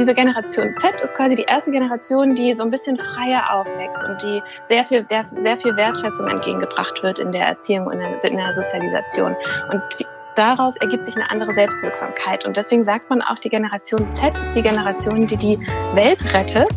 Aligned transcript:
diese 0.00 0.14
Generation 0.14 0.74
Z 0.78 0.98
ist 1.02 1.14
quasi 1.14 1.34
die 1.34 1.42
erste 1.42 1.70
Generation, 1.70 2.34
die 2.34 2.54
so 2.54 2.62
ein 2.62 2.70
bisschen 2.70 2.96
freier 2.96 3.52
aufwächst 3.52 4.02
und 4.02 4.22
die 4.22 4.42
sehr 4.66 4.82
viel, 4.86 5.04
sehr, 5.06 5.26
sehr 5.26 5.58
viel 5.58 5.76
Wertschätzung 5.76 6.26
entgegengebracht 6.26 7.02
wird 7.02 7.18
in 7.18 7.30
der 7.32 7.46
Erziehung 7.46 7.86
und 7.86 8.00
in 8.00 8.36
der, 8.36 8.54
Sozialisation. 8.54 9.36
Und 9.70 9.82
die, 9.98 10.06
daraus 10.36 10.76
ergibt 10.76 11.04
sich 11.04 11.16
eine 11.16 11.30
andere 11.30 11.52
Selbstwirksamkeit. 11.52 12.46
Und 12.46 12.56
deswegen 12.56 12.82
sagt 12.82 13.10
man 13.10 13.20
auch, 13.20 13.38
die 13.38 13.50
Generation 13.50 14.10
Z 14.10 14.34
ist 14.34 14.54
die 14.54 14.62
Generation, 14.62 15.26
die 15.26 15.36
die 15.36 15.58
Welt 15.94 16.24
rettet 16.34 16.68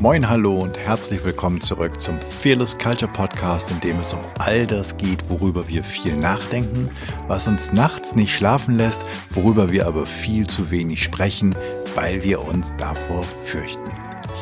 Moin, 0.00 0.30
hallo 0.30 0.62
und 0.62 0.78
herzlich 0.78 1.22
willkommen 1.26 1.60
zurück 1.60 2.00
zum 2.00 2.18
Fearless 2.22 2.78
Culture 2.78 3.12
Podcast, 3.12 3.70
in 3.70 3.80
dem 3.80 3.98
es 3.98 4.14
um 4.14 4.20
all 4.38 4.66
das 4.66 4.96
geht, 4.96 5.28
worüber 5.28 5.68
wir 5.68 5.84
viel 5.84 6.16
nachdenken, 6.16 6.88
was 7.28 7.46
uns 7.46 7.74
nachts 7.74 8.16
nicht 8.16 8.34
schlafen 8.34 8.78
lässt, 8.78 9.02
worüber 9.28 9.72
wir 9.72 9.86
aber 9.86 10.06
viel 10.06 10.46
zu 10.46 10.70
wenig 10.70 11.04
sprechen, 11.04 11.54
weil 11.94 12.22
wir 12.22 12.42
uns 12.42 12.74
davor 12.76 13.24
fürchten. 13.44 13.90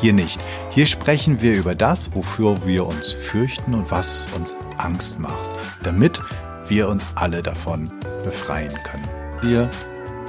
Hier 0.01 0.13
nicht. 0.13 0.39
Hier 0.69 0.85
sprechen 0.85 1.41
wir 1.41 1.55
über 1.55 1.75
das, 1.75 2.15
wofür 2.15 2.65
wir 2.65 2.85
uns 2.85 3.11
fürchten 3.11 3.73
und 3.73 3.91
was 3.91 4.27
uns 4.35 4.55
Angst 4.77 5.19
macht, 5.19 5.49
damit 5.83 6.21
wir 6.67 6.87
uns 6.87 7.07
alle 7.15 7.41
davon 7.41 7.91
befreien 8.23 8.73
können. 8.83 9.07
Wir 9.41 9.69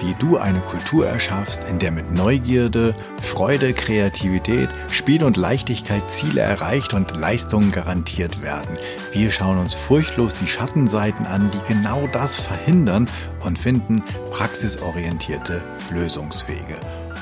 wie 0.01 0.14
du 0.19 0.38
eine 0.38 0.61
Kultur 0.61 1.06
erschaffst, 1.06 1.64
in 1.64 1.78
der 1.78 1.92
mit 1.92 2.12
Neugierde, 2.12 2.95
Freude, 3.23 3.73
Kreativität, 3.73 4.69
Spiel 4.91 5.23
und 5.23 5.37
Leichtigkeit 5.37 6.11
Ziele 6.11 6.41
erreicht 6.41 6.95
und 6.95 7.16
Leistungen 7.16 7.70
garantiert 7.70 8.42
werden. 8.42 8.78
Wir 9.12 9.30
schauen 9.30 9.59
uns 9.59 9.75
furchtlos 9.75 10.34
die 10.34 10.47
Schattenseiten 10.47 11.27
an, 11.27 11.50
die 11.50 11.73
genau 11.73 12.06
das 12.12 12.41
verhindern 12.41 13.08
und 13.45 13.58
finden 13.58 14.02
praxisorientierte 14.30 15.62
Lösungswege. 15.91 16.80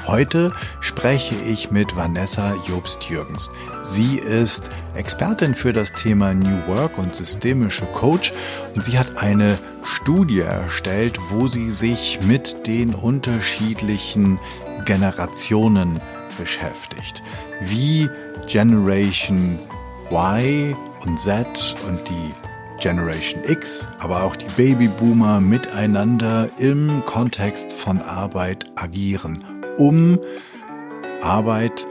Heute 0.08 0.52
spreche 0.80 1.34
ich 1.34 1.70
mit 1.70 1.94
Vanessa 1.94 2.54
Jobst-Jürgens. 2.66 3.50
Sie 3.82 4.16
ist 4.16 4.70
Expertin 4.94 5.54
für 5.54 5.72
das 5.72 5.92
Thema 5.92 6.32
New 6.32 6.66
Work 6.66 6.96
und 6.96 7.14
systemische 7.14 7.84
Coach 7.84 8.32
und 8.74 8.82
sie 8.82 8.98
hat 8.98 9.18
eine 9.18 9.58
Studie 9.84 10.40
erstellt, 10.40 11.18
wo 11.28 11.46
sie 11.46 11.68
sich 11.68 12.20
mit 12.22 12.66
den 12.66 12.94
unterschiedlichen 12.94 14.40
Generationen 14.86 16.00
beschäftigt. 16.38 17.22
Wie 17.60 18.08
Generation 18.46 19.58
Y 20.10 20.74
und 21.06 21.20
Z 21.20 21.46
und 21.86 22.00
die 22.08 22.82
Generation 22.82 23.44
X, 23.44 23.86
aber 23.98 24.22
auch 24.22 24.36
die 24.36 24.46
Babyboomer 24.56 25.42
miteinander 25.42 26.48
im 26.56 27.02
Kontext 27.04 27.74
von 27.74 28.00
Arbeit 28.00 28.64
agieren 28.74 29.44
um 29.78 30.18
Arbeit, 31.22 31.86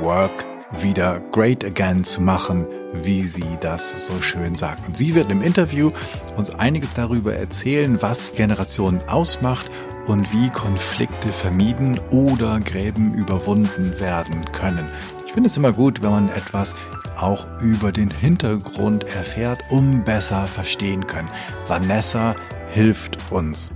Work 0.00 0.46
wieder 0.80 1.20
great 1.32 1.64
again 1.64 2.02
zu 2.04 2.22
machen, 2.22 2.66
wie 2.92 3.22
sie 3.22 3.58
das 3.60 4.06
so 4.06 4.20
schön 4.20 4.56
sagt. 4.56 4.86
Und 4.86 4.96
sie 4.96 5.14
wird 5.14 5.30
im 5.30 5.42
Interview 5.42 5.90
uns 6.36 6.54
einiges 6.54 6.92
darüber 6.94 7.34
erzählen, 7.34 8.00
was 8.00 8.34
Generationen 8.34 9.00
ausmacht 9.08 9.70
und 10.06 10.32
wie 10.32 10.50
Konflikte 10.50 11.28
vermieden 11.28 12.00
oder 12.10 12.58
Gräben 12.60 13.12
überwunden 13.14 13.98
werden 14.00 14.44
können. 14.52 14.88
Ich 15.26 15.32
finde 15.32 15.48
es 15.48 15.56
immer 15.56 15.72
gut, 15.72 16.02
wenn 16.02 16.10
man 16.10 16.28
etwas 16.30 16.74
auch 17.16 17.46
über 17.60 17.92
den 17.92 18.10
Hintergrund 18.10 19.04
erfährt, 19.04 19.60
um 19.70 20.02
besser 20.04 20.46
verstehen 20.46 21.06
können. 21.06 21.28
Vanessa 21.68 22.34
hilft 22.68 23.18
uns 23.30 23.72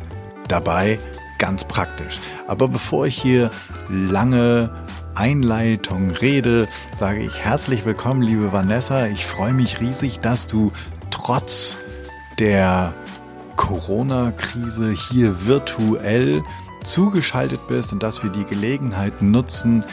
dabei 0.49 0.99
ganz 1.39 1.65
praktisch. 1.65 2.21
Aber 2.47 2.69
bevor 2.69 3.07
ich 3.07 3.21
hier 3.21 3.51
lange 3.89 4.71
Einleitung 5.15 6.11
rede, 6.11 6.69
sage 6.95 7.23
ich 7.23 7.45
herzlich 7.45 7.85
willkommen, 7.85 8.23
liebe 8.23 8.53
Vanessa. 8.53 9.07
Ich 9.07 9.27
freue 9.27 9.53
mich 9.53 9.81
riesig, 9.81 10.21
dass 10.21 10.47
du 10.47 10.73
trotz 11.11 11.79
der 12.39 12.93
Corona-Krise 13.57 14.91
hier 14.91 15.47
virtuell 15.47 16.43
zugeschaltet 16.85 17.67
bist 17.67 17.93
und 17.93 18.03
dass 18.03 18.23
wir 18.23 18.31
die 18.31 18.45
Gelegenheit 18.45 19.23
nutzen, 19.23 19.85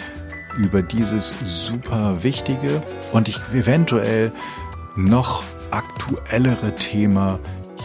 über 0.57 0.81
dieses 0.81 1.34
super 1.44 2.23
wichtige 2.23 2.84
und 3.12 3.28
ich 3.28 3.40
eventuell 3.53 4.31
noch 4.96 5.44
aktuellere 5.72 6.75
Thema 6.75 7.40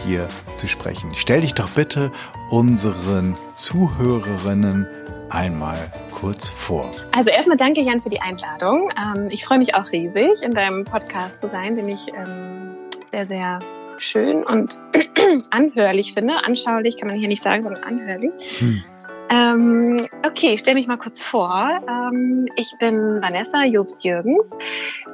hier 0.05 0.29
zu 0.57 0.67
sprechen. 0.67 1.11
Stell 1.15 1.41
dich 1.41 1.55
doch 1.55 1.69
bitte 1.69 2.11
unseren 2.49 3.35
Zuhörerinnen 3.55 4.87
einmal 5.29 5.91
kurz 6.11 6.49
vor. 6.49 6.91
Also 7.15 7.29
erstmal 7.29 7.57
danke 7.57 7.81
Jan 7.81 8.01
für 8.01 8.09
die 8.09 8.21
Einladung. 8.21 8.91
Ähm, 8.97 9.27
ich 9.29 9.45
freue 9.45 9.59
mich 9.59 9.75
auch 9.75 9.91
riesig, 9.91 10.41
in 10.41 10.53
deinem 10.53 10.83
Podcast 10.85 11.39
zu 11.39 11.49
sein, 11.49 11.75
den 11.75 11.87
ich 11.87 12.11
ähm, 12.13 12.75
sehr, 13.11 13.25
sehr 13.25 13.59
schön 13.97 14.43
und 14.43 14.79
anhörlich 15.51 16.13
finde. 16.13 16.43
Anschaulich 16.43 16.97
kann 16.97 17.09
man 17.09 17.19
hier 17.19 17.27
nicht 17.27 17.43
sagen, 17.43 17.63
sondern 17.63 17.83
anhörlich. 17.83 18.33
Hm. 18.59 18.83
Ähm, 19.31 19.99
okay, 20.25 20.53
ich 20.53 20.61
stelle 20.61 20.75
mich 20.75 20.87
mal 20.87 20.97
kurz 20.97 21.21
vor. 21.21 21.69
Ähm, 21.87 22.47
ich 22.55 22.73
bin 22.79 23.21
Vanessa 23.21 23.63
Jobst-Jürgens. 23.63 24.51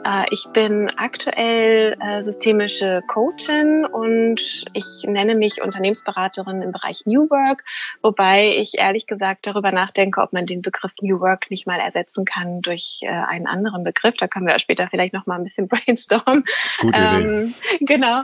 Äh, 0.06 0.26
ich 0.31 0.48
bin 0.53 0.90
aktuell 0.96 1.98
äh, 2.00 2.22
systemische 2.22 3.04
Coachin 3.08 3.86
und 3.86 4.66
ich 4.74 5.04
nenne 5.06 5.36
mich 5.36 5.62
Unternehmensberaterin 5.62 6.62
im 6.62 6.72
Bereich 6.72 7.06
New 7.06 7.30
Work, 7.30 7.66
wobei 8.02 8.56
ich 8.58 8.78
ehrlich 8.78 9.06
gesagt 9.06 9.48
darüber 9.48 9.72
nachdenke, 9.72 10.22
ob 10.22 10.31
man 10.31 10.46
den 10.46 10.62
Begriff 10.62 10.94
New 11.02 11.20
Work 11.20 11.52
nicht 11.52 11.68
mal 11.68 11.80
ersetzen 11.80 12.24
kann 12.24 12.62
durch 12.62 13.00
äh, 13.02 13.09
einen 13.09 13.48
anderen 13.48 13.84
Begriff. 13.84 14.16
Da 14.18 14.28
können 14.28 14.48
wir 14.48 14.58
später 14.59 14.88
vielleicht 14.90 15.14
noch 15.14 15.28
mal 15.28 15.38
ein 15.38 15.44
bisschen 15.44 15.68
brainstormen. 15.70 16.46
Gute 16.80 17.02
Idee. 17.02 17.25
Ähm, 17.25 17.54
genau. 17.81 18.22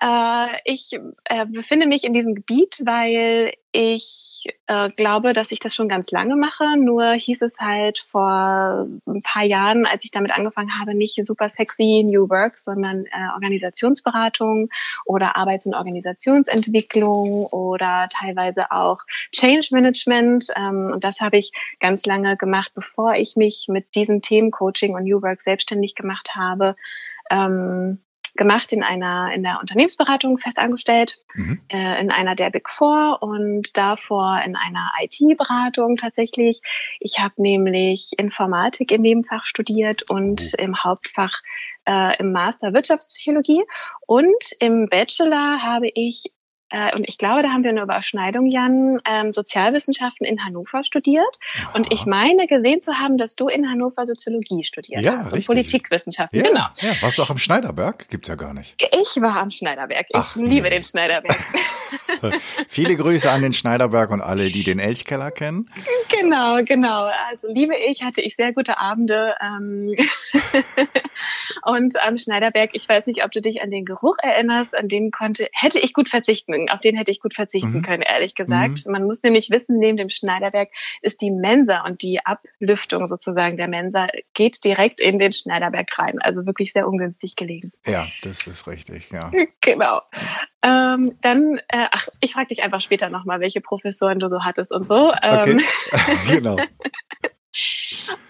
Äh, 0.00 0.56
ich 0.64 0.92
äh, 1.24 1.46
befinde 1.46 1.86
mich 1.86 2.04
in 2.04 2.12
diesem 2.12 2.36
Gebiet, 2.36 2.82
weil 2.84 3.52
ich 3.72 4.44
äh, 4.66 4.90
glaube, 4.90 5.32
dass 5.32 5.50
ich 5.50 5.58
das 5.58 5.74
schon 5.74 5.88
ganz 5.88 6.10
lange 6.10 6.36
mache. 6.36 6.76
Nur 6.76 7.12
hieß 7.12 7.40
es 7.42 7.58
halt 7.58 7.98
vor 7.98 8.86
ein 9.06 9.22
paar 9.22 9.44
Jahren, 9.44 9.86
als 9.86 10.04
ich 10.04 10.10
damit 10.10 10.36
angefangen 10.36 10.78
habe, 10.78 10.94
nicht 10.94 11.24
super 11.24 11.48
sexy 11.48 12.02
New 12.04 12.28
Work, 12.28 12.58
sondern 12.58 13.06
äh, 13.06 13.32
Organisationsberatung 13.34 14.68
oder 15.06 15.36
Arbeits- 15.36 15.66
und 15.66 15.74
Organisationsentwicklung 15.74 17.46
oder 17.46 18.08
teilweise 18.10 18.70
auch 18.70 19.00
Change 19.34 19.68
Management. 19.70 20.48
Ähm, 20.54 20.90
und 20.92 21.02
das 21.02 21.20
habe 21.20 21.38
ich 21.38 21.52
ganz 21.80 22.04
lange 22.04 22.36
gemacht, 22.36 22.72
bevor 22.74 23.14
ich 23.14 23.36
mich 23.36 23.66
mit 23.68 23.94
diesen 23.94 24.20
Themen 24.20 24.50
Coaching 24.50 24.94
und 24.94 25.04
New 25.04 25.22
Work 25.22 25.40
selbstständig 25.40 25.94
gemacht 25.94 26.34
habe. 26.36 26.76
Ähm, 27.30 28.00
gemacht 28.34 28.72
in 28.72 28.82
einer 28.82 29.32
in 29.34 29.42
der 29.42 29.60
Unternehmensberatung 29.60 30.38
festangestellt, 30.38 31.18
mhm. 31.34 31.60
äh, 31.68 32.00
in 32.00 32.10
einer 32.10 32.34
der 32.34 32.50
Big 32.50 32.68
Four 32.68 33.18
und 33.20 33.76
davor 33.76 34.40
in 34.44 34.56
einer 34.56 34.90
IT-Beratung 35.02 35.96
tatsächlich. 35.96 36.60
Ich 37.00 37.18
habe 37.18 37.34
nämlich 37.36 38.12
Informatik 38.16 38.90
im 38.90 39.02
Nebenfach 39.02 39.44
studiert 39.44 40.02
und 40.10 40.54
oh. 40.58 40.62
im 40.62 40.82
Hauptfach 40.82 41.42
äh, 41.86 42.18
im 42.18 42.32
Master 42.32 42.72
Wirtschaftspsychologie 42.72 43.64
und 44.06 44.44
im 44.60 44.88
Bachelor 44.88 45.62
habe 45.62 45.90
ich 45.94 46.32
äh, 46.72 46.96
und 46.96 47.04
ich 47.06 47.18
glaube, 47.18 47.42
da 47.42 47.50
haben 47.50 47.64
wir 47.64 47.70
eine 47.70 47.82
Überschneidung, 47.82 48.46
Jan, 48.46 48.98
ähm, 49.04 49.30
Sozialwissenschaften 49.30 50.26
in 50.26 50.42
Hannover 50.42 50.82
studiert. 50.84 51.38
Ja. 51.58 51.70
Und 51.74 51.92
ich 51.92 52.06
meine 52.06 52.46
gesehen 52.46 52.80
zu 52.80 52.98
haben, 52.98 53.18
dass 53.18 53.36
du 53.36 53.48
in 53.48 53.70
Hannover 53.70 54.06
Soziologie 54.06 54.64
studiert 54.64 55.02
ja, 55.02 55.18
hast 55.18 55.34
und 55.34 55.44
Politikwissenschaften. 55.44 56.40
Ja, 56.40 56.48
genau. 56.48 56.66
Ja, 56.80 57.02
warst 57.02 57.18
du 57.18 57.22
auch 57.22 57.30
am 57.30 57.36
Schneiderberg? 57.36 58.08
Gibt's 58.08 58.28
ja 58.28 58.36
gar 58.36 58.54
nicht. 58.54 58.74
Ich 58.80 59.20
war 59.20 59.36
am 59.36 59.50
Schneiderberg. 59.50 60.06
Ich 60.08 60.16
Ach, 60.16 60.34
liebe 60.36 60.62
nee. 60.62 60.70
den 60.70 60.82
Schneiderberg. 60.82 61.36
Viele 62.68 62.96
Grüße 62.96 63.30
an 63.30 63.42
den 63.42 63.52
Schneiderberg 63.52 64.10
und 64.10 64.22
alle, 64.22 64.48
die 64.48 64.64
den 64.64 64.78
Elchkeller 64.78 65.30
kennen. 65.30 65.68
Genau, 66.08 66.62
genau. 66.64 67.10
Also 67.30 67.48
liebe 67.48 67.76
ich, 67.76 68.02
hatte 68.02 68.22
ich 68.22 68.36
sehr 68.36 68.54
gute 68.54 68.78
Abende. 68.78 69.34
Ähm 69.46 69.94
und 71.64 72.02
am 72.02 72.16
Schneiderberg, 72.16 72.70
ich 72.72 72.88
weiß 72.88 73.06
nicht, 73.08 73.24
ob 73.24 73.30
du 73.30 73.42
dich 73.42 73.60
an 73.60 73.70
den 73.70 73.84
Geruch 73.84 74.16
erinnerst, 74.22 74.74
an 74.74 74.88
den 74.88 75.10
konnte, 75.10 75.48
hätte 75.52 75.78
ich 75.78 75.92
gut 75.92 76.08
verzichten 76.08 76.61
auf 76.70 76.80
den 76.80 76.96
hätte 76.96 77.10
ich 77.10 77.20
gut 77.20 77.34
verzichten 77.34 77.78
mhm. 77.78 77.82
können, 77.82 78.02
ehrlich 78.02 78.34
gesagt. 78.34 78.86
Mhm. 78.86 78.92
Man 78.92 79.04
muss 79.04 79.22
nämlich 79.22 79.50
wissen, 79.50 79.78
neben 79.78 79.96
dem 79.96 80.08
Schneiderberg 80.08 80.70
ist 81.00 81.20
die 81.20 81.30
Mensa 81.30 81.84
und 81.84 82.02
die 82.02 82.20
Ablüftung 82.24 83.00
sozusagen 83.06 83.56
der 83.56 83.68
Mensa 83.68 84.08
geht 84.34 84.64
direkt 84.64 85.00
in 85.00 85.18
den 85.18 85.32
Schneiderberg 85.32 85.98
rein. 85.98 86.18
Also 86.20 86.46
wirklich 86.46 86.72
sehr 86.72 86.86
ungünstig 86.86 87.36
gelegen. 87.36 87.72
Ja, 87.86 88.06
das 88.22 88.46
ist 88.46 88.66
richtig, 88.68 89.10
ja. 89.10 89.30
genau. 89.60 90.00
Ähm, 90.62 91.16
dann, 91.20 91.58
äh, 91.68 91.88
ach, 91.90 92.08
ich 92.20 92.32
frage 92.32 92.48
dich 92.48 92.62
einfach 92.62 92.80
später 92.80 93.10
nochmal, 93.10 93.40
welche 93.40 93.60
Professoren 93.60 94.20
du 94.20 94.28
so 94.28 94.44
hattest 94.44 94.72
und 94.72 94.86
so. 94.86 95.12
Ähm, 95.22 95.56
okay. 95.56 95.56
genau. 96.30 96.56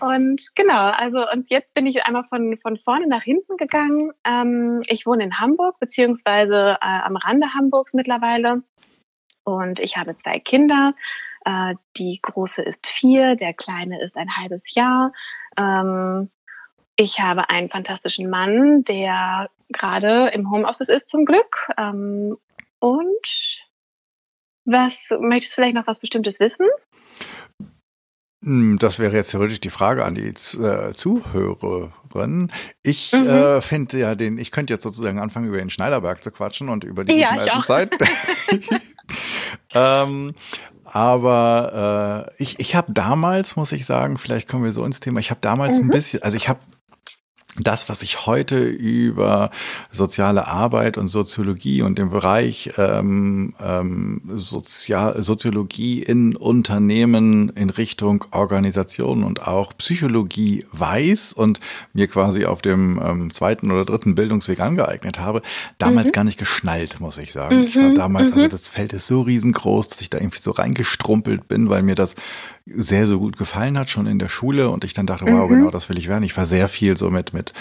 Und 0.00 0.54
genau, 0.56 0.90
also 0.90 1.30
und 1.30 1.50
jetzt 1.50 1.74
bin 1.74 1.86
ich 1.86 2.04
einmal 2.04 2.24
von, 2.24 2.58
von 2.60 2.76
vorne 2.76 3.06
nach 3.06 3.22
hinten 3.22 3.56
gegangen. 3.56 4.12
Ähm, 4.24 4.82
ich 4.86 5.06
wohne 5.06 5.24
in 5.24 5.38
Hamburg, 5.38 5.78
beziehungsweise 5.78 6.76
äh, 6.80 7.00
am 7.02 7.16
Rande 7.16 7.54
Hamburgs 7.54 7.94
mittlerweile. 7.94 8.62
Und 9.44 9.80
ich 9.80 9.96
habe 9.96 10.16
zwei 10.16 10.38
Kinder. 10.38 10.94
Äh, 11.44 11.74
die 11.96 12.18
große 12.20 12.62
ist 12.62 12.86
vier, 12.86 13.36
der 13.36 13.52
kleine 13.54 14.02
ist 14.02 14.16
ein 14.16 14.36
halbes 14.36 14.74
Jahr. 14.74 15.12
Ähm, 15.56 16.30
ich 16.96 17.20
habe 17.20 17.48
einen 17.48 17.70
fantastischen 17.70 18.28
Mann, 18.28 18.84
der 18.84 19.50
gerade 19.70 20.28
im 20.28 20.50
Homeoffice 20.50 20.88
ist 20.88 21.08
zum 21.08 21.24
Glück. 21.24 21.70
Ähm, 21.78 22.36
und 22.80 23.66
was 24.64 25.08
möchtest 25.18 25.52
du 25.52 25.54
vielleicht 25.56 25.74
noch 25.74 25.86
was 25.86 26.00
Bestimmtes 26.00 26.38
wissen? 26.38 26.66
Hm, 28.44 28.78
das 28.78 28.98
wäre 28.98 29.14
jetzt 29.14 29.30
theoretisch 29.30 29.60
die 29.60 29.70
Frage 29.70 30.04
an 30.04 30.14
die 30.14 30.26
äh, 30.26 30.92
Zuhörerin. 30.94 32.50
Ich 32.82 33.12
mhm. 33.12 33.28
äh, 33.28 33.60
finde 33.60 33.98
ja 33.98 34.14
den, 34.14 34.38
ich 34.38 34.50
könnte 34.50 34.72
jetzt 34.72 34.82
sozusagen 34.82 35.20
anfangen, 35.20 35.46
über 35.46 35.58
den 35.58 35.70
Schneiderberg 35.70 36.24
zu 36.24 36.30
quatschen 36.32 36.68
und 36.68 36.82
über 36.84 37.04
die 37.04 37.14
ja, 37.14 37.30
alten 37.30 37.62
Zeit. 37.62 37.92
ähm, 39.74 40.34
aber 40.84 42.26
äh, 42.36 42.42
ich, 42.42 42.58
ich 42.58 42.74
habe 42.74 42.92
damals, 42.92 43.56
muss 43.56 43.72
ich 43.72 43.86
sagen, 43.86 44.18
vielleicht 44.18 44.48
kommen 44.48 44.64
wir 44.64 44.72
so 44.72 44.84
ins 44.84 45.00
Thema, 45.00 45.20
ich 45.20 45.30
habe 45.30 45.40
damals 45.40 45.78
mhm. 45.78 45.86
ein 45.86 45.90
bisschen, 45.90 46.22
also 46.22 46.36
ich 46.36 46.48
habe 46.48 46.60
das, 47.58 47.90
was 47.90 48.02
ich 48.02 48.26
heute 48.26 48.64
über 48.64 49.50
soziale 49.90 50.46
Arbeit 50.46 50.96
und 50.96 51.08
Soziologie 51.08 51.82
und 51.82 51.98
den 51.98 52.08
Bereich 52.08 52.70
ähm, 52.78 53.52
ähm, 53.60 54.22
Sozial 54.36 55.22
Soziologie 55.22 56.02
in 56.02 56.34
Unternehmen 56.34 57.50
in 57.50 57.68
Richtung 57.68 58.24
Organisation 58.30 59.22
und 59.22 59.46
auch 59.46 59.76
Psychologie 59.76 60.64
weiß 60.72 61.34
und 61.34 61.60
mir 61.92 62.06
quasi 62.06 62.46
auf 62.46 62.62
dem 62.62 62.98
ähm, 63.04 63.32
zweiten 63.34 63.70
oder 63.70 63.84
dritten 63.84 64.14
Bildungsweg 64.14 64.60
angeeignet 64.60 65.18
habe, 65.18 65.42
damals 65.76 66.06
mhm. 66.06 66.12
gar 66.12 66.24
nicht 66.24 66.38
geschnallt, 66.38 67.00
muss 67.00 67.18
ich 67.18 67.32
sagen. 67.32 67.60
Mhm. 67.60 67.64
Ich 67.64 67.76
war 67.76 67.90
mhm. 67.90 67.94
damals, 67.94 68.32
also 68.32 68.44
mhm. 68.44 68.50
das 68.50 68.70
Feld 68.70 68.94
ist 68.94 69.06
so 69.06 69.20
riesengroß, 69.20 69.88
dass 69.88 70.00
ich 70.00 70.08
da 70.08 70.16
irgendwie 70.16 70.40
so 70.40 70.52
reingestrumpelt 70.52 71.48
bin, 71.48 71.68
weil 71.68 71.82
mir 71.82 71.96
das 71.96 72.14
sehr, 72.66 73.06
so 73.06 73.18
gut 73.18 73.36
gefallen 73.36 73.78
hat, 73.78 73.90
schon 73.90 74.06
in 74.06 74.18
der 74.18 74.28
Schule. 74.28 74.70
Und 74.70 74.84
ich 74.84 74.92
dann 74.92 75.06
dachte, 75.06 75.24
wow, 75.26 75.48
mhm. 75.48 75.54
genau 75.54 75.70
das 75.70 75.88
will 75.88 75.98
ich 75.98 76.08
werden. 76.08 76.22
Ich 76.22 76.36
war 76.36 76.46
sehr 76.46 76.68
viel 76.68 76.96
so 76.96 77.10
mit, 77.10 77.32
mit, 77.32 77.52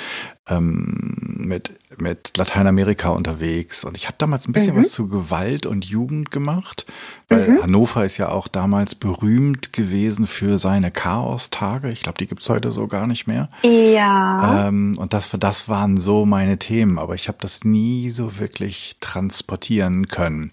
ähm, 0.48 1.16
mit, 1.38 1.72
mit 1.98 2.38
Lateinamerika 2.38 3.10
unterwegs. 3.10 3.84
Und 3.84 3.98
ich 3.98 4.08
habe 4.08 4.16
damals 4.18 4.48
ein 4.48 4.54
bisschen 4.54 4.76
mhm. 4.76 4.80
was 4.80 4.92
zu 4.92 5.08
Gewalt 5.08 5.66
und 5.66 5.86
Jugend 5.86 6.32
gemacht, 6.32 6.86
weil 7.30 7.50
mhm. 7.50 7.64
Hannover 7.64 8.06
ist 8.06 8.18
ja 8.18 8.30
auch 8.30 8.48
damals 8.48 8.96
berühmt 8.96 9.74
gewesen 9.74 10.28
für 10.28 10.60
seine 10.60 10.92
Chaos-Tage. 10.92 11.90
Ich 11.90 12.04
glaube, 12.04 12.18
die 12.20 12.28
gibt's 12.28 12.50
heute 12.50 12.72
so 12.72 12.88
gar 12.88 13.08
nicht 13.08 13.28
mehr. 13.28 13.50
Ja. 13.64 14.68
Ähm, 14.68 14.96
und 14.98 15.14
das, 15.14 15.30
das 15.40 15.68
waren 15.68 15.98
so 15.98 16.26
meine 16.26 16.60
Themen, 16.60 17.00
aber 17.00 17.16
ich 17.16 17.28
habe 17.28 17.38
das 17.42 17.64
nie 17.64 18.10
so 18.10 18.40
wirklich 18.40 18.98
transportieren 19.00 20.08
können. 20.08 20.52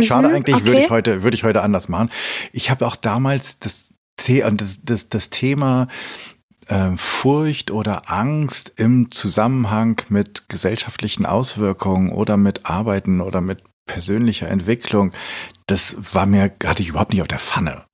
Schade 0.00 0.28
mhm, 0.28 0.34
eigentlich, 0.34 0.56
okay. 0.56 0.64
würde 0.64 0.80
ich 0.80 0.90
heute, 0.90 1.22
würde 1.22 1.34
ich 1.34 1.44
heute 1.44 1.62
anders 1.62 1.88
machen. 1.88 2.10
Ich 2.52 2.70
habe 2.70 2.86
auch 2.86 2.96
damals 2.96 3.58
das, 3.58 3.92
das, 4.16 4.80
das, 4.82 5.08
das 5.08 5.30
Thema 5.30 5.88
äh, 6.68 6.96
Furcht 6.96 7.70
oder 7.70 8.10
Angst 8.10 8.72
im 8.76 9.10
Zusammenhang 9.10 10.00
mit 10.08 10.48
gesellschaftlichen 10.48 11.26
Auswirkungen 11.26 12.10
oder 12.10 12.36
mit 12.36 12.66
Arbeiten 12.66 13.20
oder 13.20 13.40
mit 13.40 13.62
persönlicher 13.86 14.48
Entwicklung, 14.48 15.12
das 15.66 16.14
war 16.14 16.26
mir, 16.26 16.52
hatte 16.64 16.82
ich 16.82 16.88
überhaupt 16.88 17.12
nicht 17.12 17.22
auf 17.22 17.28
der 17.28 17.38
Pfanne, 17.38 17.84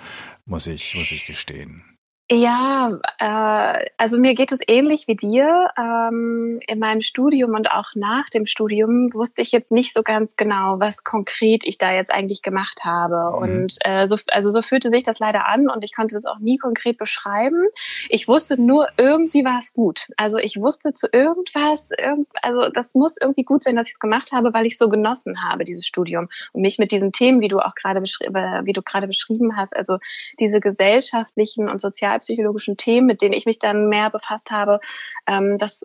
muss 0.45 0.67
ich, 0.67 0.95
muss 0.95 1.11
ich 1.11 1.27
gestehen. 1.27 1.85
Ja, 2.31 2.99
äh, 3.19 3.87
also 3.97 4.19
mir 4.19 4.35
geht 4.35 4.53
es 4.53 4.59
ähnlich 4.67 5.09
wie 5.09 5.17
dir. 5.17 5.71
Ähm, 5.79 6.59
in 6.67 6.79
meinem 6.79 7.01
Studium 7.01 7.55
und 7.55 7.71
auch 7.71 7.95
nach 7.95 8.29
dem 8.29 8.45
Studium 8.45 9.15
wusste 9.15 9.41
ich 9.41 9.51
jetzt 9.51 9.71
nicht 9.71 9.95
so 9.95 10.03
ganz 10.03 10.37
genau, 10.37 10.79
was 10.79 11.05
konkret 11.05 11.63
ich 11.65 11.79
da 11.79 11.91
jetzt 11.91 12.13
eigentlich 12.13 12.43
gemacht 12.43 12.81
habe. 12.85 13.35
Mhm. 13.35 13.43
Und 13.43 13.77
äh, 13.81 14.07
so, 14.07 14.17
also 14.31 14.51
so 14.51 14.61
fühlte 14.61 14.91
sich 14.91 15.05
das 15.05 15.21
leider 15.21 15.47
an 15.47 15.71
und 15.71 15.83
ich 15.83 15.95
konnte 15.97 16.19
es 16.19 16.27
auch 16.27 16.39
nie 16.39 16.59
konkret 16.59 16.99
beschreiben. 16.99 17.67
Ich 18.11 18.29
wusste 18.29 18.61
nur, 18.61 18.89
irgendwie 18.99 19.47
war 19.47 19.61
es 19.61 19.73
gut. 19.73 20.09
Also 20.19 20.37
ich 20.37 20.61
wusste 20.61 20.93
zu 20.93 21.09
irgendwas, 21.11 21.89
irgend, 21.99 22.29
also 22.43 22.69
das 22.69 22.95
muss 22.95 23.17
irgendwie 23.19 23.45
gut 23.45 23.65
sein, 23.65 23.75
dass 23.75 23.89
ich 23.89 23.95
es 23.95 24.01
gemacht 24.01 24.33
habe, 24.33 24.53
weil 24.53 24.67
ich 24.67 24.77
so 24.77 24.91
genossen 24.91 25.45
habe, 25.49 25.65
dieses 25.65 25.87
Studium. 25.87 26.29
Und 26.53 26.61
mich 26.61 26.79
mit 26.79 26.93
diesen 26.93 27.11
Themen, 27.11 27.41
wie 27.41 27.49
du 27.49 27.61
auch 27.61 27.75
gerade 27.75 28.03
beschrieben, 28.03 28.35
wie 28.35 28.75
du 28.75 28.83
gerade 28.83 29.07
beschrieben 29.07 29.57
hast, 29.57 29.75
also 29.75 29.97
diese 30.39 30.61
gesellschaftlichen 30.61 31.71
und 31.71 31.81
sozialen 31.81 32.18
sozialpsychologischen 32.21 32.77
Themen, 32.77 33.07
mit 33.07 33.23
denen 33.23 33.35
ich 33.35 33.47
mich 33.47 33.59
dann 33.59 33.89
mehr 33.89 34.11
befasst 34.11 34.51
habe, 34.51 34.81
ähm, 35.27 35.59
das 35.59 35.81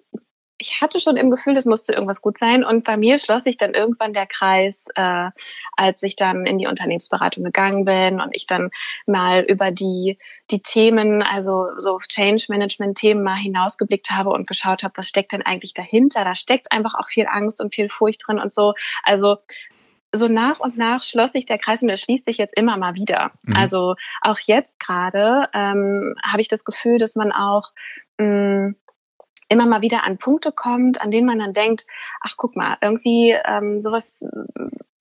ich 0.60 0.80
hatte 0.82 1.02
schon 1.02 1.18
im 1.18 1.30
Gefühl, 1.30 1.58
es 1.58 1.66
musste 1.66 1.92
irgendwas 1.92 2.22
gut 2.22 2.38
sein. 2.38 2.64
Und 2.64 2.86
bei 2.86 2.96
mir 2.96 3.20
schloss 3.20 3.44
sich 3.44 3.58
dann 3.58 3.74
irgendwann 3.74 4.14
der 4.14 4.28
Kreis, 4.28 4.86
äh, 4.96 5.30
als 5.76 6.04
ich 6.04 6.16
dann 6.16 6.46
in 6.46 6.58
die 6.58 6.68
Unternehmensberatung 6.68 7.44
gegangen 7.44 7.84
bin 7.84 8.22
und 8.22 8.34
ich 8.34 8.48
dann 8.48 8.70
mal 9.06 9.42
über 9.42 9.72
die, 9.72 10.18
die 10.52 10.62
Themen, 10.62 11.22
also 11.22 11.66
so 11.80 12.00
Change 12.00 12.46
Management 12.48 12.98
Themen 12.98 13.24
mal 13.24 13.36
hinausgeblickt 13.36 14.12
habe 14.12 14.30
und 14.30 14.48
geschaut 14.48 14.84
habe, 14.84 14.94
was 14.96 15.10
steckt 15.10 15.34
denn 15.34 15.42
eigentlich 15.42 15.74
dahinter? 15.74 16.24
Da 16.24 16.34
steckt 16.34 16.72
einfach 16.72 16.94
auch 16.94 17.08
viel 17.08 17.28
Angst 17.28 17.60
und 17.60 17.74
viel 17.74 17.90
Furcht 17.90 18.26
drin 18.26 18.40
und 18.40 18.54
so. 18.54 18.74
Also 19.02 19.40
so 20.14 20.28
nach 20.28 20.60
und 20.60 20.78
nach 20.78 21.02
schloss 21.02 21.32
sich 21.32 21.46
der 21.46 21.58
Kreis 21.58 21.82
und 21.82 21.90
er 21.90 21.98
schließt 21.98 22.26
sich 22.26 22.38
jetzt 22.38 22.56
immer 22.56 22.78
mal 22.78 22.94
wieder. 22.94 23.32
Mhm. 23.46 23.56
Also 23.56 23.96
auch 24.22 24.40
jetzt 24.40 24.80
gerade 24.80 25.50
ähm, 25.54 26.16
habe 26.24 26.42
ich 26.42 26.48
das 26.48 26.64
Gefühl, 26.64 26.98
dass 26.98 27.16
man 27.16 27.32
auch 27.32 27.72
mh, 28.20 28.28
mm, 28.28 28.76
immer 29.50 29.66
mal 29.66 29.82
wieder 29.82 30.06
an 30.06 30.18
Punkte 30.18 30.52
kommt, 30.52 31.02
an 31.02 31.12
denen 31.12 31.28
man 31.28 31.40
dann 31.40 31.54
denkt, 31.54 31.86
ach 32.22 32.36
guck 32.38 32.56
mal, 32.56 32.78
irgendwie 32.82 33.36
ähm, 33.46 33.80
sowas, 33.82 34.24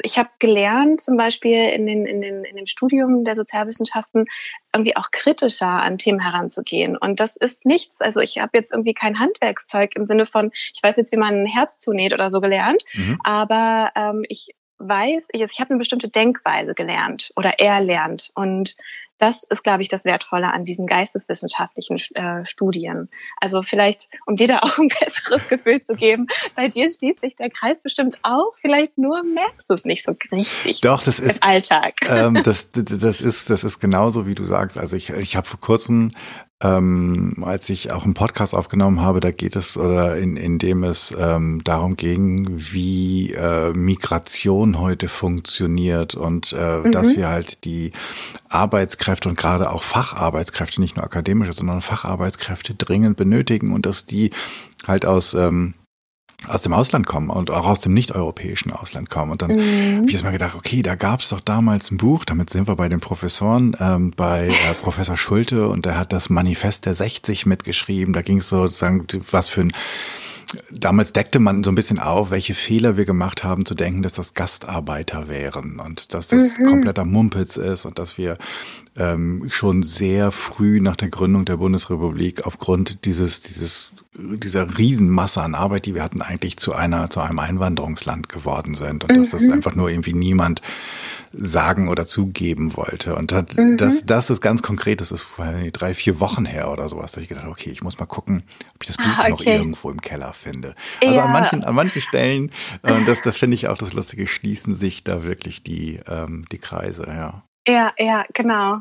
ich 0.02 0.18
habe 0.18 0.30
gelernt, 0.38 1.00
zum 1.00 1.16
Beispiel 1.16 1.68
in, 1.70 1.86
den, 1.86 2.04
in, 2.04 2.20
den, 2.20 2.44
in 2.44 2.56
dem 2.56 2.66
Studium 2.66 3.24
der 3.24 3.36
Sozialwissenschaften, 3.36 4.26
irgendwie 4.74 4.96
auch 4.96 5.10
kritischer 5.10 5.68
an 5.68 5.96
Themen 5.96 6.20
heranzugehen. 6.20 6.96
Und 6.96 7.20
das 7.20 7.36
ist 7.36 7.66
nichts, 7.66 8.00
also 8.00 8.20
ich 8.20 8.38
habe 8.40 8.50
jetzt 8.54 8.72
irgendwie 8.72 8.94
kein 8.94 9.18
Handwerkszeug 9.18 9.94
im 9.96 10.04
Sinne 10.04 10.26
von, 10.26 10.50
ich 10.74 10.82
weiß 10.82 10.96
jetzt, 10.96 11.12
wie 11.12 11.20
man 11.20 11.34
ein 11.34 11.46
Herz 11.46 11.78
zunäht 11.78 12.12
oder 12.12 12.30
so 12.30 12.40
gelernt, 12.40 12.82
mhm. 12.94 13.18
aber 13.22 13.92
ähm, 13.94 14.24
ich 14.28 14.54
weiß, 14.88 15.24
ich, 15.32 15.40
ich 15.40 15.60
habe 15.60 15.70
eine 15.70 15.78
bestimmte 15.78 16.08
Denkweise 16.08 16.74
gelernt 16.74 17.30
oder 17.36 17.58
erlernt. 17.58 18.30
Und 18.34 18.76
das 19.22 19.44
ist, 19.44 19.62
glaube 19.62 19.82
ich, 19.82 19.88
das 19.88 20.04
Wertvolle 20.04 20.52
an 20.52 20.64
diesen 20.64 20.88
geisteswissenschaftlichen 20.88 21.96
äh, 22.14 22.44
Studien. 22.44 23.08
Also 23.40 23.62
vielleicht, 23.62 24.08
um 24.26 24.34
dir 24.34 24.48
da 24.48 24.58
auch 24.58 24.78
ein 24.78 24.88
besseres 25.00 25.48
Gefühl 25.48 25.82
zu 25.84 25.94
geben, 25.94 26.26
bei 26.56 26.66
dir 26.66 26.90
schließt 26.90 27.20
sich 27.20 27.36
der 27.36 27.48
Kreis 27.48 27.80
bestimmt 27.80 28.18
auch, 28.22 28.50
vielleicht 28.60 28.98
nur 28.98 29.22
merkst 29.22 29.70
du 29.70 29.74
es 29.74 29.84
nicht 29.84 30.04
so 30.04 30.12
richtig. 30.32 30.80
Doch, 30.80 31.04
das 31.04 31.20
ist 31.20 31.40
Alltag. 31.44 31.94
Ähm, 32.08 32.34
das, 32.44 32.72
das 32.72 33.20
ist, 33.20 33.48
das 33.48 33.62
ist 33.62 33.78
genauso, 33.78 34.26
wie 34.26 34.34
du 34.34 34.44
sagst. 34.44 34.76
Also 34.76 34.96
ich, 34.96 35.10
ich 35.10 35.36
habe 35.36 35.46
vor 35.46 35.60
kurzem 35.60 36.10
ähm, 36.62 37.42
als 37.42 37.68
ich 37.70 37.92
auch 37.92 38.04
einen 38.04 38.14
Podcast 38.14 38.54
aufgenommen 38.54 39.00
habe, 39.00 39.20
da 39.20 39.30
geht 39.30 39.56
es 39.56 39.76
oder 39.76 40.16
in, 40.16 40.36
in 40.36 40.58
dem 40.58 40.84
es 40.84 41.14
ähm, 41.18 41.60
darum 41.64 41.96
ging, 41.96 42.46
wie 42.50 43.32
äh, 43.32 43.72
Migration 43.72 44.78
heute 44.78 45.08
funktioniert 45.08 46.14
und 46.14 46.52
äh, 46.52 46.78
mhm. 46.78 46.92
dass 46.92 47.16
wir 47.16 47.28
halt 47.28 47.64
die 47.64 47.92
Arbeitskräfte 48.48 49.28
und 49.28 49.36
gerade 49.36 49.70
auch 49.70 49.82
Facharbeitskräfte, 49.82 50.80
nicht 50.80 50.96
nur 50.96 51.04
akademische, 51.04 51.52
sondern 51.52 51.82
Facharbeitskräfte 51.82 52.74
dringend 52.74 53.16
benötigen 53.16 53.72
und 53.72 53.84
dass 53.84 54.06
die 54.06 54.30
halt 54.86 55.04
aus 55.04 55.34
ähm, 55.34 55.74
aus 56.48 56.62
dem 56.62 56.72
Ausland 56.72 57.06
kommen 57.06 57.30
und 57.30 57.50
auch 57.50 57.66
aus 57.66 57.80
dem 57.80 57.94
nicht-europäischen 57.94 58.72
Ausland 58.72 59.10
kommen. 59.10 59.32
Und 59.32 59.42
dann 59.42 59.56
mhm. 59.56 59.96
habe 59.96 60.06
ich 60.06 60.12
jetzt 60.12 60.24
mal 60.24 60.32
gedacht, 60.32 60.54
okay, 60.54 60.82
da 60.82 60.94
gab 60.94 61.20
es 61.20 61.28
doch 61.30 61.40
damals 61.40 61.90
ein 61.90 61.96
Buch, 61.96 62.24
damit 62.24 62.50
sind 62.50 62.68
wir 62.68 62.76
bei 62.76 62.88
den 62.88 63.00
Professoren, 63.00 63.76
ähm, 63.80 64.12
bei 64.16 64.48
äh, 64.48 64.74
Professor 64.74 65.16
Schulte 65.16 65.68
und 65.68 65.86
der 65.86 65.98
hat 65.98 66.12
das 66.12 66.30
Manifest 66.30 66.86
der 66.86 66.94
60 66.94 67.46
mitgeschrieben. 67.46 68.12
Da 68.12 68.22
ging 68.22 68.38
es 68.38 68.48
sozusagen, 68.48 69.06
was 69.30 69.48
für 69.48 69.62
ein 69.62 69.72
Damals 70.70 71.12
deckte 71.12 71.38
man 71.38 71.64
so 71.64 71.70
ein 71.70 71.74
bisschen 71.74 71.98
auf, 71.98 72.30
welche 72.30 72.54
Fehler 72.54 72.96
wir 72.96 73.04
gemacht 73.04 73.44
haben, 73.44 73.64
zu 73.64 73.74
denken, 73.74 74.02
dass 74.02 74.14
das 74.14 74.34
Gastarbeiter 74.34 75.28
wären 75.28 75.80
und 75.80 76.14
dass 76.14 76.28
das 76.28 76.58
mhm. 76.58 76.66
kompletter 76.66 77.04
Mumpitz 77.04 77.56
ist 77.56 77.86
und 77.86 77.98
dass 77.98 78.18
wir 78.18 78.38
ähm, 78.96 79.46
schon 79.48 79.82
sehr 79.82 80.32
früh 80.32 80.80
nach 80.80 80.96
der 80.96 81.08
Gründung 81.08 81.44
der 81.44 81.56
Bundesrepublik 81.56 82.46
aufgrund 82.46 83.04
dieses, 83.04 83.40
dieses 83.40 83.92
dieser 84.14 84.76
Riesenmasse 84.76 85.40
an 85.40 85.54
Arbeit, 85.54 85.86
die 85.86 85.94
wir 85.94 86.02
hatten, 86.02 86.20
eigentlich 86.20 86.58
zu 86.58 86.74
einer, 86.74 87.08
zu 87.08 87.20
einem 87.20 87.38
Einwanderungsland 87.38 88.28
geworden 88.28 88.74
sind 88.74 89.04
und 89.04 89.12
mhm. 89.12 89.20
dass 89.20 89.30
das 89.30 89.42
mhm. 89.44 89.54
einfach 89.54 89.74
nur 89.74 89.88
irgendwie 89.88 90.12
niemand 90.12 90.60
sagen 91.32 91.88
oder 91.88 92.06
zugeben 92.06 92.76
wollte. 92.76 93.14
Und 93.14 93.32
das, 93.32 93.56
mhm. 93.56 93.76
das, 93.76 94.04
das 94.06 94.30
ist 94.30 94.40
ganz 94.40 94.62
konkret, 94.62 95.00
das 95.00 95.12
ist 95.12 95.26
drei, 95.72 95.94
vier 95.94 96.20
Wochen 96.20 96.44
her 96.44 96.70
oder 96.70 96.88
sowas, 96.88 97.12
dass 97.12 97.22
ich 97.22 97.28
gedacht 97.28 97.44
habe, 97.44 97.52
okay, 97.52 97.70
ich 97.70 97.82
muss 97.82 97.98
mal 97.98 98.06
gucken, 98.06 98.44
ob 98.74 98.82
ich 98.82 98.88
das 98.88 98.96
Buch 98.96 99.06
ah, 99.06 99.22
okay. 99.22 99.30
noch 99.30 99.40
irgendwo 99.40 99.90
im 99.90 100.00
Keller 100.00 100.32
finde. 100.32 100.74
Also 101.02 101.16
ja. 101.16 101.24
an 101.24 101.32
manchen, 101.32 101.64
an 101.64 101.74
manchen 101.74 102.02
Stellen, 102.02 102.50
äh, 102.82 103.04
das, 103.04 103.22
das 103.22 103.38
finde 103.38 103.54
ich 103.54 103.68
auch 103.68 103.78
das 103.78 103.92
Lustige, 103.92 104.26
schließen 104.26 104.74
sich 104.74 105.04
da 105.04 105.24
wirklich 105.24 105.62
die, 105.62 106.00
ähm, 106.08 106.44
die 106.52 106.58
Kreise, 106.58 107.06
ja. 107.06 107.42
Ja, 107.66 107.92
ja, 107.96 108.24
genau. 108.32 108.80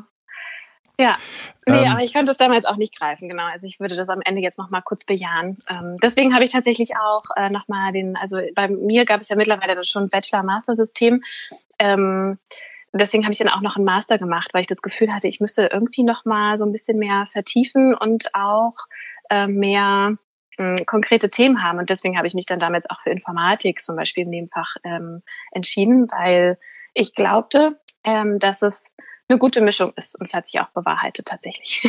Ja, 1.02 1.18
nee, 1.66 1.82
ähm, 1.82 1.90
aber 1.90 2.04
ich 2.04 2.14
konnte 2.14 2.30
es 2.30 2.38
damals 2.38 2.64
auch 2.64 2.76
nicht 2.76 2.96
greifen, 2.96 3.28
genau. 3.28 3.42
Also 3.52 3.66
ich 3.66 3.80
würde 3.80 3.96
das 3.96 4.08
am 4.08 4.20
Ende 4.24 4.40
jetzt 4.40 4.56
nochmal 4.56 4.82
kurz 4.82 5.04
bejahen. 5.04 5.58
Ähm, 5.68 5.96
deswegen 6.00 6.32
habe 6.32 6.44
ich 6.44 6.52
tatsächlich 6.52 6.96
auch 6.96 7.24
äh, 7.34 7.50
nochmal 7.50 7.92
den, 7.92 8.16
also 8.16 8.40
bei 8.54 8.68
mir 8.68 9.04
gab 9.04 9.20
es 9.20 9.28
ja 9.28 9.34
mittlerweile 9.34 9.74
das 9.74 9.88
schon 9.88 10.08
Bachelor-Master-System. 10.08 11.24
Ähm, 11.80 12.38
deswegen 12.92 13.24
habe 13.24 13.32
ich 13.32 13.38
dann 13.38 13.48
auch 13.48 13.62
noch 13.62 13.74
einen 13.74 13.84
Master 13.84 14.16
gemacht, 14.16 14.50
weil 14.52 14.60
ich 14.60 14.68
das 14.68 14.80
Gefühl 14.80 15.12
hatte, 15.12 15.26
ich 15.26 15.40
müsste 15.40 15.70
irgendwie 15.72 16.04
noch 16.04 16.24
mal 16.24 16.56
so 16.56 16.64
ein 16.64 16.72
bisschen 16.72 16.98
mehr 16.98 17.26
vertiefen 17.26 17.96
und 17.96 18.32
auch 18.34 18.76
äh, 19.28 19.48
mehr 19.48 20.16
mh, 20.58 20.76
hm, 20.78 20.86
konkrete 20.86 21.30
Themen 21.30 21.64
haben. 21.64 21.80
Und 21.80 21.90
deswegen 21.90 22.16
habe 22.16 22.28
ich 22.28 22.34
mich 22.34 22.46
dann 22.46 22.60
damals 22.60 22.88
auch 22.88 23.00
für 23.02 23.10
Informatik 23.10 23.80
zum 23.80 23.96
Beispiel 23.96 24.22
in 24.22 24.30
dem 24.30 24.46
Fach 24.46 24.76
ähm, 24.84 25.22
entschieden, 25.50 26.06
weil 26.12 26.58
ich 26.94 27.16
glaubte, 27.16 27.80
ähm, 28.04 28.38
dass 28.38 28.62
es 28.62 28.84
eine 29.32 29.38
gute 29.38 29.60
Mischung 29.60 29.92
ist. 29.96 30.18
Und 30.18 30.26
es 30.26 30.34
hat 30.34 30.46
sich 30.46 30.60
auch 30.60 30.68
bewahrheitet 30.68 31.26
tatsächlich. 31.26 31.88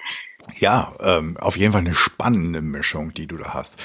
ja, 0.56 0.92
ähm, 1.00 1.36
auf 1.38 1.56
jeden 1.56 1.72
Fall 1.72 1.80
eine 1.80 1.94
spannende 1.94 2.60
Mischung, 2.60 3.14
die 3.14 3.26
du 3.26 3.36
da 3.36 3.54
hast. 3.54 3.76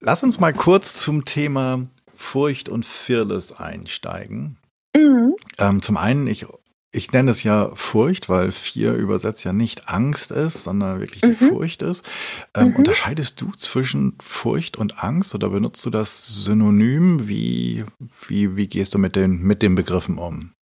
Lass 0.00 0.22
uns 0.22 0.40
mal 0.40 0.52
kurz 0.52 0.94
zum 0.94 1.24
Thema 1.24 1.86
Furcht 2.14 2.68
und 2.68 2.86
Fearless 2.86 3.52
einsteigen. 3.52 4.58
Mhm. 4.94 5.34
Ähm, 5.58 5.82
zum 5.82 5.96
einen, 5.96 6.26
ich, 6.26 6.46
ich 6.92 7.12
nenne 7.12 7.30
es 7.30 7.42
ja 7.42 7.70
Furcht, 7.74 8.28
weil 8.28 8.52
Fear 8.52 8.94
übersetzt 8.94 9.44
ja 9.44 9.52
nicht 9.52 9.88
Angst 9.88 10.30
ist, 10.30 10.64
sondern 10.64 11.00
wirklich 11.00 11.22
die 11.22 11.28
mhm. 11.28 11.48
Furcht 11.48 11.82
ist. 11.82 12.06
Ähm, 12.54 12.68
mhm. 12.68 12.76
Unterscheidest 12.76 13.40
du 13.40 13.52
zwischen 13.52 14.16
Furcht 14.22 14.76
und 14.76 15.02
Angst 15.02 15.34
oder 15.34 15.50
benutzt 15.50 15.84
du 15.86 15.90
das 15.90 16.26
Synonym? 16.26 17.28
Wie, 17.28 17.84
wie, 18.26 18.56
wie 18.56 18.68
gehst 18.68 18.94
du 18.94 18.98
mit 18.98 19.16
den, 19.16 19.42
mit 19.42 19.62
den 19.62 19.74
Begriffen 19.74 20.18
um? 20.18 20.52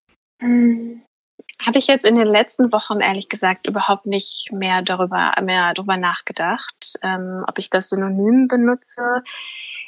Habe 1.60 1.78
ich 1.78 1.88
jetzt 1.88 2.04
in 2.04 2.14
den 2.14 2.26
letzten 2.26 2.72
Wochen 2.72 3.00
ehrlich 3.00 3.28
gesagt 3.28 3.66
überhaupt 3.68 4.06
nicht 4.06 4.50
mehr 4.52 4.82
darüber, 4.82 5.32
mehr 5.42 5.74
darüber 5.74 5.96
nachgedacht, 5.96 6.98
ähm, 7.02 7.44
ob 7.48 7.58
ich 7.58 7.68
das 7.68 7.88
Synonym 7.88 8.46
benutze. 8.46 9.22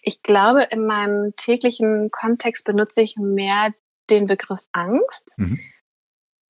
Ich 0.02 0.22
glaube, 0.22 0.62
in 0.62 0.84
meinem 0.84 1.34
täglichen 1.36 2.10
Kontext 2.10 2.64
benutze 2.64 3.02
ich 3.02 3.16
mehr 3.16 3.72
den 4.08 4.26
Begriff 4.26 4.60
Angst. 4.72 5.32
Mhm. 5.36 5.60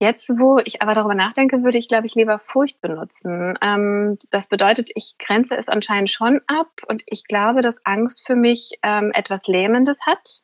Jetzt, 0.02 0.30
wo 0.38 0.58
ich 0.64 0.80
aber 0.80 0.94
darüber 0.94 1.14
nachdenke, 1.14 1.62
würde 1.62 1.76
ich, 1.76 1.86
glaube 1.86 2.06
ich, 2.06 2.14
lieber 2.14 2.38
Furcht 2.38 2.80
benutzen. 2.80 3.58
Ähm, 3.60 4.16
das 4.30 4.46
bedeutet, 4.46 4.88
ich 4.94 5.16
grenze 5.18 5.54
es 5.58 5.68
anscheinend 5.68 6.08
schon 6.08 6.40
ab 6.46 6.70
und 6.88 7.02
ich 7.04 7.24
glaube, 7.24 7.60
dass 7.60 7.84
Angst 7.84 8.26
für 8.26 8.34
mich 8.34 8.78
ähm, 8.82 9.12
etwas 9.12 9.46
Lähmendes 9.46 9.98
hat. 10.06 10.40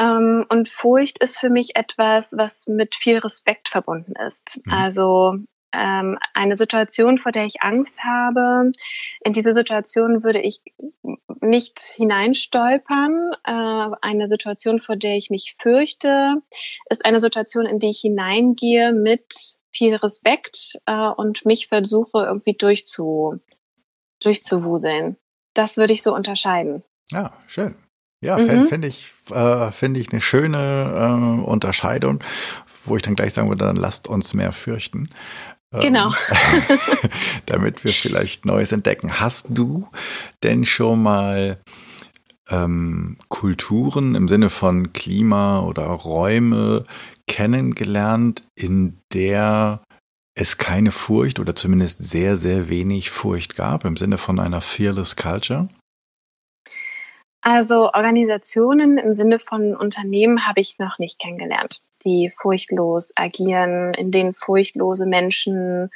Ähm, 0.00 0.46
und 0.48 0.68
Furcht 0.68 1.18
ist 1.18 1.38
für 1.38 1.50
mich 1.50 1.76
etwas, 1.76 2.32
was 2.36 2.66
mit 2.66 2.94
viel 2.94 3.18
Respekt 3.18 3.68
verbunden 3.68 4.14
ist. 4.26 4.60
Mhm. 4.64 4.72
Also 4.72 5.34
ähm, 5.72 6.18
eine 6.34 6.56
Situation, 6.56 7.18
vor 7.18 7.32
der 7.32 7.44
ich 7.44 7.62
Angst 7.62 8.02
habe, 8.04 8.72
in 9.24 9.32
diese 9.32 9.52
Situation 9.52 10.22
würde 10.24 10.40
ich 10.40 10.62
nicht 11.40 11.78
hineinstolpern. 11.80 13.32
Äh, 13.44 13.96
eine 14.00 14.28
Situation, 14.28 14.80
vor 14.80 14.96
der 14.96 15.16
ich 15.16 15.30
mich 15.30 15.56
fürchte, 15.60 16.36
ist 16.88 17.04
eine 17.04 17.20
Situation, 17.20 17.66
in 17.66 17.78
die 17.78 17.90
ich 17.90 18.00
hineingehe 18.00 18.92
mit 18.92 19.34
viel 19.70 19.94
Respekt 19.96 20.78
äh, 20.86 21.08
und 21.08 21.44
mich 21.44 21.68
versuche 21.68 22.24
irgendwie 22.24 22.54
durchzu, 22.54 23.40
durchzuwuseln. 24.22 25.16
Das 25.54 25.76
würde 25.76 25.92
ich 25.92 26.02
so 26.02 26.14
unterscheiden. 26.14 26.82
Ja, 27.10 27.32
schön. 27.46 27.76
Ja, 28.24 28.38
mhm. 28.38 28.46
fände 28.46 28.68
fänd 28.68 28.84
ich, 28.84 29.12
äh, 29.30 29.70
find 29.70 29.96
ich 29.96 30.12
eine 30.12 30.20
schöne 30.20 30.92
äh, 30.94 31.44
Unterscheidung, 31.44 32.20
wo 32.84 32.96
ich 32.96 33.02
dann 33.02 33.14
gleich 33.14 33.34
sagen 33.34 33.48
würde, 33.48 33.64
dann 33.64 33.76
lasst 33.76 34.08
uns 34.08 34.34
mehr 34.34 34.52
fürchten. 34.52 35.08
Ähm, 35.72 35.80
genau. 35.80 36.12
damit 37.46 37.84
wir 37.84 37.92
vielleicht 37.92 38.44
Neues 38.44 38.72
entdecken. 38.72 39.20
Hast 39.20 39.46
du 39.50 39.88
denn 40.42 40.64
schon 40.64 41.02
mal 41.02 41.58
ähm, 42.50 43.18
Kulturen 43.28 44.14
im 44.14 44.28
Sinne 44.28 44.50
von 44.50 44.92
Klima 44.92 45.60
oder 45.60 45.84
Räume 45.84 46.84
kennengelernt, 47.26 48.42
in 48.54 48.98
der 49.12 49.82
es 50.34 50.56
keine 50.56 50.92
Furcht 50.92 51.40
oder 51.40 51.54
zumindest 51.54 52.02
sehr, 52.02 52.36
sehr 52.36 52.68
wenig 52.68 53.10
Furcht 53.10 53.54
gab, 53.54 53.84
im 53.84 53.96
Sinne 53.96 54.18
von 54.18 54.38
einer 54.38 54.60
Fearless 54.60 55.16
Culture? 55.16 55.68
Also 57.40 57.92
Organisationen 57.92 58.98
im 58.98 59.12
Sinne 59.12 59.38
von 59.38 59.76
Unternehmen 59.76 60.46
habe 60.46 60.60
ich 60.60 60.78
noch 60.78 60.98
nicht 60.98 61.18
kennengelernt, 61.20 61.78
die 62.04 62.32
furchtlos 62.36 63.12
agieren, 63.16 63.94
in 63.94 64.10
denen 64.10 64.34
furchtlose 64.34 65.06
Menschen 65.06 65.90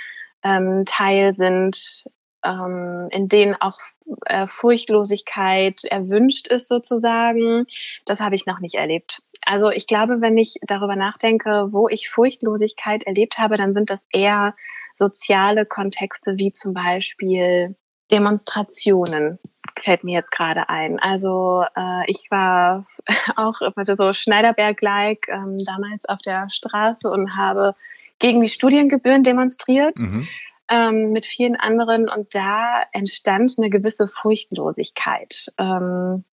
ähm, 0.44 0.84
Teil 0.86 1.34
sind, 1.34 2.04
ähm, 2.44 3.08
in 3.10 3.28
denen 3.28 3.56
auch 3.60 3.78
äh, 4.26 4.46
Furchtlosigkeit 4.46 5.84
erwünscht 5.84 6.48
ist 6.48 6.68
sozusagen. 6.68 7.66
Das 8.04 8.20
habe 8.20 8.34
ich 8.34 8.46
noch 8.46 8.60
nicht 8.60 8.74
erlebt. 8.74 9.20
Also 9.44 9.70
ich 9.70 9.86
glaube, 9.86 10.20
wenn 10.20 10.38
ich 10.38 10.56
darüber 10.62 10.96
nachdenke, 10.96 11.68
wo 11.70 11.88
ich 11.88 12.08
Furchtlosigkeit 12.08 13.02
erlebt 13.04 13.38
habe, 13.38 13.56
dann 13.56 13.74
sind 13.74 13.90
das 13.90 14.04
eher 14.12 14.54
soziale 14.94 15.66
Kontexte 15.66 16.38
wie 16.38 16.52
zum 16.52 16.74
Beispiel 16.74 17.74
Demonstrationen 18.12 19.38
fällt 19.80 20.04
mir 20.04 20.12
jetzt 20.12 20.30
gerade 20.30 20.68
ein. 20.68 21.00
Also 21.00 21.64
äh, 21.76 22.04
ich 22.06 22.30
war 22.30 22.86
auch 23.36 23.54
so 23.84 24.12
Schneiderberg-like 24.12 25.28
ähm, 25.28 25.58
damals 25.66 26.04
auf 26.04 26.18
der 26.18 26.48
Straße 26.50 27.10
und 27.10 27.36
habe 27.36 27.74
gegen 28.18 28.40
die 28.40 28.48
Studiengebühren 28.48 29.24
demonstriert 29.24 29.98
mhm. 29.98 30.28
ähm, 30.70 31.12
mit 31.12 31.26
vielen 31.26 31.56
anderen 31.56 32.08
und 32.08 32.34
da 32.34 32.82
entstand 32.92 33.54
eine 33.58 33.70
gewisse 33.70 34.06
Furchtlosigkeit. 34.06 35.52
Ähm, 35.58 36.24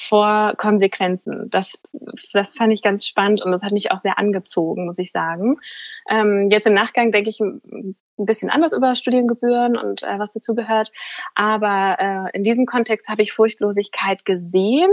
vor 0.00 0.54
Konsequenzen. 0.56 1.48
Das, 1.50 1.76
das 2.32 2.54
fand 2.54 2.72
ich 2.72 2.82
ganz 2.82 3.04
spannend 3.04 3.42
und 3.42 3.50
das 3.50 3.62
hat 3.62 3.72
mich 3.72 3.90
auch 3.90 4.00
sehr 4.00 4.18
angezogen, 4.18 4.86
muss 4.86 4.98
ich 4.98 5.10
sagen. 5.10 5.56
Ähm, 6.08 6.48
jetzt 6.50 6.66
im 6.66 6.74
Nachgang 6.74 7.10
denke 7.10 7.30
ich 7.30 7.40
ein 8.18 8.26
bisschen 8.26 8.50
anders 8.50 8.72
über 8.72 8.94
Studiengebühren 8.94 9.76
und 9.76 10.02
äh, 10.02 10.18
was 10.18 10.32
dazu 10.32 10.54
gehört. 10.54 10.90
Aber 11.34 11.96
äh, 11.98 12.36
in 12.36 12.42
diesem 12.42 12.66
Kontext 12.66 13.08
habe 13.08 13.22
ich 13.22 13.32
Furchtlosigkeit 13.32 14.24
gesehen. 14.24 14.90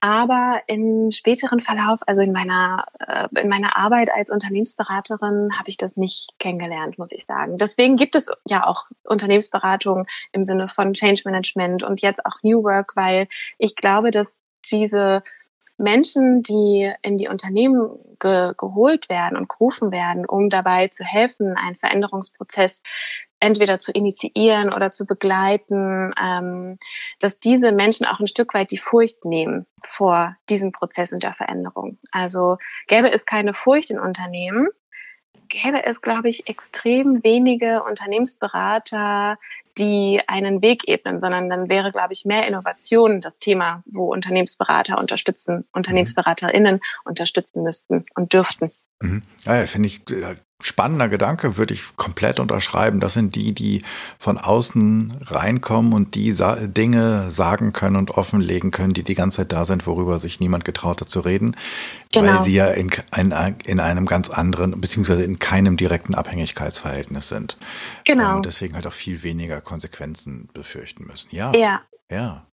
Aber 0.00 0.60
im 0.66 1.10
späteren 1.10 1.60
Verlauf, 1.60 2.00
also 2.06 2.20
in 2.20 2.32
meiner, 2.32 2.86
äh, 2.98 3.40
in 3.40 3.48
meiner 3.48 3.76
Arbeit 3.76 4.10
als 4.14 4.30
Unternehmensberaterin, 4.30 5.50
habe 5.58 5.68
ich 5.68 5.76
das 5.76 5.96
nicht 5.96 6.30
kennengelernt, 6.38 6.98
muss 6.98 7.12
ich 7.12 7.24
sagen. 7.26 7.56
Deswegen 7.56 7.96
gibt 7.96 8.14
es 8.14 8.26
ja 8.46 8.66
auch 8.66 8.86
Unternehmensberatung 9.04 10.06
im 10.32 10.44
Sinne 10.44 10.68
von 10.68 10.92
Change 10.92 11.22
Management 11.24 11.82
und 11.82 12.02
jetzt 12.02 12.24
auch 12.26 12.42
New 12.42 12.62
Work, 12.64 12.96
weil 12.96 13.28
ich 13.58 13.76
glaube, 13.76 14.10
dass 14.10 14.38
diese 14.70 15.22
Menschen, 15.76 16.42
die 16.42 16.92
in 17.02 17.18
die 17.18 17.28
Unternehmen 17.28 17.98
ge 18.20 18.54
geholt 18.56 19.08
werden 19.08 19.36
und 19.36 19.48
gerufen 19.48 19.92
werden, 19.92 20.24
um 20.24 20.48
dabei 20.48 20.88
zu 20.88 21.04
helfen, 21.04 21.56
einen 21.56 21.76
Veränderungsprozess 21.76 22.80
entweder 23.40 23.78
zu 23.78 23.92
initiieren 23.92 24.72
oder 24.72 24.90
zu 24.90 25.04
begleiten, 25.04 26.12
ähm, 26.22 26.78
dass 27.18 27.40
diese 27.40 27.72
Menschen 27.72 28.06
auch 28.06 28.18
ein 28.18 28.26
Stück 28.26 28.54
weit 28.54 28.70
die 28.70 28.78
Furcht 28.78 29.24
nehmen 29.24 29.66
vor 29.84 30.36
diesem 30.48 30.72
Prozess 30.72 31.12
und 31.12 31.22
der 31.22 31.34
Veränderung. 31.34 31.98
Also 32.10 32.56
gäbe 32.86 33.12
es 33.12 33.26
keine 33.26 33.52
Furcht 33.52 33.90
in 33.90 33.98
Unternehmen, 33.98 34.68
gäbe 35.48 35.84
es, 35.84 36.00
glaube 36.00 36.28
ich, 36.30 36.48
extrem 36.48 37.22
wenige 37.22 37.82
Unternehmensberater, 37.82 39.38
die 39.78 40.20
einen 40.26 40.62
Weg 40.62 40.88
ebnen, 40.88 41.20
sondern 41.20 41.48
dann 41.48 41.68
wäre, 41.68 41.92
glaube 41.92 42.12
ich, 42.12 42.24
mehr 42.24 42.46
Innovation 42.46 43.20
das 43.20 43.38
Thema, 43.38 43.82
wo 43.86 44.12
Unternehmensberater 44.12 44.98
unterstützen, 44.98 45.64
Unternehmensberaterinnen 45.72 46.80
unterstützen 47.04 47.62
müssten 47.62 48.04
und 48.14 48.32
dürften. 48.32 48.70
Mhm. 49.00 49.22
Ja, 49.44 49.66
finde 49.66 49.88
ich 49.88 50.08
äh, 50.10 50.36
spannender 50.62 51.08
Gedanke, 51.08 51.56
würde 51.56 51.74
ich 51.74 51.96
komplett 51.96 52.38
unterschreiben. 52.40 53.00
Das 53.00 53.12
sind 53.12 53.34
die, 53.34 53.52
die 53.52 53.82
von 54.18 54.38
außen 54.38 55.18
reinkommen 55.22 55.92
und 55.92 56.14
die 56.14 56.32
Sa 56.32 56.54
Dinge 56.54 57.30
sagen 57.30 57.72
können 57.72 57.96
und 57.96 58.12
offenlegen 58.12 58.70
können, 58.70 58.94
die 58.94 59.02
die 59.02 59.14
ganze 59.14 59.38
Zeit 59.38 59.52
da 59.52 59.64
sind, 59.64 59.86
worüber 59.86 60.18
sich 60.18 60.40
niemand 60.40 60.64
getraut 60.64 61.00
hat 61.00 61.08
zu 61.08 61.20
reden, 61.20 61.56
genau. 62.12 62.34
weil 62.34 62.42
sie 62.42 62.54
ja 62.54 62.68
in, 62.68 62.90
in, 63.16 63.34
in 63.66 63.80
einem 63.80 64.06
ganz 64.06 64.30
anderen, 64.30 64.80
beziehungsweise 64.80 65.24
in 65.24 65.38
keinem 65.38 65.76
direkten 65.76 66.14
Abhängigkeitsverhältnis 66.14 67.28
sind. 67.28 67.58
Genau. 68.04 68.36
Und 68.36 68.46
deswegen 68.46 68.74
halt 68.74 68.86
auch 68.86 68.92
viel 68.92 69.22
weniger 69.22 69.60
Konsequenzen 69.60 70.48
befürchten 70.52 71.04
müssen. 71.06 71.28
Ja. 71.30 71.52
Ja. 71.54 71.82
Ja. 72.10 72.46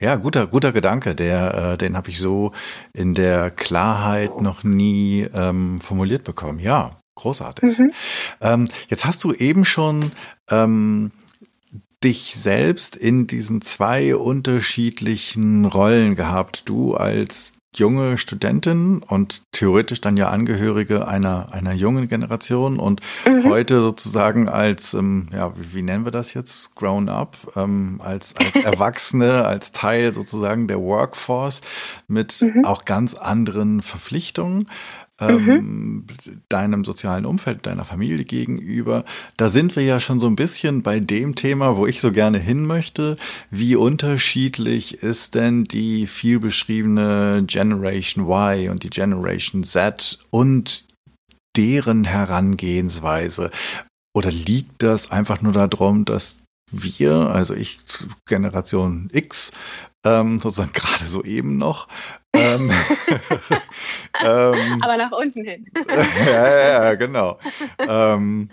Ja, 0.00 0.16
guter, 0.16 0.46
guter 0.46 0.72
Gedanke. 0.72 1.14
Der, 1.14 1.72
äh, 1.72 1.78
den 1.78 1.96
habe 1.96 2.10
ich 2.10 2.18
so 2.18 2.52
in 2.92 3.14
der 3.14 3.50
Klarheit 3.50 4.40
noch 4.40 4.64
nie 4.64 5.26
ähm, 5.32 5.80
formuliert 5.80 6.24
bekommen. 6.24 6.58
Ja, 6.58 6.90
großartig. 7.14 7.78
Mhm. 7.78 7.92
Ähm, 8.40 8.68
jetzt 8.88 9.04
hast 9.04 9.22
du 9.24 9.32
eben 9.32 9.64
schon 9.64 10.10
ähm, 10.50 11.10
dich 12.02 12.34
selbst 12.36 12.96
in 12.96 13.26
diesen 13.26 13.62
zwei 13.62 14.14
unterschiedlichen 14.14 15.64
Rollen 15.64 16.16
gehabt. 16.16 16.68
Du 16.68 16.94
als 16.94 17.54
junge 17.76 18.18
Studentin 18.18 19.02
und 19.02 19.42
theoretisch 19.52 20.00
dann 20.00 20.16
ja 20.16 20.28
Angehörige 20.28 21.08
einer, 21.08 21.52
einer 21.52 21.72
jungen 21.72 22.08
Generation 22.08 22.78
und 22.78 23.00
mhm. 23.26 23.44
heute 23.44 23.78
sozusagen 23.78 24.48
als, 24.48 24.94
ähm, 24.94 25.28
ja, 25.32 25.52
wie, 25.56 25.74
wie, 25.74 25.82
nennen 25.82 26.04
wir 26.04 26.12
das 26.12 26.34
jetzt? 26.34 26.74
Grown 26.76 27.08
up, 27.08 27.36
ähm, 27.56 28.00
als, 28.02 28.34
als 28.36 28.56
Erwachsene, 28.64 29.44
als 29.44 29.72
Teil 29.72 30.12
sozusagen 30.14 30.68
der 30.68 30.80
Workforce 30.80 31.62
mit 32.06 32.40
mhm. 32.42 32.64
auch 32.64 32.84
ganz 32.84 33.14
anderen 33.14 33.82
Verpflichtungen. 33.82 34.68
Ähm, 35.20 35.44
mhm. 35.44 36.06
deinem 36.48 36.84
sozialen 36.84 37.24
Umfeld, 37.24 37.66
deiner 37.66 37.84
Familie 37.84 38.24
gegenüber. 38.24 39.04
Da 39.36 39.48
sind 39.48 39.76
wir 39.76 39.84
ja 39.84 40.00
schon 40.00 40.18
so 40.18 40.26
ein 40.26 40.36
bisschen 40.36 40.82
bei 40.82 41.00
dem 41.00 41.34
Thema, 41.34 41.76
wo 41.76 41.86
ich 41.86 42.00
so 42.00 42.12
gerne 42.12 42.38
hin 42.38 42.66
möchte. 42.66 43.16
Wie 43.50 43.76
unterschiedlich 43.76 45.02
ist 45.02 45.34
denn 45.34 45.64
die 45.64 46.06
viel 46.06 46.40
beschriebene 46.40 47.44
Generation 47.46 48.24
Y 48.24 48.70
und 48.70 48.82
die 48.82 48.90
Generation 48.90 49.62
Z 49.62 50.18
und 50.30 50.86
deren 51.56 52.04
Herangehensweise? 52.04 53.50
Oder 54.16 54.30
liegt 54.30 54.82
das 54.82 55.10
einfach 55.10 55.42
nur 55.42 55.52
darum, 55.52 56.04
dass 56.04 56.44
wir, 56.70 57.14
also 57.30 57.54
ich 57.54 57.78
Generation 58.26 59.08
X, 59.12 59.52
ähm, 60.04 60.40
sozusagen 60.40 60.72
gerade 60.74 61.06
so 61.06 61.24
eben 61.24 61.58
noch. 61.58 61.88
Ähm, 62.34 62.70
ähm, 64.24 64.78
Aber 64.82 64.96
nach 64.96 65.12
unten 65.12 65.44
hin. 65.44 65.66
ja, 66.26 66.84
ja, 66.84 66.94
genau. 66.94 67.38
Ähm, 67.78 68.50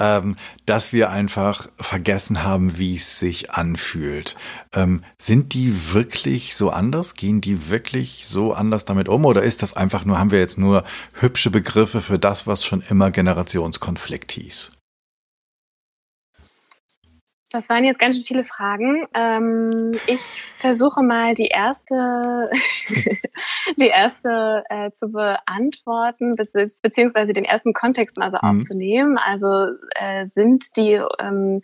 ähm, 0.00 0.36
dass 0.66 0.92
wir 0.92 1.10
einfach 1.10 1.68
vergessen 1.76 2.42
haben, 2.42 2.78
wie 2.78 2.94
es 2.94 3.18
sich 3.20 3.52
anfühlt. 3.52 4.36
Ähm, 4.74 5.04
sind 5.18 5.52
die 5.54 5.92
wirklich 5.92 6.54
so 6.54 6.70
anders? 6.70 7.14
Gehen 7.14 7.40
die 7.40 7.68
wirklich 7.68 8.26
so 8.26 8.52
anders 8.52 8.86
damit 8.86 9.08
um? 9.08 9.26
Oder 9.26 9.42
ist 9.42 9.62
das 9.62 9.74
einfach 9.76 10.04
nur, 10.04 10.18
haben 10.18 10.30
wir 10.30 10.38
jetzt 10.38 10.58
nur 10.58 10.84
hübsche 11.20 11.50
Begriffe 11.50 12.00
für 12.00 12.18
das, 12.18 12.46
was 12.46 12.64
schon 12.64 12.82
immer 12.88 13.10
Generationskonflikt 13.10 14.32
hieß? 14.32 14.72
Das 17.52 17.68
waren 17.68 17.82
jetzt 17.84 17.98
ganz 17.98 18.14
schön 18.14 18.24
viele 18.24 18.44
Fragen. 18.44 19.08
Ähm, 19.12 19.90
ich 20.06 20.20
versuche 20.20 21.02
mal 21.02 21.34
die 21.34 21.48
erste, 21.48 22.48
die 23.76 23.88
erste 23.88 24.62
äh, 24.68 24.92
zu 24.92 25.10
beantworten, 25.10 26.36
beziehungsweise 26.36 27.32
den 27.32 27.44
ersten 27.44 27.72
Kontext 27.72 28.16
mal 28.16 28.30
so 28.30 28.38
mhm. 28.40 28.60
aufzunehmen. 28.60 29.18
Also 29.18 29.66
äh, 29.96 30.28
sind 30.28 30.76
die, 30.76 31.00
ähm, 31.18 31.60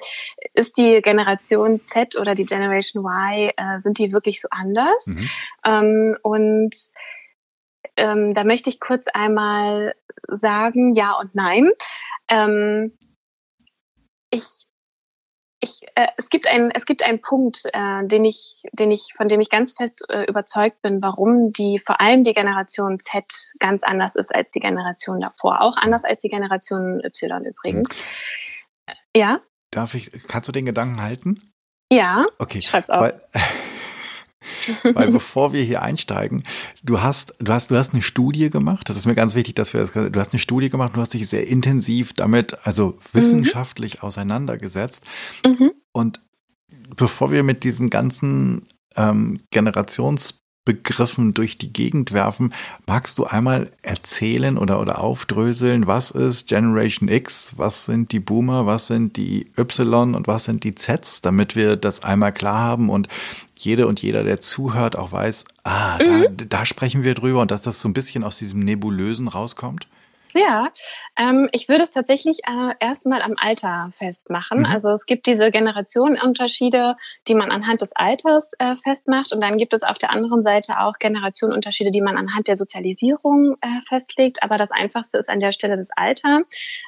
ist 0.55 0.77
die 0.77 1.01
Generation 1.03 1.81
Z 1.87 2.17
oder 2.19 2.35
die 2.35 2.47
Generation 2.47 3.05
Y, 3.05 3.53
äh, 3.57 3.81
sind 3.81 3.99
die 3.99 4.13
wirklich 4.13 4.41
so 4.41 4.49
anders? 4.51 5.07
Mhm. 5.07 5.31
Ähm, 5.65 6.17
und 6.23 6.75
ähm, 7.97 8.35
da 8.35 8.43
möchte 8.43 8.71
ich 8.71 8.81
kurz 8.81 9.07
einmal 9.15 9.95
sagen, 10.27 10.95
ja 10.95 11.13
und 11.21 11.33
nein. 11.37 11.71
Ähm, 12.29 12.93
ich 14.31 14.67
ich, 15.67 15.81
äh, 15.95 16.07
es 16.17 16.31
gibt 16.31 16.47
einen, 16.47 16.71
es 16.71 16.87
gibt 16.87 17.05
einen 17.05 17.21
Punkt, 17.21 17.63
äh, 17.73 18.07
den 18.07 18.25
ich, 18.25 18.63
den 18.73 18.91
ich, 18.91 19.13
von 19.17 19.29
dem 19.29 19.41
ich 19.41 19.51
ganz 19.51 19.75
fest 19.75 20.05
äh, 20.09 20.25
überzeugt 20.25 20.81
bin, 20.83 21.03
warum 21.03 21.53
die, 21.53 21.79
vor 21.79 22.01
allem 22.01 22.25
die 22.25 22.33
Generation 22.33 23.01
Z 23.01 23.25
ganz 23.59 23.83
anders 23.83 24.15
ist 24.15 24.35
als 24.35 24.51
die 24.53 24.61
Generation 24.61 25.21
davor, 25.21 25.61
auch 25.61 25.77
anders 25.77 26.05
als 26.05 26.21
die 26.21 26.29
Generation 26.29 27.03
Y 27.05 27.45
übrigens. 27.45 27.89
Mhm. 27.89 28.95
Ja. 29.17 29.41
Darf 29.71 29.95
ich, 29.95 30.11
kannst 30.29 30.49
du 30.49 30.53
den 30.53 30.65
Gedanken 30.65 31.03
halten? 31.03 31.53
Ja. 31.93 32.27
Okay. 32.39 32.59
Ich 32.59 32.69
schreib's 32.69 32.91
auf. 32.91 33.01
Weil, 33.01 33.21
Weil 34.83 35.11
bevor 35.13 35.53
wir 35.53 35.63
hier 35.63 35.83
einsteigen, 35.83 36.43
du 36.83 37.01
hast, 37.01 37.35
du 37.39 37.53
hast, 37.53 37.71
du 37.71 37.77
hast 37.77 37.93
eine 37.93 38.03
Studie 38.03 38.51
gemacht. 38.51 38.89
Das 38.89 38.97
ist 38.97 39.07
mir 39.07 39.15
ganz 39.15 39.35
wichtig, 39.35 39.55
dass 39.57 39.73
wir 39.73 39.81
das, 39.81 39.93
du 39.93 40.21
hast 40.21 40.33
eine 40.33 40.41
Studie 40.41 40.71
gemacht. 40.71 40.93
Du 40.95 41.01
hast 41.01 41.15
dich 41.15 41.29
sehr 41.29 41.47
intensiv 41.47 42.13
damit, 42.13 42.57
also 42.67 42.99
wissenschaftlich 43.13 43.97
mhm. 43.97 44.01
auseinandergesetzt. 44.03 45.05
Mhm. 45.45 45.73
Und 45.93 46.21
bevor 46.97 47.31
wir 47.33 47.43
mit 47.43 47.65
diesen 47.65 47.91
ganzen 47.91 48.63
ähm, 48.97 49.41
Generations 49.51 50.46
Begriffen 50.67 51.33
durch 51.33 51.57
die 51.57 51.73
Gegend 51.73 52.13
werfen. 52.13 52.53
Magst 52.87 53.19
du 53.19 53.25
einmal 53.25 53.71
erzählen 53.81 54.59
oder, 54.59 54.81
oder 54.81 54.99
aufdröseln, 54.99 55.87
was 55.87 56.11
ist 56.11 56.49
Generation 56.49 57.09
X, 57.09 57.55
was 57.57 57.87
sind 57.87 58.13
die 58.13 58.21
Boomer, 58.21 58.67
was 58.67 58.89
sind 58.89 59.17
die 59.17 59.47
Y 59.57 60.15
und 60.15 60.27
was 60.27 60.45
sind 60.45 60.65
die 60.65 60.75
Zs, 60.75 61.23
damit 61.23 61.57
wir 61.57 61.77
das 61.77 62.03
einmal 62.03 62.33
klar 62.33 62.59
haben 62.59 62.91
und 62.91 63.09
jede 63.57 63.87
und 63.87 64.03
jeder, 64.03 64.25
der 64.25 64.41
zuhört, 64.41 64.97
auch 64.97 65.13
weiß, 65.13 65.45
ah, 65.65 65.99
mhm. 66.03 66.37
da, 66.37 66.45
da 66.47 66.67
sprechen 66.67 67.05
wir 67.05 67.15
drüber 67.15 67.41
und 67.41 67.51
dass 67.51 67.63
das 67.63 67.81
so 67.81 67.89
ein 67.89 67.95
bisschen 67.95 68.25
aus 68.25 68.39
diesem 68.39 68.61
Nebulösen 68.61 69.29
rauskommt? 69.29 69.87
Ja, 70.35 70.71
ähm, 71.17 71.49
ich 71.53 71.69
würde 71.69 71.85
es 71.85 71.91
tatsächlich 71.91 72.41
äh, 72.47 72.75
erstmal 72.79 73.23
am 73.23 73.35
Alter 73.37 73.91
festmachen. 73.93 74.61
Mhm. 74.61 74.67
Also 74.67 74.91
es 74.91 75.07
gibt 75.07 75.27
diese 75.27 75.51
Generationenunterschiede, 75.51 76.97
die 77.27 77.35
man 77.35 77.51
anhand 77.51 77.81
des 77.81 77.95
Alters 77.95 78.53
äh, 78.59 78.77
festmacht. 78.77 79.33
Und 79.33 79.41
dann 79.41 79.57
gibt 79.57 79.73
es 79.73 79.83
auf 79.83 79.99
der 79.99 80.11
anderen 80.11 80.43
Seite 80.43 80.81
auch 80.81 80.99
Generationenunterschiede, 80.99 81.91
die 81.91 82.03
man 82.03 82.17
anhand 82.17 82.49
der 82.49 82.57
Sozialisierung 82.57 83.57
äh, 83.63 83.67
festlegt. 83.89 84.43
Aber 84.43 84.59
das 84.59 84.71
Einfachste 84.71 85.17
ist 85.19 85.31
an 85.31 85.41
der 85.41 85.53
Stelle 85.53 85.77
das 85.77 85.89
Alter. 85.97 86.41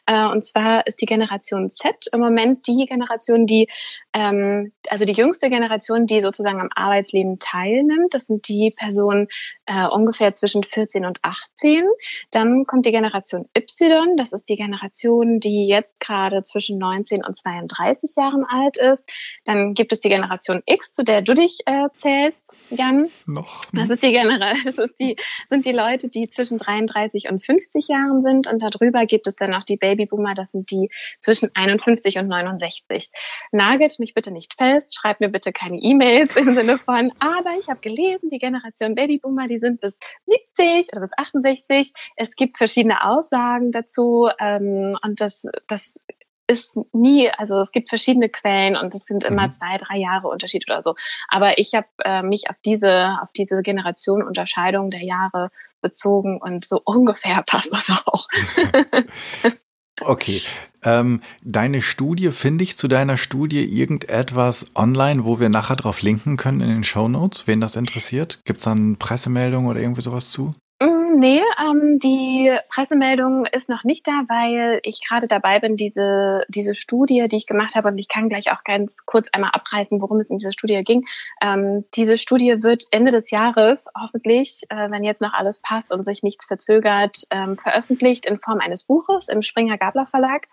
Äh, 0.07 0.27
und 0.27 0.45
zwar 0.45 0.87
ist 0.87 1.01
die 1.01 1.07
Generation 1.07 1.73
Z 1.75 2.07
im 2.13 2.21
Moment 2.21 2.67
die 2.67 2.87
Generation, 2.87 3.47
die, 3.47 3.69
ähm, 4.13 4.73
also 4.91 5.07
die 5.07 5.13
jüngste 5.13 5.49
Generation, 5.49 6.07
die 6.07 6.21
sozusagen 6.21 6.61
am 6.61 6.69
Arbeitsleben 6.75 7.39
teilnimmt. 7.39 8.13
Das 8.13 8.27
sind 8.27 8.47
die 8.49 8.75
Personen 8.77 9.29
äh, 9.65 9.87
ungefähr 9.87 10.35
zwischen 10.35 10.65
14 10.65 11.07
und 11.07 11.19
18. 11.23 11.85
Dann 12.31 12.67
kommt 12.67 12.85
die 12.85 12.93
Generation 12.93 13.49
Y, 13.57 14.18
das 14.19 14.33
ist 14.33 14.49
die 14.49 14.57
Generation, 14.57 15.41
die 15.41 15.67
jetzt 15.67 16.01
gerade 16.01 16.43
zwischen 16.43 16.79
19 16.79 17.25
und 17.25 17.39
32 17.39 18.15
Jahren 18.17 18.45
alt 18.45 18.77
ist. 18.77 19.05
Dann 19.45 19.75
gibt 19.75 19.93
es 19.93 20.01
die 20.01 20.09
Generation 20.09 20.63
X, 20.67 20.93
zu 20.93 21.05
der 21.05 21.23
du 21.23 21.35
dich 21.35 21.61
äh, 21.67 21.89
zählst, 21.97 22.55
Jan. 22.71 23.09
Noch. 23.27 23.65
Das 23.73 23.91
ist 23.91 24.03
die 24.03 24.13
Generation, 24.13 24.65
das 24.65 24.79
ist 24.79 24.99
die, 24.99 25.17
sind 25.47 25.65
die 25.65 25.73
Leute, 25.73 26.09
die 26.09 26.29
zwischen 26.29 26.59
33 26.59 27.31
und 27.31 27.45
50 27.45 27.89
Jahren 27.89 28.23
sind. 28.23 28.47
Und 28.47 28.63
darüber 28.63 29.07
gibt 29.07 29.27
es 29.27 29.37
dann 29.37 29.51
noch 29.51 29.63
die 29.63 29.77
Babyboomer, 29.77 30.35
das 30.35 30.51
sind 30.51 30.71
die 30.71 30.91
zwischen 31.21 31.51
51 31.55 32.19
und 32.19 32.29
69. 32.29 33.11
Nagelt 33.53 33.99
mich 33.99 34.15
bitte 34.15 34.33
nicht 34.33 34.55
fest, 34.55 34.97
schreibt 34.97 35.21
mir 35.21 35.29
bitte 35.29 35.53
keine 35.53 35.79
E-Mails 35.79 36.37
im 36.37 36.55
Sinne 36.55 36.79
von, 36.79 37.13
aber 37.21 37.59
ich 37.61 37.69
habe 37.69 37.81
gelesen, 37.81 38.31
die 38.31 38.39
Generation 38.39 38.95
Babyboomer, 38.95 39.47
die 39.47 39.59
sind 39.59 39.81
bis 39.81 39.99
70 40.27 40.93
oder 40.93 41.03
bis 41.03 41.11
68. 41.17 41.93
Es 42.17 42.35
gibt 42.35 42.59
verschiedene 42.59 43.05
Aussagen 43.05 43.73
dazu 43.73 44.08
ähm, 44.39 44.97
und 45.05 45.21
das, 45.21 45.45
das 45.67 45.99
ist 46.49 46.77
nie, 46.93 47.31
also 47.31 47.61
es 47.61 47.73
gibt 47.73 47.89
verschiedene 47.89 48.29
Quellen 48.29 48.77
und 48.77 48.95
es 48.95 49.05
sind 49.05 49.23
immer 49.25 49.49
mhm. 49.49 49.53
zwei, 49.53 49.77
drei 49.77 49.99
Jahre 49.99 50.29
Unterschied 50.29 50.65
oder 50.69 50.83
so. 50.83 50.95
Aber 51.29 51.59
ich 51.59 51.75
habe 51.75 51.87
äh, 52.05 52.23
mich 52.23 52.49
auf 52.49 52.57
diese, 52.65 53.19
auf 53.23 53.31
diese 53.33 53.63
Generationenunterscheidung 53.63 54.91
der 54.91 55.05
Jahre 55.05 55.51
bezogen 55.83 56.41
und 56.41 56.65
so 56.65 56.81
ungefähr 56.85 57.43
passt 57.47 57.73
das 57.73 58.03
auch. 58.07 58.27
Okay. 60.01 60.43
Ähm, 60.85 61.23
deine 61.43 61.83
Studie, 61.83 62.31
finde 62.31 62.63
ich 62.63 62.77
zu 62.77 62.87
deiner 62.87 63.17
Studie 63.17 63.65
irgendetwas 63.65 64.71
online, 64.77 65.25
wo 65.25 65.41
wir 65.41 65.49
nachher 65.49 65.75
drauf 65.75 66.03
linken 66.03 66.37
können 66.37 66.61
in 66.61 66.69
den 66.69 66.85
Show 66.85 67.09
Notes, 67.09 67.49
wen 67.49 67.61
das 67.61 67.75
interessiert? 67.75 68.41
Gibt 68.45 68.59
es 68.59 68.65
da 68.65 68.73
eine 68.73 68.95
Pressemeldung 68.95 69.67
oder 69.67 69.81
irgendwie 69.81 70.03
sowas 70.03 70.31
zu? 70.31 70.55
Nee, 71.11 71.43
ähm, 71.59 71.99
die 71.99 72.55
Pressemeldung 72.69 73.47
ist 73.47 73.71
noch 73.71 73.83
nicht 73.83 74.07
da, 74.07 74.25
weil 74.29 74.81
ich 74.83 75.01
gerade 75.07 75.27
dabei 75.27 75.59
bin, 75.59 75.77
diese, 75.77 76.43
diese 76.49 76.75
Studie, 76.75 77.29
die 77.29 77.37
ich 77.37 77.47
gemacht 77.47 77.77
habe, 77.77 77.89
und 77.89 77.97
ich 77.97 78.09
kann 78.09 78.29
gleich 78.29 78.53
auch 78.53 78.63
ganz 78.63 78.99
kurz 79.07 79.29
einmal 79.33 79.51
abreißen, 79.55 80.03
worum 80.03 80.19
es 80.19 80.29
in 80.29 80.37
dieser 80.37 80.53
Studie 80.53 80.83
ging. 80.85 81.07
Ähm, 81.43 81.85
diese 81.95 82.19
Studie 82.19 82.63
wird 82.63 82.85
Ende 82.91 83.11
des 83.11 83.31
Jahres 83.31 83.87
hoffentlich, 83.99 84.63
äh, 84.69 84.91
wenn 84.91 85.03
jetzt 85.03 85.23
noch 85.23 85.33
alles 85.33 85.61
passt 85.61 85.93
und 85.95 86.05
sich 86.05 86.23
nichts 86.23 86.47
verzögert, 86.47 87.23
ähm, 87.31 87.57
veröffentlicht 87.57 88.27
in 88.27 88.39
Form 88.39 88.61
eines 88.61 88.85
Buches 88.85 89.29
im 89.29 89.41
Springer 89.41 89.79
Gabler 89.79 90.07
Verlag. 90.07 90.49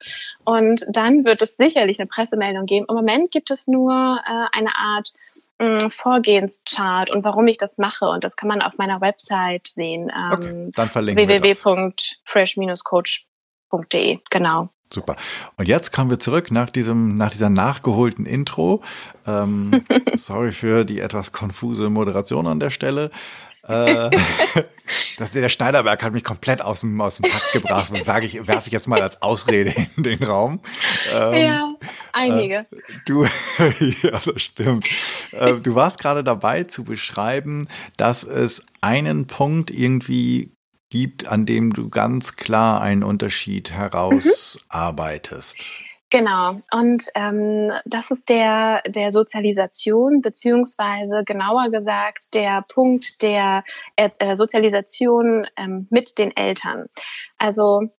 Und 0.45 0.85
dann 0.89 1.25
wird 1.25 1.41
es 1.41 1.57
sicherlich 1.57 1.99
eine 1.99 2.07
Pressemeldung 2.07 2.65
geben. 2.65 2.85
Im 2.87 2.95
Moment 2.95 3.31
gibt 3.31 3.51
es 3.51 3.67
nur 3.67 3.91
äh, 3.93 4.57
eine 4.57 4.75
Art 4.75 5.11
mh, 5.60 5.89
Vorgehenschart 5.89 7.10
und 7.10 7.24
warum 7.24 7.48
ich 7.48 7.58
das 7.58 7.78
mache. 7.78 8.06
Und 8.06 8.24
das 8.24 8.36
kann 8.36 8.50
man 8.50 8.62
auf 8.62 8.78
meiner 8.78 9.02
Website 9.02 9.67
sehen. 9.67 10.12
Ähm, 10.12 10.32
okay, 10.32 10.69
dann 10.74 10.89
verlinken 10.89 11.28
www.fresh-coach.de. 11.28 14.19
Genau. 14.30 14.69
Super. 14.93 15.15
Und 15.58 15.67
jetzt 15.67 15.91
kommen 15.91 16.12
wir 16.12 16.19
zurück 16.19 16.52
nach 16.52 16.69
diesem, 16.69 17.17
nach 17.17 17.32
dieser 17.32 17.50
nachgeholten 17.50 18.26
Intro. 18.26 18.82
Ähm, 19.26 19.84
sorry 20.15 20.52
für 20.52 20.86
die 20.86 21.00
etwas 21.00 21.32
konfuse 21.32 21.89
Moderation 21.89 22.48
an 22.48 22.60
der 22.60 22.69
Stelle. 22.69 23.10
Äh, 23.67 24.10
das, 25.17 25.32
der 25.32 25.49
Schneiderberg 25.49 26.04
hat 26.04 26.13
mich 26.13 26.23
komplett 26.23 26.62
aus 26.62 26.82
dem, 26.82 26.99
aus 27.01 27.17
dem 27.17 27.25
Takt 27.30 27.51
gebracht. 27.54 27.91
Das 27.93 28.06
sage 28.06 28.25
ich, 28.25 28.47
werfe 28.47 28.67
ich 28.67 28.73
jetzt 28.73 28.88
mal 28.88 29.01
als 29.01 29.21
Ausrede 29.21 29.73
in 29.95 30.04
den 30.04 30.23
Raum. 30.23 30.60
Ähm, 31.12 31.36
ja, 31.36 31.62
einige. 32.13 32.56
Äh, 32.56 32.65
du, 33.06 33.23
ja, 34.04 34.19
das 34.23 34.41
stimmt. 34.41 34.88
Äh, 35.32 35.56
du 35.56 35.75
warst 35.75 35.99
gerade 35.99 36.23
dabei 36.23 36.63
zu 36.63 36.84
beschreiben, 36.84 37.67
dass 37.97 38.23
es 38.23 38.65
einen 38.82 39.28
Punkt 39.28 39.71
irgendwie 39.71 40.51
gibt, 40.89 41.28
an 41.28 41.45
dem 41.45 41.73
du 41.73 41.89
ganz 41.89 42.36
klar 42.36 42.82
einen 42.82 43.04
Unterschied 43.04 43.71
herausarbeitest. 43.71 45.58
Mhm. 45.58 45.94
Genau. 46.15 46.62
Und 46.71 47.10
ähm, 47.13 47.73
das 47.84 48.10
ist 48.10 48.30
der 48.30 48.82
der 48.88 49.12
Sozialisation 49.12 50.21
beziehungsweise 50.21 51.25
genauer 51.25 51.71
gesagt 51.71 52.34
der 52.34 52.62
Punkt 52.62 53.21
der 53.21 53.65
äh, 53.97 54.38
Sozialisation 54.38 55.45
ähm, 55.58 55.88
mit 55.89 56.17
den 56.17 56.34
Eltern. 56.34 56.88
Also 57.38 57.89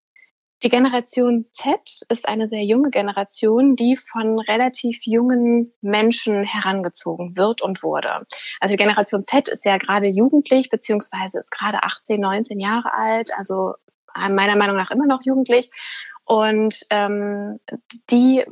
die 0.63 0.71
Generation 0.71 1.45
Z 1.53 1.79
ist 2.09 2.27
eine 2.27 2.49
sehr 2.49 2.65
junge 2.65 2.89
Generation, 2.89 3.77
die 3.77 3.99
von 3.99 4.39
relativ 4.39 5.01
jungen 5.05 5.71
Menschen 5.83 6.43
herangezogen 6.43 7.37
wird 7.37 7.61
und 7.61 7.83
wurde. 7.83 8.27
Also 8.61 8.73
die 8.73 8.83
Generation 8.83 9.27
Z 9.27 9.51
ist 9.51 9.67
ja 9.67 9.77
gerade 9.77 10.07
jugendlich, 10.07 10.71
beziehungsweise 10.71 11.41
ist 11.41 11.51
gerade 11.51 11.83
18, 11.83 12.19
19 12.19 12.61
Jahre 12.61 12.95
alt, 12.95 13.31
also 13.37 13.75
meiner 14.31 14.57
Meinung 14.57 14.77
nach 14.77 14.91
immer 14.91 15.07
noch 15.07 15.21
jugendlich. 15.23 15.71
Und 16.27 16.87
ähm, 16.91 17.61
die 18.11 18.45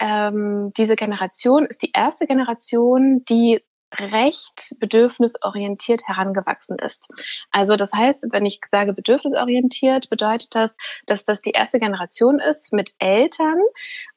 ähm, 0.00 0.72
diese 0.76 0.96
Generation 0.96 1.66
ist 1.66 1.82
die 1.82 1.92
erste 1.92 2.26
Generation, 2.26 3.24
die 3.28 3.60
recht 3.98 4.76
bedürfnisorientiert 4.78 6.02
herangewachsen 6.06 6.78
ist. 6.78 7.08
Also 7.50 7.76
das 7.76 7.92
heißt, 7.92 8.20
wenn 8.30 8.46
ich 8.46 8.60
sage 8.70 8.92
bedürfnisorientiert, 8.92 10.08
bedeutet 10.10 10.54
das, 10.54 10.76
dass 11.06 11.24
das 11.24 11.42
die 11.42 11.50
erste 11.50 11.78
Generation 11.78 12.38
ist 12.38 12.72
mit 12.72 12.94
Eltern 12.98 13.58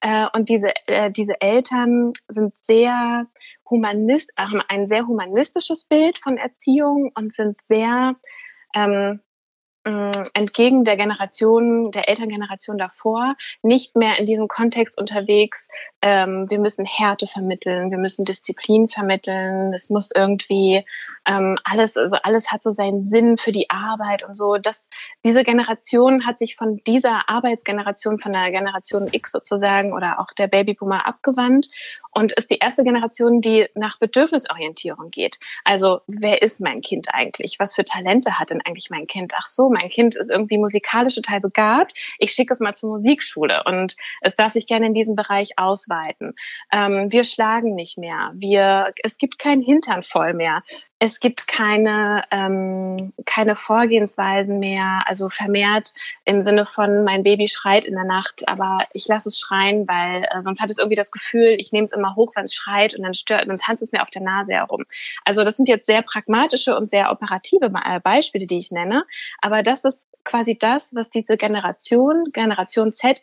äh, 0.02 0.28
und 0.34 0.49
diese 0.49 0.71
äh, 0.86 1.12
diese 1.12 1.41
Eltern 1.41 2.13
sind 2.28 2.54
sehr 2.62 3.28
humanist, 3.69 4.32
haben 4.38 4.62
ein 4.67 4.86
sehr 4.86 5.08
humanistisches 5.08 5.86
Bild 5.86 6.19
von 6.19 6.38
Erziehung 6.38 7.12
und 7.15 7.34
sind 7.34 7.58
sehr 7.63 8.15
ähm, 8.76 8.91
äh, 8.93 9.17
entgegen 9.86 10.86
der 10.86 10.96
Generation, 10.96 11.91
der 11.91 12.08
Elterngeneration 12.08 12.78
davor, 12.78 13.36
nicht 13.62 13.96
mehr 13.98 14.17
in 14.17 14.26
diesem 14.26 14.48
Kontext 14.48 14.98
unterwegs, 14.98 15.67
ähm, 16.02 16.50
wir 16.50 16.60
müssen 16.60 16.86
Härte 16.86 17.28
vermitteln, 17.28 17.91
wir 17.91 17.98
müssen 17.98 18.24
Disziplin 18.24 18.88
vermitteln, 18.88 19.74
es 19.74 19.89
muss 19.89 20.12
irgendwie 20.13 20.86
ähm, 21.26 21.58
alles, 21.63 21.98
also 21.98 22.17
alles 22.24 22.52
hat 22.52 22.63
so 22.63 22.72
seinen 22.72 23.06
Sinn 23.06 23.38
für 23.38 23.52
die 23.52 23.69
Arbeit 23.69 24.24
und 24.24 24.36
so. 24.36 24.58
Das, 24.58 24.89
diese 25.26 25.43
Generation 25.43 26.26
hat 26.26 26.38
sich 26.38 26.56
von 26.56 26.82
dieser 26.88 27.30
Arbeitsgeneration, 27.30 28.17
von 28.17 28.34
der 28.34 28.52
Generation 28.52 29.08
X 29.12 29.32
sozusagen 29.32 29.93
oder 29.93 30.19
auch 30.19 30.32
der 30.38 30.48
Babyboomer 30.48 31.06
abgewandt 31.06 31.69
und 32.13 32.32
ist 32.34 32.49
die 32.52 32.60
erste 32.60 32.84
Generation, 32.84 33.41
die 33.41 33.67
nach 33.76 33.97
Bedürfnisorientierung 33.99 35.10
geht. 35.10 35.39
Also 35.63 36.02
wer 36.08 36.41
ist 36.41 36.62
mein 36.62 36.82
Kind 36.82 37.08
eigentlich? 37.13 37.58
Was 37.60 37.76
für 37.76 37.84
Talente 37.84 38.39
hat 38.39 38.49
denn 38.49 38.62
eigentlich 38.65 38.89
mein 38.89 39.08
Kind? 39.08 39.34
Ach 39.36 39.47
so, 39.47 39.69
mein 39.69 39.89
Kind 39.89 40.15
ist 40.15 40.30
irgendwie 40.30 40.58
musikalisch 40.58 41.15
total 41.15 41.41
begabt. 41.41 41.93
Ich 42.19 42.32
schicke 42.32 42.54
es 42.54 42.60
mal 42.60 42.76
zur 42.76 42.97
Musikschule 42.97 43.63
und 43.65 43.95
es 44.21 44.36
darf 44.36 44.54
sich 44.54 44.67
gerne 44.67 44.88
in 44.88 44.93
diesem 44.93 45.15
Bereich 45.15 45.58
ausweiten. 45.58 46.34
Ähm, 46.71 47.12
wir 47.12 47.23
schlagen 47.23 47.76
nicht 47.76 47.97
mehr. 47.97 48.32
Wir, 48.36 48.91
es 49.04 49.17
gibt 49.17 49.39
kein 49.39 49.62
Hintern 49.62 50.04
voll 50.04 50.34
mehr 50.34 50.62
es 51.04 51.20
gibt 51.20 51.48
keine, 51.50 52.24
ähm, 52.32 53.12
keine 53.26 53.58
Vorgehensweisen 53.58 54.60
mehr, 54.60 55.04
also 55.06 55.28
vermehrt 55.28 55.94
im 56.24 56.39
Sinne 56.39 56.66
von, 56.66 57.04
mein 57.04 57.24
Baby 57.24 57.50
schreit 57.50 57.84
in 57.84 57.92
der 57.92 58.06
Nacht, 58.06 58.48
aber 58.48 58.86
ich 58.94 59.06
lasse 59.10 59.28
es 59.28 59.38
schreien, 59.38 59.86
weil 59.86 60.24
äh, 60.24 60.42
sonst 60.42 60.62
hat 60.62 60.72
es 60.72 60.78
irgendwie 60.78 60.96
das 60.96 61.12
Gefühl, 61.12 61.58
ich 61.60 61.74
nehme 61.74 61.84
es 61.84 61.92
immer 61.92 62.16
hoch, 62.16 62.32
wenn 62.36 62.46
es 62.46 62.54
schreit 62.54 62.96
und 62.96 63.04
dann 63.04 63.13
stört, 63.13 63.50
dann 63.50 63.58
tanzt 63.58 63.82
es 63.82 63.92
mir 63.92 64.02
auf 64.02 64.12
der 64.12 64.22
Nase 64.22 64.54
herum. 64.54 64.86
Also 65.26 65.44
das 65.44 65.58
sind 65.58 65.68
jetzt 65.68 65.88
sehr 65.88 66.04
pragmatische 66.04 66.74
und 66.78 66.89
sehr 66.89 67.12
operative 67.12 67.70
äh, 67.84 68.00
Beispiele, 68.00 68.48
die 68.48 68.60
ich 68.60 68.72
nenne, 68.72 69.04
aber 69.42 69.62
das 69.62 69.84
ist 69.84 70.06
quasi 70.24 70.58
das, 70.58 70.96
was 70.96 71.10
diese 71.10 71.36
Generation, 71.36 72.32
Generation 72.32 72.96
Z 72.96 73.22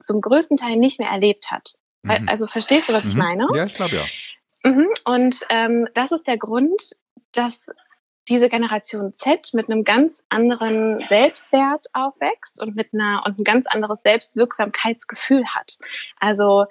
zum 0.00 0.22
größten 0.22 0.56
Teil 0.56 0.76
nicht 0.76 0.98
mehr 0.98 1.10
erlebt 1.10 1.50
hat. 1.50 1.74
Mhm. 2.04 2.26
Also 2.26 2.46
verstehst 2.46 2.88
du, 2.88 2.94
was 2.94 3.04
mhm. 3.04 3.10
ich 3.10 3.16
meine? 3.16 3.48
Ja, 3.54 3.66
ich 3.66 3.74
glaube 3.74 3.96
ja. 3.96 4.04
Mhm. 4.64 4.88
Und 5.04 5.46
ähm, 5.50 5.88
das 5.94 6.12
ist 6.12 6.26
der 6.26 6.38
Grund, 6.38 6.96
dass 7.32 7.70
diese 8.28 8.48
Generation 8.48 9.14
Z 9.16 9.54
mit 9.54 9.70
einem 9.70 9.84
ganz 9.84 10.22
anderen 10.28 11.04
Selbstwert 11.08 11.86
aufwächst 11.94 12.60
und 12.62 12.76
mit 12.76 12.92
einer 12.92 13.22
und 13.24 13.38
ein 13.38 13.44
ganz 13.44 13.66
anderes 13.66 13.98
Selbstwirksamkeitsgefühl 14.04 15.46
hat. 15.46 15.78
Also 16.18 16.66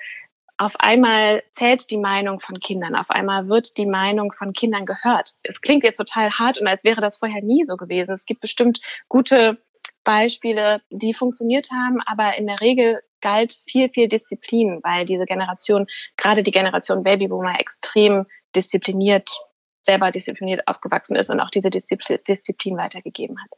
auf 0.57 0.75
einmal 0.79 1.43
zählt 1.51 1.91
die 1.91 1.97
Meinung 1.97 2.39
von 2.39 2.59
Kindern, 2.59 2.95
auf 2.95 3.11
einmal 3.11 3.47
wird 3.47 3.77
die 3.77 3.85
Meinung 3.85 4.31
von 4.31 4.53
Kindern 4.53 4.85
gehört. 4.85 5.31
Es 5.43 5.61
klingt 5.61 5.83
jetzt 5.83 5.97
total 5.97 6.31
hart 6.31 6.59
und 6.59 6.67
als 6.67 6.83
wäre 6.83 7.01
das 7.01 7.17
vorher 7.17 7.43
nie 7.43 7.63
so 7.63 7.75
gewesen. 7.75 8.11
Es 8.11 8.25
gibt 8.25 8.41
bestimmt 8.41 8.79
gute 9.07 9.57
Beispiele, 10.03 10.81
die 10.89 11.13
funktioniert 11.13 11.69
haben, 11.71 12.01
aber 12.05 12.37
in 12.37 12.47
der 12.47 12.61
Regel 12.61 13.01
galt 13.21 13.53
viel, 13.67 13.89
viel 13.89 14.07
Disziplin, 14.07 14.79
weil 14.83 15.05
diese 15.05 15.25
Generation, 15.25 15.85
gerade 16.17 16.43
die 16.43 16.51
Generation 16.51 17.03
Babyboomer, 17.03 17.59
extrem 17.59 18.25
diszipliniert 18.55 19.29
selber 19.87 20.11
diszipliniert 20.11 20.67
aufgewachsen 20.67 21.15
ist 21.15 21.29
und 21.29 21.39
auch 21.39 21.49
diese 21.49 21.69
Disziplin, 21.69 22.77
weitergegeben 22.77 23.37
hat. 23.41 23.49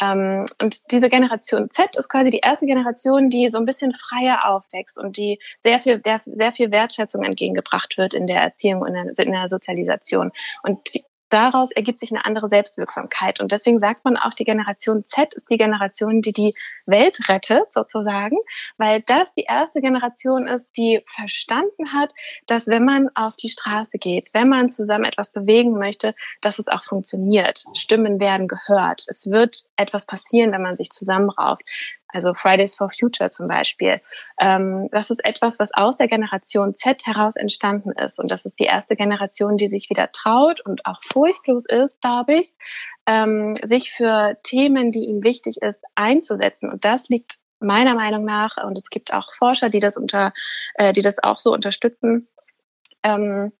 Ähm, 0.00 0.46
und 0.62 0.92
diese 0.92 1.08
Generation 1.08 1.70
Z 1.70 1.96
ist 1.96 2.08
quasi 2.08 2.30
die 2.30 2.38
erste 2.38 2.66
Generation, 2.66 3.30
die 3.30 3.48
so 3.48 3.58
ein 3.58 3.64
bisschen 3.64 3.92
freier 3.92 4.48
aufwächst 4.48 4.98
und 4.98 5.16
die 5.16 5.40
sehr 5.60 5.80
viel, 5.80 6.00
sehr, 6.04 6.20
sehr 6.24 6.52
viel 6.52 6.70
Wertschätzung 6.70 7.24
entgegengebracht 7.24 7.98
wird 7.98 8.14
in 8.14 8.26
der 8.26 8.40
Erziehung 8.40 8.82
und 8.82 8.94
in 8.94 9.32
der 9.32 9.48
Sozialisation. 9.48 10.30
Und 10.62 10.94
die, 10.94 11.04
daraus 11.28 11.70
ergibt 11.70 11.98
sich 11.98 12.10
eine 12.10 12.24
andere 12.24 12.48
Selbstwirksamkeit. 12.48 13.40
Und 13.40 13.52
deswegen 13.52 13.78
sagt 13.78 14.04
man 14.04 14.16
auch, 14.16 14.32
die 14.34 14.44
Generation 14.44 15.04
Z 15.04 15.34
ist 15.34 15.48
die 15.50 15.56
Generation, 15.56 16.22
die 16.22 16.32
die 16.32 16.54
Welt 16.86 17.18
rettet, 17.28 17.64
sozusagen, 17.74 18.36
weil 18.76 19.02
das 19.02 19.26
die 19.36 19.44
erste 19.44 19.80
Generation 19.80 20.46
ist, 20.46 20.68
die 20.76 21.02
verstanden 21.06 21.92
hat, 21.92 22.12
dass 22.46 22.66
wenn 22.66 22.84
man 22.84 23.10
auf 23.14 23.36
die 23.36 23.48
Straße 23.48 23.98
geht, 23.98 24.28
wenn 24.32 24.48
man 24.48 24.70
zusammen 24.70 25.04
etwas 25.04 25.30
bewegen 25.30 25.72
möchte, 25.72 26.14
dass 26.40 26.58
es 26.58 26.68
auch 26.68 26.84
funktioniert. 26.84 27.62
Stimmen 27.74 28.20
werden 28.20 28.48
gehört. 28.48 29.04
Es 29.08 29.30
wird 29.30 29.64
etwas 29.76 30.06
passieren, 30.06 30.52
wenn 30.52 30.62
man 30.62 30.76
sich 30.76 30.90
zusammenrauft 30.90 31.62
also 32.08 32.34
Fridays 32.34 32.74
for 32.74 32.90
Future 32.90 33.30
zum 33.30 33.48
Beispiel. 33.48 33.96
Ähm, 34.40 34.88
das 34.92 35.10
ist 35.10 35.24
etwas, 35.24 35.58
was 35.58 35.72
aus 35.74 35.96
der 35.96 36.08
Generation 36.08 36.74
Z 36.74 37.04
heraus 37.04 37.36
entstanden 37.36 37.92
ist. 37.92 38.18
Und 38.18 38.30
das 38.30 38.44
ist 38.44 38.58
die 38.58 38.64
erste 38.64 38.96
Generation, 38.96 39.56
die 39.56 39.68
sich 39.68 39.90
wieder 39.90 40.10
traut 40.12 40.64
und 40.64 40.86
auch 40.86 41.00
furchtlos 41.12 41.64
ist, 41.66 42.00
glaube 42.00 42.34
ich, 42.34 42.52
ähm, 43.06 43.56
sich 43.62 43.92
für 43.92 44.38
Themen, 44.42 44.90
die 44.90 45.04
ihnen 45.04 45.22
wichtig 45.22 45.62
ist, 45.62 45.82
einzusetzen. 45.94 46.70
Und 46.70 46.84
das 46.84 47.08
liegt 47.08 47.38
meiner 47.60 47.94
Meinung 47.94 48.24
nach, 48.24 48.56
und 48.64 48.78
es 48.78 48.88
gibt 48.88 49.12
auch 49.12 49.34
Forscher, 49.36 49.68
die 49.68 49.80
das 49.80 49.96
unter, 49.96 50.32
äh, 50.74 50.92
die 50.92 51.02
das 51.02 51.22
auch 51.22 51.38
so 51.38 51.52
unterstützen, 51.52 52.28
ähm, 53.02 53.52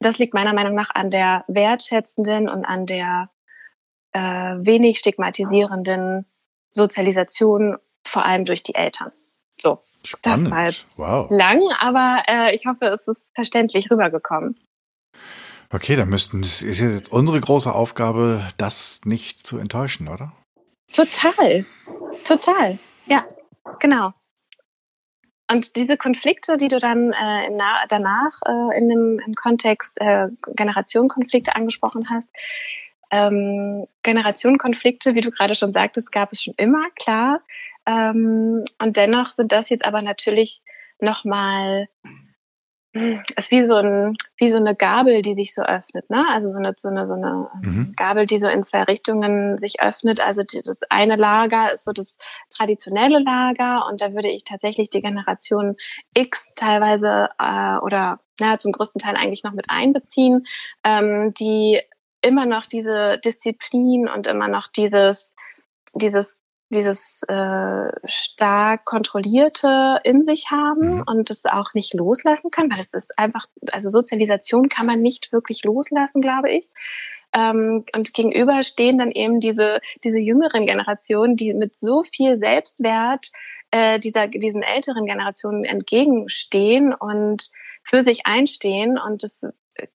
das 0.00 0.18
liegt 0.18 0.34
meiner 0.34 0.54
Meinung 0.54 0.74
nach 0.74 0.90
an 0.94 1.10
der 1.10 1.44
wertschätzenden 1.46 2.48
und 2.48 2.64
an 2.64 2.86
der 2.86 3.30
äh, 4.12 4.20
wenig 4.20 4.98
stigmatisierenden 4.98 6.24
Sozialisation 6.70 7.76
vor 8.04 8.24
allem 8.24 8.44
durch 8.44 8.62
die 8.62 8.74
Eltern. 8.74 9.10
So. 9.50 9.78
Spannend. 10.02 10.46
Das 10.46 10.50
mal 10.50 10.74
wow. 10.96 11.30
lang, 11.30 11.60
aber 11.78 12.22
äh, 12.26 12.54
ich 12.54 12.64
hoffe, 12.66 12.86
es 12.86 13.06
ist 13.06 13.28
verständlich 13.34 13.90
rübergekommen. 13.90 14.56
Okay, 15.72 15.94
dann 15.94 16.08
müssten, 16.08 16.40
es 16.40 16.62
ist 16.62 16.80
jetzt 16.80 17.12
unsere 17.12 17.38
große 17.38 17.72
Aufgabe, 17.72 18.42
das 18.56 19.02
nicht 19.04 19.46
zu 19.46 19.58
enttäuschen, 19.58 20.08
oder? 20.08 20.32
Total. 20.92 21.64
Total. 22.24 22.78
Ja, 23.06 23.24
genau. 23.78 24.12
Und 25.50 25.76
diese 25.76 25.96
Konflikte, 25.96 26.56
die 26.56 26.68
du 26.68 26.78
dann 26.78 27.12
äh, 27.12 27.50
danach 27.88 28.32
äh, 28.46 28.78
in 28.78 28.88
dem 28.88 29.20
im 29.24 29.34
Kontext 29.34 30.00
äh, 30.00 30.28
Generationenkonflikte 30.54 31.54
angesprochen 31.56 32.08
hast, 32.08 32.30
ähm, 33.10 33.86
Generationenkonflikte, 34.02 35.14
wie 35.14 35.20
du 35.20 35.30
gerade 35.30 35.54
schon 35.54 35.72
sagtest, 35.72 36.12
gab 36.12 36.32
es 36.32 36.42
schon 36.42 36.54
immer, 36.56 36.88
klar. 36.96 37.40
Ähm, 37.86 38.64
und 38.80 38.96
dennoch 38.96 39.26
sind 39.26 39.52
das 39.52 39.68
jetzt 39.68 39.84
aber 39.84 40.02
natürlich 40.02 40.62
nochmal, 41.00 41.88
hm, 42.94 43.22
ist 43.36 43.50
wie 43.50 43.64
so, 43.64 43.76
ein, 43.76 44.16
wie 44.36 44.50
so 44.50 44.58
eine 44.58 44.74
Gabel, 44.74 45.22
die 45.22 45.34
sich 45.34 45.54
so 45.54 45.62
öffnet, 45.62 46.08
ne? 46.10 46.24
Also 46.30 46.48
so 46.48 46.58
eine, 46.58 46.74
so 46.76 46.88
eine, 46.88 47.06
so 47.06 47.14
eine 47.14 47.48
mhm. 47.62 47.94
Gabel, 47.96 48.26
die 48.26 48.38
so 48.38 48.48
in 48.48 48.62
zwei 48.62 48.82
Richtungen 48.82 49.56
sich 49.56 49.80
öffnet. 49.80 50.20
Also 50.20 50.42
das 50.42 50.76
eine 50.88 51.16
Lager 51.16 51.72
ist 51.72 51.84
so 51.84 51.92
das 51.92 52.16
traditionelle 52.54 53.20
Lager 53.20 53.86
und 53.88 54.00
da 54.00 54.12
würde 54.12 54.28
ich 54.28 54.44
tatsächlich 54.44 54.90
die 54.90 55.02
Generation 55.02 55.76
X 56.14 56.54
teilweise 56.54 57.30
äh, 57.38 57.78
oder 57.78 58.20
na, 58.38 58.58
zum 58.58 58.72
größten 58.72 59.00
Teil 59.00 59.16
eigentlich 59.16 59.44
noch 59.44 59.52
mit 59.52 59.66
einbeziehen, 59.68 60.46
ähm, 60.84 61.32
die 61.34 61.80
immer 62.22 62.46
noch 62.46 62.66
diese 62.66 63.18
Disziplin 63.18 64.08
und 64.08 64.26
immer 64.26 64.48
noch 64.48 64.68
dieses, 64.68 65.32
dieses 65.94 66.40
dieses 66.72 67.22
äh, 67.24 67.90
stark 68.04 68.84
kontrollierte 68.84 70.00
in 70.04 70.24
sich 70.24 70.50
haben 70.50 70.96
mhm. 70.96 71.04
und 71.04 71.30
es 71.30 71.44
auch 71.44 71.74
nicht 71.74 71.94
loslassen 71.94 72.50
können, 72.50 72.70
weil 72.70 72.80
es 72.80 72.94
ist 72.94 73.18
einfach, 73.18 73.46
also 73.72 73.90
Sozialisation 73.90 74.68
kann 74.68 74.86
man 74.86 75.00
nicht 75.00 75.32
wirklich 75.32 75.64
loslassen, 75.64 76.20
glaube 76.22 76.50
ich. 76.50 76.68
Ähm, 77.32 77.84
und 77.94 78.14
gegenüber 78.14 78.62
stehen 78.62 78.98
dann 78.98 79.10
eben 79.10 79.40
diese, 79.40 79.80
diese 80.04 80.18
jüngeren 80.18 80.62
Generationen, 80.62 81.36
die 81.36 81.54
mit 81.54 81.76
so 81.76 82.04
viel 82.04 82.38
Selbstwert 82.38 83.30
äh, 83.72 83.98
dieser, 83.98 84.28
diesen 84.28 84.62
älteren 84.62 85.06
Generationen 85.06 85.64
entgegenstehen 85.64 86.94
und 86.94 87.50
für 87.82 88.02
sich 88.02 88.26
einstehen. 88.26 88.96
Und 88.96 89.24
das, 89.24 89.44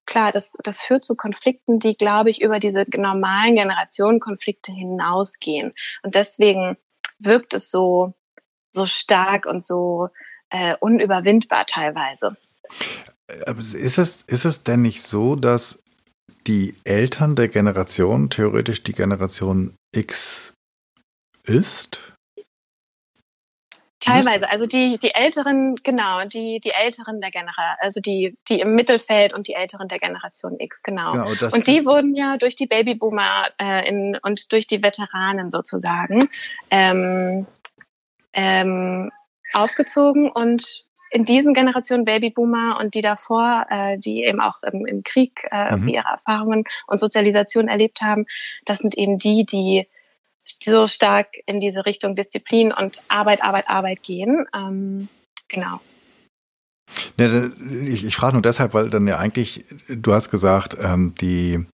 klar, 0.04 0.32
das, 0.32 0.52
das 0.62 0.80
führt 0.80 1.04
zu 1.04 1.14
Konflikten, 1.14 1.78
die, 1.78 1.96
glaube 1.96 2.30
ich, 2.30 2.40
über 2.40 2.58
diese 2.58 2.84
normalen 2.96 3.56
Generationenkonflikte 3.56 4.72
hinausgehen. 4.72 5.72
Und 6.02 6.14
deswegen 6.14 6.76
wirkt 7.18 7.54
es 7.54 7.70
so, 7.70 8.14
so 8.70 8.86
stark 8.86 9.46
und 9.46 9.64
so 9.64 10.08
äh, 10.50 10.76
unüberwindbar 10.80 11.66
teilweise. 11.66 12.36
Ist 13.28 13.98
es, 13.98 14.22
ist 14.22 14.44
es 14.44 14.62
denn 14.62 14.82
nicht 14.82 15.02
so, 15.02 15.34
dass 15.34 15.82
die 16.46 16.76
Eltern 16.84 17.34
der 17.34 17.48
Generation 17.48 18.30
theoretisch 18.30 18.82
die 18.82 18.92
Generation 18.92 19.74
X 19.94 20.54
ist? 21.44 22.15
Teilweise, 24.06 24.48
also 24.48 24.66
die, 24.66 24.98
die 24.98 25.14
Älteren, 25.14 25.74
genau, 25.82 26.24
die, 26.24 26.60
die 26.60 26.70
Älteren 26.70 27.20
der 27.20 27.30
Generation, 27.30 27.76
also 27.80 28.00
die, 28.00 28.38
die 28.48 28.60
im 28.60 28.74
Mittelfeld 28.74 29.32
und 29.32 29.48
die 29.48 29.54
Älteren 29.54 29.88
der 29.88 29.98
Generation 29.98 30.56
X, 30.60 30.82
genau. 30.82 31.12
genau 31.12 31.28
und 31.52 31.66
die 31.66 31.84
wurden 31.84 32.14
ja 32.14 32.36
durch 32.36 32.54
die 32.54 32.66
Babyboomer 32.66 33.46
äh, 33.60 33.88
in, 33.88 34.16
und 34.22 34.52
durch 34.52 34.66
die 34.66 34.82
Veteranen 34.82 35.50
sozusagen 35.50 36.28
ähm, 36.70 37.46
ähm, 38.32 39.10
aufgezogen 39.52 40.30
und 40.30 40.84
in 41.10 41.24
diesen 41.24 41.54
Generationen 41.54 42.04
Babyboomer 42.04 42.78
und 42.80 42.94
die 42.94 43.00
davor, 43.00 43.66
äh, 43.70 43.98
die 43.98 44.24
eben 44.24 44.40
auch 44.40 44.62
im, 44.62 44.86
im 44.86 45.02
Krieg 45.02 45.46
äh, 45.50 45.76
mhm. 45.76 45.88
ihre 45.88 46.08
Erfahrungen 46.08 46.64
und 46.86 46.98
Sozialisation 46.98 47.68
erlebt 47.68 48.00
haben, 48.02 48.26
das 48.64 48.78
sind 48.78 48.96
eben 48.96 49.18
die, 49.18 49.44
die 49.44 49.86
so 50.46 50.86
stark 50.86 51.28
in 51.46 51.60
diese 51.60 51.86
Richtung 51.86 52.14
Disziplin 52.14 52.72
und 52.72 53.02
Arbeit, 53.08 53.42
Arbeit, 53.42 53.68
Arbeit 53.68 54.02
gehen. 54.02 54.46
Ähm, 54.54 55.08
genau. 55.48 55.80
Ja, 57.18 57.50
ich, 57.82 58.04
ich 58.04 58.14
frage 58.14 58.34
nur 58.34 58.42
deshalb, 58.42 58.74
weil 58.74 58.88
dann 58.88 59.08
ja 59.08 59.18
eigentlich, 59.18 59.64
du 59.88 60.12
hast 60.12 60.30
gesagt, 60.30 60.76
ähm, 60.80 61.14
die, 61.20 61.66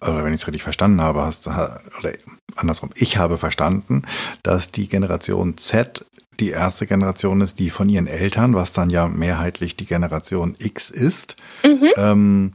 oder 0.00 0.24
wenn 0.24 0.32
ich 0.32 0.40
es 0.42 0.46
richtig 0.46 0.62
verstanden 0.62 1.00
habe, 1.00 1.22
hast 1.22 1.48
oder 1.48 2.12
andersrum, 2.56 2.90
ich 2.94 3.16
habe 3.16 3.38
verstanden, 3.38 4.02
dass 4.42 4.70
die 4.70 4.88
Generation 4.88 5.56
Z 5.56 6.06
die 6.38 6.50
erste 6.50 6.86
Generation 6.86 7.40
ist, 7.42 7.58
die 7.58 7.70
von 7.70 7.88
ihren 7.88 8.06
Eltern, 8.06 8.54
was 8.54 8.72
dann 8.72 8.90
ja 8.90 9.08
mehrheitlich 9.08 9.76
die 9.76 9.84
Generation 9.84 10.56
X 10.58 10.88
ist, 10.88 11.36
mhm. 11.62 11.90
ähm, 11.96 12.52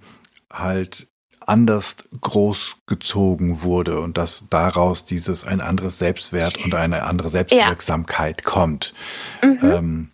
halt 0.51 1.07
anders 1.47 1.97
großgezogen 2.21 3.61
wurde 3.61 3.99
und 3.99 4.17
dass 4.17 4.45
daraus 4.49 5.05
dieses 5.05 5.45
ein 5.45 5.61
anderes 5.61 5.99
Selbstwert 5.99 6.63
und 6.63 6.73
eine 6.73 7.03
andere 7.03 7.29
Selbstwirksamkeit 7.29 8.41
ja. 8.43 8.49
kommt. 8.49 8.93
Mhm. 9.43 9.59
Ähm, 9.63 10.11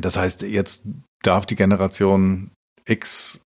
das 0.00 0.16
heißt, 0.16 0.42
jetzt 0.42 0.82
darf 1.22 1.46
die 1.46 1.56
Generation 1.56 2.50
X 2.86 3.40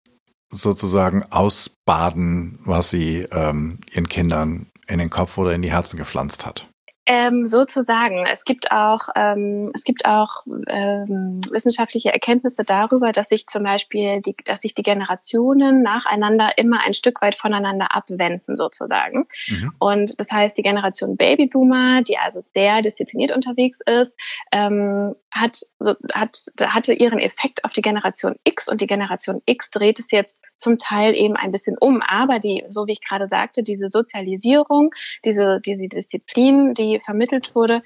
sozusagen 0.53 1.23
ausbaden, 1.31 2.59
was 2.64 2.90
sie 2.90 3.27
ähm, 3.31 3.79
ihren 3.90 4.09
Kindern 4.09 4.70
in 4.87 4.99
den 4.99 5.11
Kopf 5.11 5.38
oder 5.38 5.55
in 5.55 5.62
die 5.62 5.70
Herzen 5.70 5.96
gepflanzt 5.96 6.44
hat. 6.44 6.69
Ähm, 7.12 7.44
sozusagen. 7.44 8.25
Es 8.33 8.44
gibt 8.44 8.70
auch, 8.70 9.09
ähm, 9.16 9.68
es 9.75 9.83
gibt 9.83 10.05
auch 10.05 10.46
ähm, 10.68 11.40
wissenschaftliche 11.51 12.12
Erkenntnisse 12.12 12.62
darüber, 12.62 13.11
dass 13.11 13.31
sich 13.31 13.49
zum 13.49 13.64
Beispiel, 13.64 14.20
die, 14.20 14.37
dass 14.44 14.61
sich 14.61 14.75
die 14.75 14.85
Generationen 14.85 15.83
nacheinander 15.83 16.51
immer 16.57 16.87
ein 16.87 16.94
Stück 16.94 17.20
weit 17.20 17.35
voneinander 17.35 17.96
abwenden, 17.96 18.55
sozusagen. 18.55 19.27
Mhm. 19.49 19.73
Und 19.81 20.20
das 20.20 20.31
heißt, 20.31 20.57
die 20.57 20.62
Generation 20.62 21.16
Babyboomer, 21.16 22.03
die 22.03 22.16
also 22.16 22.42
sehr 22.55 22.81
diszipliniert 22.81 23.33
unterwegs 23.33 23.81
ist, 23.85 24.14
ähm, 24.53 25.16
hat, 25.33 25.61
so, 25.81 25.94
hat, 26.12 26.38
hatte 26.62 26.92
ihren 26.92 27.18
Effekt 27.18 27.64
auf 27.64 27.73
die 27.73 27.83
Generation 27.83 28.37
X 28.44 28.68
und 28.68 28.81
die 28.81 28.87
Generation 28.87 29.42
X 29.46 29.70
dreht 29.70 29.99
es 29.99 30.12
jetzt 30.12 30.40
zum 30.57 30.79
Teil 30.79 31.14
eben 31.16 31.35
ein 31.35 31.51
bisschen 31.51 31.77
um. 31.79 32.03
Aber 32.03 32.38
die, 32.38 32.64
so 32.68 32.87
wie 32.87 32.92
ich 32.92 33.01
gerade 33.01 33.29
sagte, 33.29 33.64
diese 33.64 33.88
Sozialisierung, 33.88 34.90
diese, 35.25 35.61
diese 35.64 35.88
Disziplin, 35.88 36.75
die 36.75 36.99
vermittelt 37.00 37.54
wurde, 37.54 37.82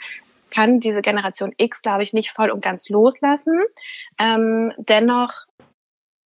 kann 0.51 0.79
diese 0.81 1.03
Generation 1.03 1.53
X, 1.57 1.83
glaube 1.83 2.03
ich, 2.03 2.13
nicht 2.13 2.31
voll 2.31 2.51
und 2.51 2.63
ganz 2.63 2.89
loslassen. 2.89 3.61
Ähm, 4.21 4.73
dennoch 4.77 5.47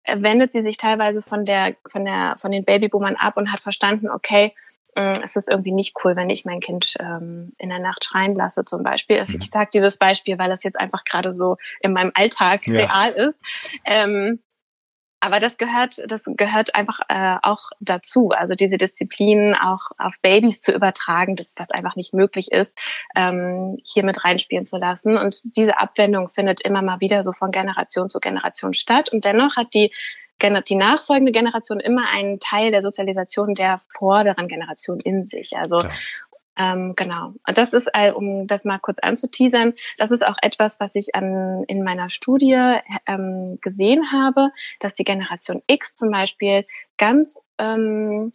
wendet 0.07 0.53
sie 0.53 0.63
sich 0.63 0.77
teilweise 0.77 1.23
von 1.23 1.45
der, 1.45 1.77
von 1.87 2.05
der, 2.05 2.37
von 2.39 2.51
den 2.51 2.65
Babyboomern 2.65 3.17
ab 3.17 3.37
und 3.37 3.53
hat 3.53 3.61
verstanden, 3.61 4.11
okay, 4.11 4.55
äh, 4.95 5.19
es 5.25 5.37
ist 5.37 5.49
irgendwie 5.49 5.73
nicht 5.73 5.95
cool, 6.03 6.17
wenn 6.17 6.31
ich 6.31 6.45
mein 6.45 6.61
Kind 6.61 6.95
ähm, 7.01 7.53
in 7.59 7.69
der 7.69 7.79
Nacht 7.79 8.05
schreien 8.05 8.35
lasse, 8.35 8.65
zum 8.65 8.83
Beispiel. 8.83 9.19
Mhm. 9.19 9.39
Ich 9.41 9.51
sage 9.51 9.71
dieses 9.73 9.97
Beispiel, 9.97 10.39
weil 10.39 10.49
das 10.49 10.63
jetzt 10.63 10.79
einfach 10.79 11.05
gerade 11.05 11.33
so 11.33 11.57
in 11.81 11.93
meinem 11.93 12.13
Alltag 12.15 12.67
ja. 12.67 12.81
real 12.81 13.11
ist. 13.13 13.39
Ähm, 13.85 14.41
aber 15.21 15.41
das 15.41 15.59
gehört, 15.59 16.01
das 16.07 16.23
gehört 16.27 16.75
einfach 16.75 17.01
äh, 17.09 17.37
auch 17.43 17.71
dazu. 17.81 18.31
Also 18.31 18.55
diese 18.55 18.77
Disziplin 18.77 19.55
auch 19.55 19.91
auf 19.99 20.15
Babys 20.23 20.61
zu 20.61 20.73
übertragen, 20.73 21.35
dass 21.35 21.55
das 21.55 21.71
einfach 21.71 21.97
nicht 21.97 22.15
möglich 22.15 22.53
ist, 22.53 22.75
ähm, 23.17 23.79
hier 23.85 24.05
mit 24.05 24.25
reinspielen 24.25 24.67
zu 24.67 24.79
lassen. 24.79 25.17
Und 25.17 25.57
diese 25.57 25.81
Abwendung 25.81 26.29
findet 26.29 26.61
immer 26.61 26.83
mal 26.83 27.01
wieder 27.01 27.23
so 27.23 27.33
von 27.33 27.51
Generation 27.51 28.09
zu 28.09 28.21
Generation 28.21 28.75
statt. 28.75 29.09
Und 29.13 29.25
dennoch 29.25 29.57
hat 29.57 29.75
die 29.75 29.93
die 30.41 30.77
nachfolgende 30.77 31.33
Generation 31.33 31.81
immer 31.81 32.13
einen 32.13 32.39
Teil 32.39 32.71
der 32.71 32.81
Sozialisation 32.81 33.55
der 33.55 33.81
vorderen 33.89 34.47
Generation 34.47 35.01
in 35.01 35.27
sich. 35.27 35.57
Also 35.57 35.81
Klar. 35.81 35.93
Ähm, 36.59 36.95
genau. 36.97 37.35
Und 37.47 37.57
das 37.57 37.73
ist, 37.73 37.89
um 38.15 38.47
das 38.49 38.65
mal 38.65 38.79
kurz 38.79 38.99
anzuteasern, 38.99 39.75
das 39.97 40.11
ist 40.11 40.27
auch 40.27 40.37
etwas, 40.43 40.81
was 40.81 40.95
ich 40.97 41.15
an, 41.15 41.65
in 41.69 41.85
meiner 41.85 42.11
Studie 42.11 42.79
ähm, 43.07 43.59
gesehen 43.63 44.11
habe, 44.11 44.51
dass 44.81 44.95
die 44.95 45.05
Generation 45.05 45.63
X 45.69 45.95
zum 45.95 46.11
Beispiel 46.11 46.67
ganz 46.97 47.41
ähm, 47.59 48.33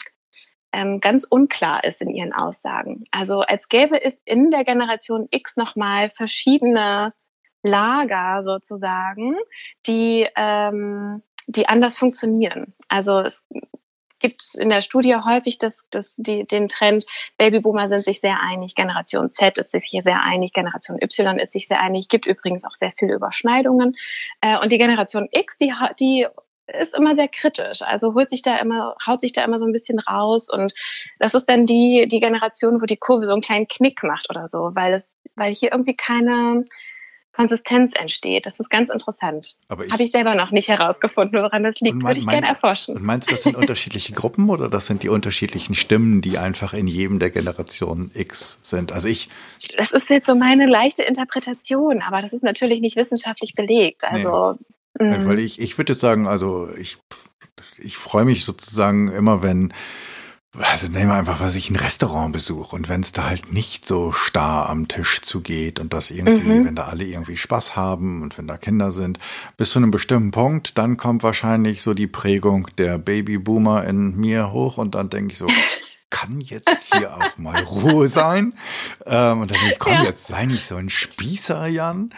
ähm, 0.74 1.00
ganz 1.00 1.26
unklar 1.26 1.84
ist 1.84 2.02
in 2.02 2.10
ihren 2.10 2.34
Aussagen. 2.34 3.04
Also 3.12 3.42
als 3.42 3.70
gäbe 3.70 4.04
es 4.04 4.20
in 4.26 4.50
der 4.50 4.64
Generation 4.64 5.28
X 5.30 5.56
nochmal 5.56 6.10
verschiedene 6.10 7.14
Lager 7.62 8.42
sozusagen, 8.42 9.36
die, 9.86 10.28
ähm, 10.36 11.22
die 11.48 11.70
anders 11.70 11.98
funktionieren. 11.98 12.66
Also 12.90 13.20
es 13.20 13.46
gibt 14.20 14.56
in 14.56 14.70
der 14.70 14.82
Studie 14.82 15.16
häufig 15.16 15.58
das, 15.58 15.86
das, 15.90 16.16
die, 16.18 16.46
den 16.46 16.68
Trend, 16.68 17.06
Babyboomer 17.38 17.88
sind 17.88 18.04
sich 18.04 18.20
sehr 18.20 18.40
einig, 18.42 18.76
Generation 18.76 19.30
Z 19.30 19.58
ist 19.58 19.72
sich 19.72 19.84
hier 19.86 20.04
sehr 20.04 20.24
einig, 20.24 20.54
Generation 20.54 20.98
Y 21.02 21.40
ist 21.40 21.54
sich 21.54 21.68
sehr 21.68 21.80
einig, 21.80 22.08
gibt 22.10 22.26
übrigens 22.26 22.66
auch 22.66 22.74
sehr 22.74 22.94
viele 22.98 23.14
Überschneidungen. 23.14 23.96
Äh, 24.42 24.60
und 24.60 24.72
die 24.72 24.78
Generation 24.78 25.28
X, 25.32 25.58
die, 25.58 25.74
die 26.00 26.28
ist 26.68 26.96
immer 26.96 27.16
sehr 27.16 27.28
kritisch, 27.28 27.82
also 27.82 28.14
holt 28.14 28.30
sich 28.30 28.42
da 28.42 28.58
immer, 28.58 28.96
haut 29.06 29.22
sich 29.22 29.34
da 29.34 29.44
immer 29.44 29.58
so 29.58 29.66
ein 29.66 29.74
bisschen 29.74 30.00
raus. 30.00 30.50
Und 30.50 30.74
das 31.20 31.34
ist 31.34 31.50
dann 31.50 31.66
die, 31.66 32.06
die 32.10 32.20
Generation, 32.20 32.82
wo 32.82 32.86
die 32.86 32.98
Kurve 32.98 33.26
so 33.26 33.34
einen 33.34 33.42
kleinen 33.42 33.68
Knick 33.68 34.04
macht 34.04 34.30
oder 34.30 34.48
so, 34.48 34.72
weil 34.74 34.94
es, 34.94 35.10
weil 35.36 35.54
hier 35.54 35.72
irgendwie 35.72 35.96
keine, 35.96 36.64
Konsistenz 37.34 37.94
entsteht. 37.96 38.46
Das 38.46 38.60
ist 38.60 38.70
ganz 38.70 38.90
interessant. 38.90 39.56
Habe 39.70 39.86
ich 40.04 40.12
selber 40.12 40.36
noch 40.36 40.52
nicht 40.52 40.68
herausgefunden, 40.68 41.42
woran 41.42 41.64
das 41.64 41.80
liegt. 41.80 41.96
Mein, 41.96 42.08
Würde 42.08 42.20
ich 42.20 42.28
gerne 42.28 42.48
erforschen. 42.48 42.96
Und 42.96 43.04
meinst 43.04 43.30
du, 43.30 43.34
das 43.34 43.44
sind 43.44 43.56
unterschiedliche 43.56 44.14
Gruppen 44.14 44.50
oder 44.50 44.70
das 44.70 44.86
sind 44.86 45.04
die 45.04 45.10
unterschiedlichen 45.10 45.74
Stimmen, 45.74 46.22
die 46.22 46.38
einfach 46.38 46.74
in 46.74 46.88
jedem 46.88 47.20
der 47.20 47.32
Generation 47.32 48.12
X 48.14 48.60
sind? 48.64 48.92
Also 48.92 49.08
ich. 49.08 49.30
Das 49.78 49.92
ist 49.92 50.10
jetzt 50.10 50.28
so 50.28 50.36
meine 50.36 50.68
leichte 50.68 51.04
Interpretation, 51.04 52.02
aber 52.04 52.22
das 52.22 52.34
ist 52.34 52.44
natürlich 52.44 52.82
nicht 52.82 52.96
wissenschaftlich 52.96 53.54
belegt. 53.54 54.04
Also. 54.06 54.58
Nee. 55.00 55.18
Mm. 55.18 55.28
Weil 55.28 55.40
ich, 55.40 55.60
ich 55.60 55.78
würde 55.80 55.94
jetzt 55.94 56.02
sagen, 56.02 56.28
also 56.28 56.70
ich, 56.78 56.98
ich 57.80 57.98
freue 57.98 58.26
mich 58.26 58.46
sozusagen 58.46 59.12
immer, 59.12 59.42
wenn 59.42 59.74
also 60.60 60.88
nehmen 60.88 61.10
wir 61.10 61.16
einfach, 61.16 61.40
was 61.40 61.56
ich 61.56 61.72
ein 61.72 61.76
Restaurantbesuch 61.76 62.74
und 62.74 62.88
wenn 62.88 63.02
es 63.02 63.12
da 63.12 63.28
halt 63.28 63.52
nicht 63.52 63.88
so 63.88 64.12
starr 64.12 64.70
am 64.70 64.88
Tisch 64.88 65.22
zugeht 65.22 65.80
und 65.80 65.94
das 65.94 66.12
irgendwie, 66.12 66.60
mhm. 66.60 66.66
wenn 66.66 66.76
da 66.76 66.84
alle 66.84 67.06
irgendwie 67.06 67.38
Spaß 67.38 67.76
haben 67.76 68.22
und 68.22 68.38
wenn 68.38 68.48
da 68.48 68.58
Kinder 68.58 68.92
sind, 68.92 69.18
bis 69.58 69.72
zu 69.72 69.80
einem 69.80 69.90
bestimmten 69.90 70.30
Punkt, 70.30 70.78
dann 70.78 70.98
kommt 70.98 71.24
wahrscheinlich 71.24 71.82
so 71.82 71.96
die 71.96 72.08
Prägung 72.08 72.68
der 72.78 73.00
Babyboomer 73.00 73.84
in 73.86 74.16
mir 74.16 74.52
hoch 74.52 74.78
und 74.78 74.94
dann 74.94 75.10
denke 75.10 75.32
ich 75.32 75.40
so, 75.40 75.48
kann 76.14 76.40
jetzt 76.40 76.94
hier 76.94 77.12
auch 77.12 77.38
mal 77.38 77.64
Ruhe 77.64 78.08
sein? 78.08 78.54
Ähm, 79.06 79.42
und 79.42 79.52
dann 79.52 79.58
denke 79.60 79.74
ich, 79.74 79.80
komm, 79.80 79.94
ja. 79.94 80.04
jetzt 80.04 80.28
sei 80.28 80.46
nicht 80.46 80.66
so 80.66 80.76
ein 80.76 80.90
Spießer, 80.90 81.66
Jan. 81.66 82.12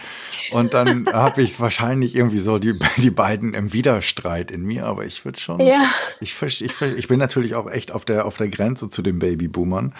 Und 0.51 0.73
dann 0.73 1.07
habe 1.07 1.41
ich 1.41 1.59
wahrscheinlich 1.61 2.15
irgendwie 2.15 2.37
so 2.37 2.59
die, 2.59 2.77
die 2.97 3.09
beiden 3.09 3.53
im 3.53 3.71
Widerstreit 3.71 4.51
in 4.51 4.63
mir, 4.63 4.85
aber 4.85 5.05
ich 5.05 5.23
würde 5.23 5.39
schon, 5.39 5.61
ja. 5.61 5.81
ich, 6.19 6.39
ich, 6.41 6.81
ich, 6.81 7.07
bin 7.07 7.19
natürlich 7.19 7.55
auch 7.55 7.71
echt 7.71 7.93
auf 7.93 8.03
der, 8.03 8.25
auf 8.25 8.35
der 8.35 8.49
Grenze 8.49 8.89
zu 8.89 9.01
den 9.01 9.19
Babyboomern. 9.19 9.93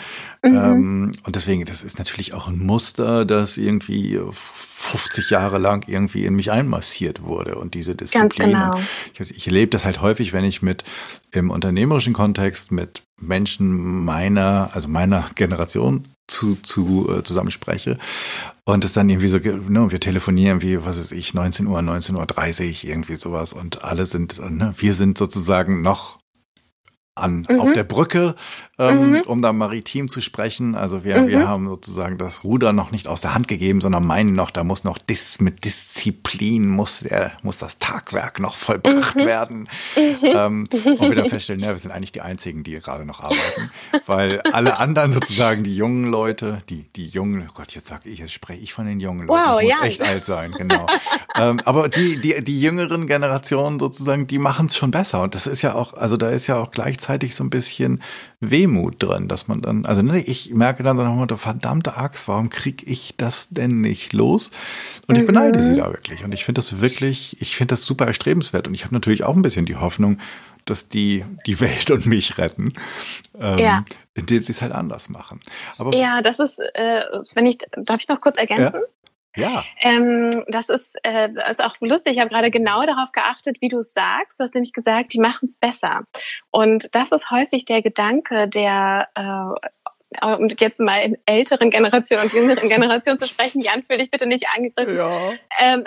Mhm. 0.43 0.55
Ähm, 0.55 1.12
und 1.23 1.36
deswegen, 1.36 1.63
das 1.63 1.81
ist 1.81 1.97
natürlich 1.97 2.34
auch 2.34 2.49
ein 2.49 2.60
Muster, 2.60 3.23
das 3.23 3.58
irgendwie 3.58 4.19
50 4.34 5.29
Jahre 5.29 5.58
lang 5.58 5.88
irgendwie 5.88 6.25
in 6.25 6.36
mich 6.36 6.51
einmassiert 6.51 7.23
wurde 7.23 7.55
und 7.55 7.75
diese 7.75 7.95
Disziplin. 7.95 8.49
Genau. 8.49 8.77
Ich, 9.13 9.31
ich 9.31 9.47
erlebe 9.47 9.69
das 9.69 9.86
halt 9.86 10.01
häufig, 10.01 10.34
wenn 10.34 10.43
ich 10.43 10.62
mit 10.62 10.84
im 11.31 11.49
unternehmerischen 11.49 12.13
Kontext 12.13 12.73
mit 12.73 13.04
Menschen 13.27 14.05
meiner, 14.05 14.69
also 14.73 14.88
meiner 14.88 15.29
Generation 15.35 16.05
zu, 16.27 16.55
zu 16.55 17.09
äh, 17.09 17.23
zusammenspreche. 17.23 17.97
Und 18.63 18.83
es 18.83 18.93
dann 18.93 19.09
irgendwie 19.09 19.27
so, 19.27 19.38
ne, 19.38 19.91
wir 19.91 19.99
telefonieren 19.99 20.61
wie, 20.61 20.83
was 20.83 20.97
ist 20.97 21.11
ich, 21.11 21.33
19 21.33 21.67
Uhr, 21.67 21.79
19.30 21.79 22.83
Uhr, 22.83 22.89
irgendwie 22.89 23.15
sowas. 23.15 23.53
Und 23.53 23.83
alle 23.83 24.05
sind, 24.05 24.39
ne, 24.49 24.73
wir 24.77 24.93
sind 24.93 25.17
sozusagen 25.17 25.81
noch 25.81 26.19
an 27.15 27.47
mhm. 27.49 27.62
auf 27.62 27.71
der 27.71 27.86
Brücke, 27.86 28.36
ähm, 28.78 29.12
mhm. 29.12 29.21
um 29.21 29.41
da 29.41 29.54
maritim 29.54 30.10
zu 30.10 30.19
sprechen. 30.19 30.75
Also 30.75 31.06
wir, 31.06 31.21
mhm. 31.21 31.28
wir 31.30 31.47
haben 31.47 31.65
sozusagen 31.65 32.17
das 32.17 32.43
Ruder 32.43 32.73
noch 32.73 32.91
nicht 32.91 33.08
aus 33.08 33.21
der 33.21 33.34
Hand 33.34 33.47
gegeben, 33.47 33.80
sondern 33.80 34.06
meinen 34.06 34.36
noch, 34.36 34.51
da 34.51 34.65
muss 34.65 34.84
noch 34.84 34.97
dis, 34.97 35.39
mit 35.39 35.63
Disziplin 35.63 36.67
muss 36.67 36.99
der, 36.99 37.32
muss 37.41 37.58
das 37.58 37.80
Tagwerk 37.80 38.41
noch 38.41 38.58
vollbracht 38.58 39.15
mhm. 39.15 39.25
werden. 39.25 39.69
Mhm. 39.95 40.17
Ähm, 40.23 40.67
und 40.73 40.99
wir 40.99 41.15
dann 41.15 41.30
feststellen, 41.30 41.62
ja, 41.62 41.69
wir 41.69 41.80
sind 41.80 41.91
eigentlich 41.91 42.12
die 42.12 42.19
einzigen, 42.19 42.63
die 42.63 42.73
gerade 42.73 43.06
noch 43.06 43.21
arbeiten, 43.21 43.71
weil 44.06 44.41
alle 44.51 44.78
anderen 44.78 45.13
sozusagen 45.13 45.63
die 45.63 45.75
jungen 45.75 46.12
Leute, 46.12 46.62
die 46.69 46.84
die 46.97 47.08
jungen, 47.08 47.47
oh 47.49 47.54
Gott, 47.54 47.71
jetzt 47.71 47.88
sage 47.88 48.10
ich, 48.10 48.19
jetzt 48.19 48.34
spreche 48.34 48.62
ich 48.62 48.73
von 48.73 48.86
den 48.86 48.99
jungen 48.99 49.25
Leuten, 49.25 49.39
wow, 49.39 49.62
ich 49.62 49.69
muss 49.69 49.78
ja. 49.80 49.88
echt 49.88 50.01
alt 50.01 50.25
sein, 50.25 50.51
genau. 50.51 50.86
ähm, 51.36 51.62
aber 51.63 51.88
die 51.88 52.19
die 52.19 52.43
die 52.43 52.60
jüngeren 52.60 53.08
Generationen 53.08 53.80
sozusagen, 53.80 54.28
die 54.28 54.38
machen 54.38 54.65
es 54.65 54.75
schon 54.75 54.91
besser 54.91 55.21
und 55.21 55.34
das 55.34 55.47
ist 55.47 55.62
ja 55.62 55.75
auch, 55.75 55.93
also 55.93 56.17
da 56.17 56.30
ist 56.30 56.47
ja 56.47 56.58
auch 56.58 56.71
gleichzeitig 56.71 57.04
gleichzeitig 57.05 57.35
so 57.35 57.43
ein 57.43 57.49
bisschen 57.49 58.01
Wehmut 58.39 59.01
drin, 59.01 59.27
dass 59.27 59.47
man 59.47 59.61
dann, 59.61 59.85
also 59.85 60.01
ne, 60.01 60.21
ich 60.21 60.53
merke 60.53 60.83
dann 60.83 60.97
so 60.97 61.03
nochmal, 61.03 61.27
verdammte 61.37 61.97
Axt, 61.97 62.27
warum 62.27 62.49
kriege 62.49 62.85
ich 62.85 63.15
das 63.17 63.49
denn 63.49 63.81
nicht 63.81 64.13
los? 64.13 64.51
Und 65.07 65.15
ich 65.15 65.21
mhm. 65.21 65.27
beneide 65.27 65.61
sie 65.61 65.75
da 65.75 65.91
wirklich. 65.91 66.23
Und 66.23 66.33
ich 66.33 66.45
finde 66.45 66.59
das 66.59 66.81
wirklich, 66.81 67.39
ich 67.41 67.55
finde 67.55 67.73
das 67.73 67.83
super 67.83 68.07
erstrebenswert. 68.07 68.67
Und 68.67 68.73
ich 68.73 68.83
habe 68.83 68.93
natürlich 68.93 69.23
auch 69.23 69.35
ein 69.35 69.41
bisschen 69.41 69.65
die 69.65 69.75
Hoffnung, 69.75 70.17
dass 70.65 70.89
die 70.89 71.23
die 71.45 71.59
Welt 71.59 71.91
und 71.91 72.07
mich 72.07 72.39
retten, 72.39 72.73
ähm, 73.39 73.59
ja. 73.59 73.85
indem 74.15 74.43
sie 74.43 74.51
es 74.51 74.63
halt 74.63 74.71
anders 74.71 75.09
machen. 75.09 75.39
Aber 75.77 75.95
ja, 75.95 76.21
das 76.23 76.39
ist, 76.39 76.59
äh, 76.59 77.01
wenn 77.35 77.45
ich, 77.45 77.57
darf 77.83 78.01
ich 78.01 78.07
noch 78.07 78.19
kurz 78.19 78.37
ergänzen? 78.37 78.73
Ja? 78.73 78.81
Ja. 79.35 79.63
Ähm, 79.81 80.43
das 80.47 80.69
ist, 80.69 80.95
äh, 81.03 81.29
ist 81.49 81.63
auch 81.63 81.75
lustig. 81.79 82.13
Ich 82.13 82.19
habe 82.19 82.29
gerade 82.29 82.51
genau 82.51 82.81
darauf 82.81 83.11
geachtet, 83.11 83.57
wie 83.61 83.67
du 83.67 83.79
es 83.79 83.93
sagst. 83.93 84.39
Du 84.39 84.43
hast 84.43 84.53
nämlich 84.53 84.73
gesagt, 84.73 85.13
die 85.13 85.19
machen 85.19 85.45
es 85.45 85.57
besser. 85.57 86.01
Und 86.51 86.89
das 86.93 87.11
ist 87.11 87.29
häufig 87.31 87.65
der 87.65 87.81
Gedanke, 87.81 88.47
der, 88.47 89.09
äh, 89.15 90.25
um 90.25 90.47
jetzt 90.59 90.79
mal 90.79 90.99
in 90.99 91.17
älteren 91.25 91.69
Generationen 91.69 92.23
und 92.23 92.33
jüngeren 92.33 92.69
Generationen 92.69 93.17
zu 93.17 93.27
sprechen, 93.27 93.61
Jan, 93.61 93.83
fühl 93.83 93.97
dich 93.97 94.11
bitte 94.11 94.25
nicht 94.25 94.47
angegriffen. 94.55 94.97
Ja. 94.97 95.29
Ähm, 95.59 95.83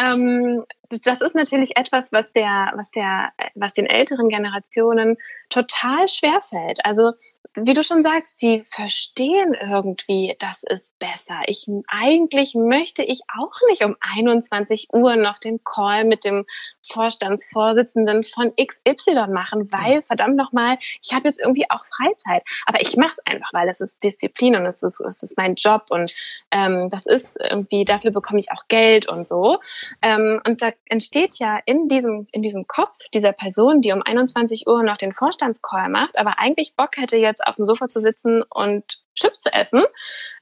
ähm, 0.02 0.64
das 1.00 1.20
ist 1.20 1.34
natürlich 1.34 1.76
etwas, 1.76 2.12
was 2.12 2.32
der, 2.32 2.72
was 2.76 2.90
der, 2.90 3.32
was 3.54 3.72
den 3.72 3.86
älteren 3.86 4.28
Generationen 4.28 5.16
total 5.48 6.08
schwer 6.08 6.40
fällt. 6.48 6.84
Also 6.84 7.12
wie 7.56 7.72
du 7.72 7.84
schon 7.84 8.02
sagst, 8.02 8.42
die 8.42 8.64
verstehen 8.66 9.54
irgendwie, 9.54 10.34
das 10.40 10.64
ist 10.64 10.90
besser. 10.98 11.42
Ich 11.46 11.68
eigentlich 11.86 12.54
möchte 12.54 13.04
ich 13.04 13.20
auch 13.38 13.52
nicht 13.68 13.84
um 13.84 13.96
21 14.00 14.88
Uhr 14.92 15.14
noch 15.16 15.38
den 15.38 15.62
Call 15.62 16.04
mit 16.04 16.24
dem 16.24 16.46
Vorstandsvorsitzenden 16.88 18.24
von 18.24 18.52
XY 18.56 19.28
machen, 19.28 19.70
weil 19.72 20.02
verdammt 20.02 20.36
nochmal, 20.36 20.78
ich 21.02 21.12
habe 21.12 21.28
jetzt 21.28 21.40
irgendwie 21.40 21.66
auch 21.70 21.84
Freizeit. 21.84 22.42
Aber 22.66 22.80
ich 22.80 22.96
mache 22.96 23.12
es 23.12 23.26
einfach, 23.26 23.50
weil 23.52 23.68
es 23.68 23.80
ist 23.80 24.02
Disziplin 24.02 24.56
und 24.56 24.66
es 24.66 24.82
ist, 24.82 25.00
es 25.00 25.22
ist 25.22 25.36
mein 25.36 25.54
Job 25.54 25.86
und 25.90 26.12
ähm, 26.50 26.90
das 26.90 27.06
ist 27.06 27.36
irgendwie, 27.40 27.84
dafür 27.84 28.10
bekomme 28.10 28.38
ich 28.38 28.50
auch 28.52 28.68
Geld 28.68 29.08
und 29.08 29.28
so. 29.28 29.58
Ähm, 30.02 30.40
und 30.46 30.62
da 30.62 30.70
entsteht 30.86 31.38
ja 31.38 31.58
in 31.64 31.88
diesem, 31.88 32.26
in 32.32 32.42
diesem 32.42 32.66
Kopf 32.66 32.98
dieser 33.12 33.32
Person, 33.32 33.80
die 33.80 33.92
um 33.92 34.02
21 34.02 34.66
Uhr 34.66 34.82
noch 34.82 34.96
den 34.96 35.12
Vorstandscall 35.12 35.88
macht, 35.88 36.18
aber 36.18 36.38
eigentlich 36.38 36.74
Bock 36.76 36.96
hätte 36.96 37.16
jetzt 37.16 37.46
auf 37.46 37.56
dem 37.56 37.66
Sofa 37.66 37.88
zu 37.88 38.00
sitzen 38.00 38.42
und 38.42 39.04
Chips 39.14 39.40
zu 39.40 39.52
essen, 39.52 39.82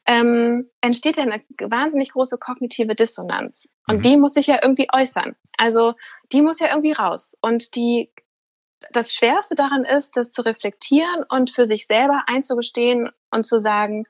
ähm, 0.07 0.69
entsteht 0.81 1.17
ja 1.17 1.23
eine 1.23 1.43
wahnsinnig 1.61 2.13
große 2.13 2.39
kognitive 2.39 2.95
Dissonanz. 2.95 3.69
Und 3.87 3.99
mhm. 3.99 4.03
die 4.03 4.17
muss 4.17 4.35
sich 4.35 4.47
ja 4.47 4.59
irgendwie 4.63 4.89
äußern. 4.93 5.37
Also 5.59 5.95
die 6.33 6.43
muss 6.43 6.61
ja 6.61 6.69
irgendwie 6.71 6.93
raus. 6.93 7.37
Und 7.41 7.77
die, 7.77 8.13
das 8.91 9.15
Schwerste 9.15 9.55
daran 9.55 9.85
ist, 9.85 10.17
das 10.17 10.31
zu 10.31 10.43
reflektieren 10.43 11.25
und 11.29 11.51
für 11.51 11.67
sich 11.67 11.87
selber 11.87 12.25
einzugestehen 12.27 13.11
und 13.31 13.45
zu 13.45 13.59
sagen, 13.59 14.07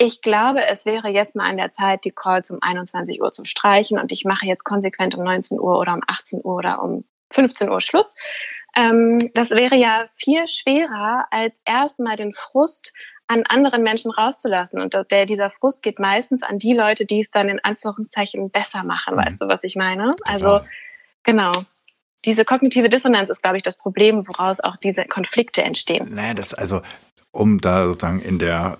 ich 0.00 0.22
glaube, 0.22 0.64
es 0.64 0.86
wäre 0.86 1.08
jetzt 1.08 1.34
mal 1.34 1.50
an 1.50 1.56
der 1.56 1.72
Zeit, 1.72 2.04
die 2.04 2.12
Calls 2.12 2.50
um 2.50 2.58
21 2.60 3.20
Uhr 3.20 3.32
zu 3.32 3.44
streichen 3.44 3.98
und 3.98 4.12
ich 4.12 4.24
mache 4.24 4.46
jetzt 4.46 4.64
konsequent 4.64 5.16
um 5.16 5.24
19 5.24 5.58
Uhr 5.58 5.78
oder 5.78 5.94
um 5.94 6.02
18 6.06 6.40
Uhr 6.44 6.54
oder 6.54 6.82
um 6.82 7.04
15 7.32 7.68
Uhr 7.68 7.80
Schluss. 7.80 8.14
Ähm, 8.76 9.30
das 9.34 9.50
wäre 9.50 9.74
ja 9.74 10.06
viel 10.14 10.46
schwerer, 10.46 11.26
als 11.30 11.60
erstmal 11.64 12.14
den 12.14 12.32
Frust 12.32 12.92
an 13.28 13.44
anderen 13.48 13.82
Menschen 13.82 14.10
rauszulassen. 14.10 14.80
Und 14.80 14.96
der, 15.10 15.26
dieser 15.26 15.50
Frust 15.50 15.82
geht 15.82 15.98
meistens 15.98 16.42
an 16.42 16.58
die 16.58 16.74
Leute, 16.74 17.04
die 17.04 17.20
es 17.20 17.30
dann 17.30 17.48
in 17.48 17.62
Anführungszeichen 17.62 18.50
besser 18.50 18.84
machen. 18.84 19.14
Mhm. 19.14 19.18
Weißt 19.18 19.36
du, 19.40 19.48
was 19.48 19.62
ich 19.62 19.76
meine? 19.76 20.10
Also, 20.24 20.60
genau. 21.22 21.62
Diese 22.24 22.44
kognitive 22.44 22.88
Dissonanz 22.88 23.30
ist, 23.30 23.42
glaube 23.42 23.58
ich, 23.58 23.62
das 23.62 23.76
Problem, 23.76 24.26
woraus 24.26 24.58
auch 24.60 24.74
diese 24.76 25.04
Konflikte 25.04 25.62
entstehen. 25.62 26.08
Naja, 26.14 26.34
das 26.34 26.52
also, 26.52 26.80
um 27.30 27.60
da 27.60 27.86
sozusagen 27.86 28.20
in 28.20 28.40
der 28.40 28.78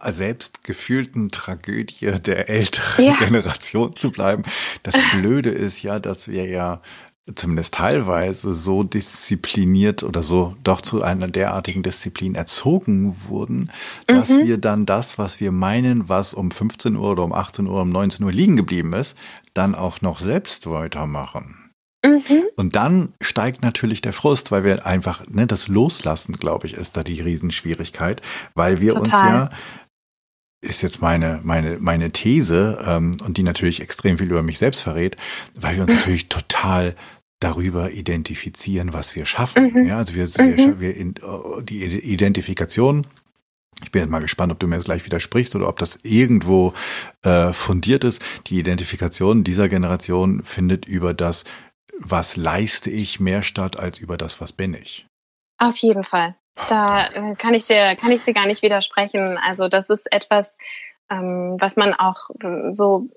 äh, 0.00 0.12
selbst 0.12 0.64
gefühlten 0.64 1.30
Tragödie 1.30 2.10
der 2.20 2.48
älteren 2.48 3.04
ja. 3.04 3.14
Generation 3.14 3.94
zu 3.96 4.10
bleiben. 4.10 4.42
Das 4.82 4.96
Blöde 5.12 5.50
ist 5.50 5.82
ja, 5.82 6.00
dass 6.00 6.26
wir 6.26 6.46
ja 6.46 6.80
zumindest 7.34 7.74
teilweise 7.74 8.52
so 8.52 8.82
diszipliniert 8.82 10.02
oder 10.02 10.22
so 10.22 10.56
doch 10.64 10.80
zu 10.80 11.02
einer 11.02 11.28
derartigen 11.28 11.82
Disziplin 11.82 12.34
erzogen 12.34 13.16
wurden, 13.28 13.70
dass 14.08 14.30
mhm. 14.30 14.46
wir 14.46 14.58
dann 14.58 14.86
das, 14.86 15.18
was 15.18 15.38
wir 15.38 15.52
meinen, 15.52 16.08
was 16.08 16.34
um 16.34 16.50
15 16.50 16.96
Uhr 16.96 17.12
oder 17.12 17.22
um 17.22 17.32
18 17.32 17.66
Uhr, 17.66 17.82
um 17.82 17.90
19 17.90 18.24
Uhr 18.24 18.32
liegen 18.32 18.56
geblieben 18.56 18.92
ist, 18.92 19.16
dann 19.54 19.74
auch 19.74 20.00
noch 20.00 20.18
selbst 20.18 20.68
weitermachen. 20.68 21.70
Mhm. 22.04 22.42
Und 22.56 22.74
dann 22.74 23.12
steigt 23.20 23.62
natürlich 23.62 24.00
der 24.00 24.12
Frust, 24.12 24.50
weil 24.50 24.64
wir 24.64 24.84
einfach, 24.84 25.24
ne, 25.28 25.46
das 25.46 25.68
Loslassen, 25.68 26.34
glaube 26.34 26.66
ich, 26.66 26.74
ist 26.74 26.96
da 26.96 27.04
die 27.04 27.20
Riesenschwierigkeit, 27.20 28.20
weil 28.54 28.80
wir 28.80 28.94
Total. 28.94 29.00
uns 29.00 29.10
ja 29.10 29.50
ist 30.62 30.80
jetzt 30.82 31.02
meine, 31.02 31.40
meine, 31.42 31.78
meine 31.80 32.12
These 32.12 32.82
ähm, 32.86 33.16
und 33.24 33.36
die 33.36 33.42
natürlich 33.42 33.82
extrem 33.82 34.16
viel 34.16 34.30
über 34.30 34.42
mich 34.42 34.58
selbst 34.58 34.80
verrät, 34.80 35.16
weil 35.60 35.76
wir 35.76 35.82
uns 35.82 35.92
natürlich 35.92 36.28
total 36.28 36.94
darüber 37.40 37.90
identifizieren, 37.90 38.92
was 38.92 39.16
wir 39.16 39.26
schaffen. 39.26 39.72
Mhm. 39.74 39.86
Ja, 39.86 39.98
also 39.98 40.14
wir, 40.14 40.24
mhm. 40.24 40.56
wir, 40.56 40.80
wir 40.80 40.96
in, 40.96 41.14
die 41.64 41.82
Identifikation 41.84 43.06
ich 43.82 43.90
bin 43.90 44.02
jetzt 44.02 44.10
mal 44.10 44.20
gespannt, 44.20 44.52
ob 44.52 44.60
du 44.60 44.68
mir 44.68 44.76
jetzt 44.76 44.84
gleich 44.84 45.04
widersprichst 45.04 45.56
oder 45.56 45.68
ob 45.68 45.78
das 45.78 45.98
irgendwo 46.04 46.72
äh, 47.22 47.52
fundiert 47.52 48.04
ist. 48.04 48.22
Die 48.46 48.60
Identifikation 48.60 49.42
dieser 49.42 49.68
Generation 49.68 50.44
findet 50.44 50.86
über 50.86 51.14
das, 51.14 51.44
was 51.98 52.36
leiste 52.36 52.90
ich, 52.90 53.18
mehr 53.18 53.42
statt 53.42 53.76
als 53.76 53.98
über 53.98 54.16
das, 54.16 54.40
was 54.40 54.52
bin 54.52 54.74
ich. 54.74 55.08
Auf 55.58 55.76
jeden 55.78 56.04
Fall. 56.04 56.36
Da 56.68 57.06
äh, 57.06 57.34
kann 57.36 57.54
ich 57.54 57.64
dir, 57.64 57.96
kann 57.96 58.12
ich 58.12 58.22
dir 58.22 58.34
gar 58.34 58.46
nicht 58.46 58.62
widersprechen. 58.62 59.38
Also 59.38 59.68
das 59.68 59.90
ist 59.90 60.10
etwas, 60.12 60.56
ähm, 61.10 61.56
was 61.58 61.76
man 61.76 61.94
auch 61.94 62.30
äh, 62.40 62.70
so, 62.70 63.08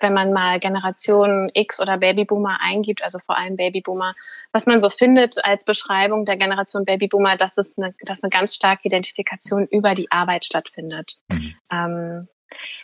wenn 0.00 0.14
man 0.14 0.32
mal 0.32 0.58
Generation 0.58 1.50
X 1.54 1.80
oder 1.80 1.98
Babyboomer 1.98 2.58
eingibt, 2.60 3.02
also 3.02 3.18
vor 3.18 3.36
allem 3.36 3.56
Babyboomer, 3.56 4.14
was 4.52 4.66
man 4.66 4.80
so 4.80 4.90
findet 4.90 5.44
als 5.44 5.64
Beschreibung 5.64 6.24
der 6.24 6.36
Generation 6.36 6.84
Babyboomer, 6.84 7.36
dass 7.36 7.56
es 7.58 7.76
eine, 7.76 7.94
dass 8.02 8.22
eine 8.22 8.30
ganz 8.30 8.54
starke 8.54 8.82
Identifikation 8.84 9.66
über 9.66 9.94
die 9.94 10.10
Arbeit 10.10 10.44
stattfindet. 10.44 11.18
Mhm. 11.30 11.54
Ähm, 11.72 12.28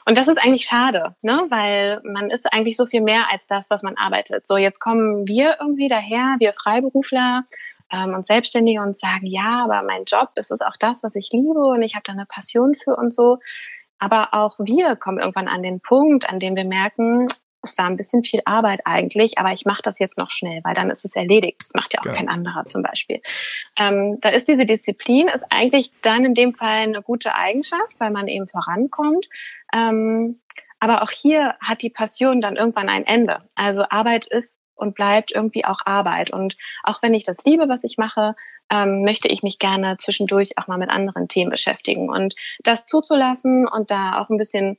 und 0.04 0.18
das 0.18 0.28
ist 0.28 0.38
eigentlich 0.38 0.64
schade, 0.64 1.14
ne? 1.22 1.46
weil 1.48 2.00
man 2.04 2.30
ist 2.30 2.52
eigentlich 2.52 2.76
so 2.76 2.86
viel 2.86 3.00
mehr 3.00 3.30
als 3.30 3.46
das, 3.46 3.70
was 3.70 3.82
man 3.82 3.96
arbeitet. 3.96 4.46
So, 4.46 4.56
jetzt 4.56 4.80
kommen 4.80 5.26
wir 5.26 5.56
irgendwie 5.60 5.88
daher, 5.88 6.36
wir 6.38 6.52
Freiberufler, 6.52 7.44
ähm, 7.92 8.14
und 8.14 8.26
Selbstständige 8.26 8.80
und 8.80 8.96
sagen, 8.96 9.26
ja, 9.26 9.64
aber 9.64 9.82
mein 9.82 10.04
Job, 10.06 10.30
das 10.34 10.50
ist 10.50 10.62
auch 10.62 10.76
das, 10.78 11.02
was 11.02 11.14
ich 11.14 11.28
liebe 11.32 11.60
und 11.60 11.82
ich 11.82 11.94
habe 11.94 12.04
da 12.04 12.12
eine 12.12 12.26
Passion 12.26 12.74
für 12.82 12.96
und 12.96 13.14
so. 13.14 13.38
Aber 13.98 14.30
auch 14.32 14.58
wir 14.58 14.96
kommen 14.96 15.18
irgendwann 15.18 15.48
an 15.48 15.62
den 15.62 15.80
Punkt, 15.80 16.28
an 16.28 16.40
dem 16.40 16.56
wir 16.56 16.64
merken, 16.64 17.28
es 17.62 17.78
war 17.78 17.86
ein 17.86 17.96
bisschen 17.96 18.24
viel 18.24 18.40
Arbeit 18.44 18.80
eigentlich, 18.84 19.38
aber 19.38 19.52
ich 19.52 19.64
mache 19.64 19.82
das 19.82 19.98
jetzt 19.98 20.18
noch 20.18 20.30
schnell, 20.30 20.60
weil 20.64 20.74
dann 20.74 20.90
ist 20.90 21.04
es 21.04 21.14
erledigt. 21.14 21.60
Das 21.60 21.74
macht 21.74 21.94
ja 21.94 22.00
auch 22.00 22.06
ja. 22.06 22.12
kein 22.12 22.28
anderer 22.28 22.64
zum 22.66 22.82
Beispiel. 22.82 23.20
Ähm, 23.78 24.18
da 24.20 24.30
ist 24.30 24.48
diese 24.48 24.64
Disziplin, 24.64 25.28
ist 25.28 25.46
eigentlich 25.50 25.90
dann 26.02 26.24
in 26.24 26.34
dem 26.34 26.54
Fall 26.54 26.82
eine 26.82 27.02
gute 27.02 27.34
Eigenschaft, 27.34 27.94
weil 27.98 28.10
man 28.10 28.26
eben 28.26 28.48
vorankommt. 28.48 29.28
Ähm, 29.72 30.40
aber 30.80 31.02
auch 31.02 31.10
hier 31.10 31.54
hat 31.60 31.82
die 31.82 31.90
Passion 31.90 32.40
dann 32.40 32.56
irgendwann 32.56 32.88
ein 32.88 33.06
Ende. 33.06 33.40
Also 33.54 33.84
Arbeit 33.88 34.26
ist 34.26 34.56
und 34.74 34.94
bleibt 34.94 35.32
irgendwie 35.32 35.64
auch 35.64 35.78
Arbeit. 35.84 36.32
Und 36.32 36.56
auch 36.82 37.02
wenn 37.02 37.14
ich 37.14 37.24
das 37.24 37.44
liebe, 37.44 37.68
was 37.68 37.84
ich 37.84 37.98
mache, 37.98 38.34
ähm, 38.70 39.04
möchte 39.04 39.28
ich 39.28 39.42
mich 39.42 39.58
gerne 39.58 39.96
zwischendurch 39.98 40.58
auch 40.58 40.66
mal 40.66 40.78
mit 40.78 40.90
anderen 40.90 41.28
Themen 41.28 41.50
beschäftigen. 41.50 42.08
Und 42.08 42.34
das 42.62 42.84
zuzulassen 42.84 43.68
und 43.68 43.90
da 43.90 44.18
auch 44.18 44.30
ein 44.30 44.38
bisschen 44.38 44.78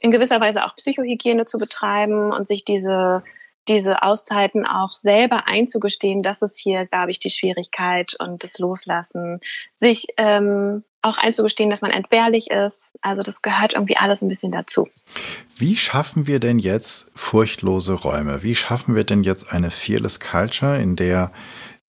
in 0.00 0.10
gewisser 0.10 0.40
Weise 0.40 0.64
auch 0.64 0.76
Psychohygiene 0.76 1.46
zu 1.46 1.58
betreiben 1.58 2.32
und 2.32 2.46
sich 2.46 2.64
diese 2.64 3.22
diese 3.68 4.02
Auszeiten 4.02 4.64
auch 4.64 4.90
selber 4.90 5.48
einzugestehen, 5.48 6.22
das 6.22 6.42
ist 6.42 6.58
hier, 6.58 6.86
glaube 6.86 7.10
ich, 7.10 7.18
die 7.18 7.30
Schwierigkeit 7.30 8.14
und 8.20 8.44
das 8.44 8.58
Loslassen, 8.58 9.40
sich 9.74 10.06
ähm, 10.18 10.84
auch 11.06 11.18
einzugestehen, 11.18 11.70
dass 11.70 11.82
man 11.82 11.90
entbehrlich 11.90 12.50
ist. 12.50 12.80
Also 13.00 13.22
das 13.22 13.42
gehört 13.42 13.74
irgendwie 13.74 13.96
alles 13.96 14.22
ein 14.22 14.28
bisschen 14.28 14.52
dazu. 14.52 14.86
Wie 15.56 15.76
schaffen 15.76 16.26
wir 16.26 16.40
denn 16.40 16.58
jetzt 16.58 17.06
furchtlose 17.14 17.94
Räume? 17.94 18.42
Wie 18.42 18.54
schaffen 18.54 18.94
wir 18.94 19.04
denn 19.04 19.22
jetzt 19.22 19.52
eine 19.52 19.70
Fearless 19.70 20.20
Culture, 20.20 20.78
in 20.78 20.96
der 20.96 21.32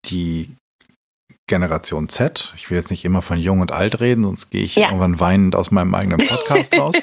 die 0.07 0.55
Generation 1.47 2.09
Z. 2.09 2.55
Ich 2.57 2.71
will 2.71 2.79
jetzt 2.79 2.91
nicht 2.91 3.05
immer 3.05 3.21
von 3.21 3.39
jung 3.39 3.61
und 3.61 3.71
alt 3.71 4.01
reden, 4.01 4.25
sonst 4.25 4.49
gehe 4.49 4.62
ich 4.62 4.77
ja. 4.77 4.87
irgendwann 4.87 5.21
weinend 5.21 5.55
aus 5.55 5.71
meinem 5.71 5.95
eigenen 5.95 6.27
Podcast 6.27 6.75
raus. 6.79 6.95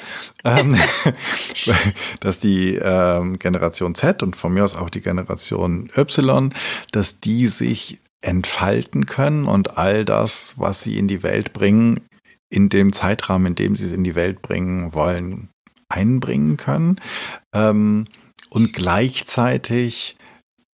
ähm, 0.44 0.76
dass 2.20 2.40
die 2.40 2.74
ähm, 2.74 3.38
Generation 3.38 3.94
Z 3.94 4.22
und 4.22 4.34
von 4.34 4.52
mir 4.52 4.64
aus 4.64 4.74
auch 4.74 4.90
die 4.90 5.00
Generation 5.00 5.90
Y, 5.96 6.52
dass 6.90 7.20
die 7.20 7.46
sich 7.46 8.00
entfalten 8.22 9.06
können 9.06 9.44
und 9.44 9.76
all 9.76 10.04
das, 10.04 10.54
was 10.58 10.82
sie 10.82 10.98
in 10.98 11.08
die 11.08 11.22
Welt 11.22 11.52
bringen, 11.52 12.00
in 12.48 12.68
dem 12.68 12.92
Zeitrahmen, 12.92 13.48
in 13.48 13.54
dem 13.54 13.76
sie 13.76 13.86
es 13.86 13.92
in 13.92 14.04
die 14.04 14.14
Welt 14.14 14.42
bringen 14.42 14.92
wollen, 14.92 15.48
einbringen 15.88 16.56
können. 16.56 17.00
Ähm, 17.52 18.06
und 18.50 18.72
gleichzeitig 18.72 20.16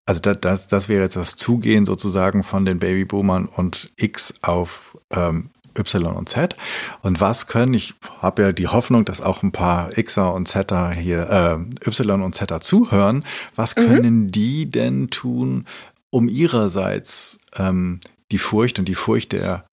also 0.07 0.21
das, 0.21 0.37
das, 0.39 0.67
das 0.67 0.89
wäre 0.89 1.03
jetzt 1.03 1.17
das 1.17 1.35
Zugehen 1.35 1.85
sozusagen 1.85 2.43
von 2.43 2.63
den 2.63 2.79
Babyboomern 2.79 3.45
und 3.45 3.91
X 3.97 4.35
auf 4.41 4.97
ähm, 5.11 5.49
Y 5.77 6.15
und 6.15 6.29
Z. 6.29 6.55
Und 7.01 7.21
was 7.21 7.47
können, 7.47 7.73
ich 7.73 7.93
habe 8.19 8.41
ja 8.41 8.51
die 8.51 8.67
Hoffnung, 8.67 9.05
dass 9.05 9.21
auch 9.21 9.43
ein 9.43 9.51
paar 9.51 9.89
Xer 9.89 10.33
und 10.33 10.47
Zer 10.47 10.91
hier, 10.91 11.29
äh, 11.29 11.87
Y 11.87 12.23
und 12.23 12.35
Zer 12.35 12.61
zuhören, 12.61 13.23
was 13.55 13.75
mhm. 13.75 13.81
können 13.81 14.19
mhm. 14.23 14.31
die 14.31 14.69
denn 14.69 15.09
tun, 15.09 15.65
um 16.11 16.27
ihrerseits 16.27 17.39
ähm, 17.57 17.99
die 18.31 18.37
Furcht 18.37 18.79
und 18.79 18.85
die 18.85 18.95
Furcht 18.95 19.31
der 19.31 19.67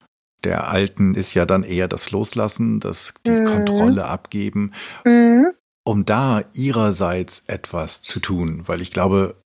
der 0.44 0.68
Alten 0.68 1.14
ist 1.14 1.34
ja 1.34 1.46
dann 1.46 1.62
eher 1.62 1.88
das 1.88 2.10
Loslassen, 2.10 2.80
das 2.80 3.14
die 3.26 3.30
mhm. 3.30 3.44
Kontrolle 3.46 4.04
abgeben, 4.04 4.70
mhm. 5.04 5.46
um 5.84 6.04
da 6.04 6.42
ihrerseits 6.54 7.44
etwas 7.46 8.02
zu 8.02 8.20
tun, 8.20 8.62
weil 8.66 8.80
ich 8.80 8.90
glaube, 8.90 9.42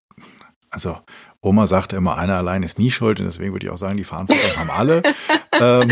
also 0.70 0.99
Oma 1.43 1.66
sagte 1.66 1.97
immer, 1.97 2.16
einer 2.16 2.37
allein 2.37 2.62
ist 2.62 2.78
nie 2.78 2.91
schuld 2.91 3.20
und 3.20 3.26
deswegen 3.26 3.53
würde 3.53 3.66
ich 3.66 3.72
auch 3.72 3.78
sagen, 3.78 3.97
die 3.97 4.05
Verantwortung 4.05 4.57
haben 4.57 4.70
alle. 4.70 5.03
ähm, 5.53 5.89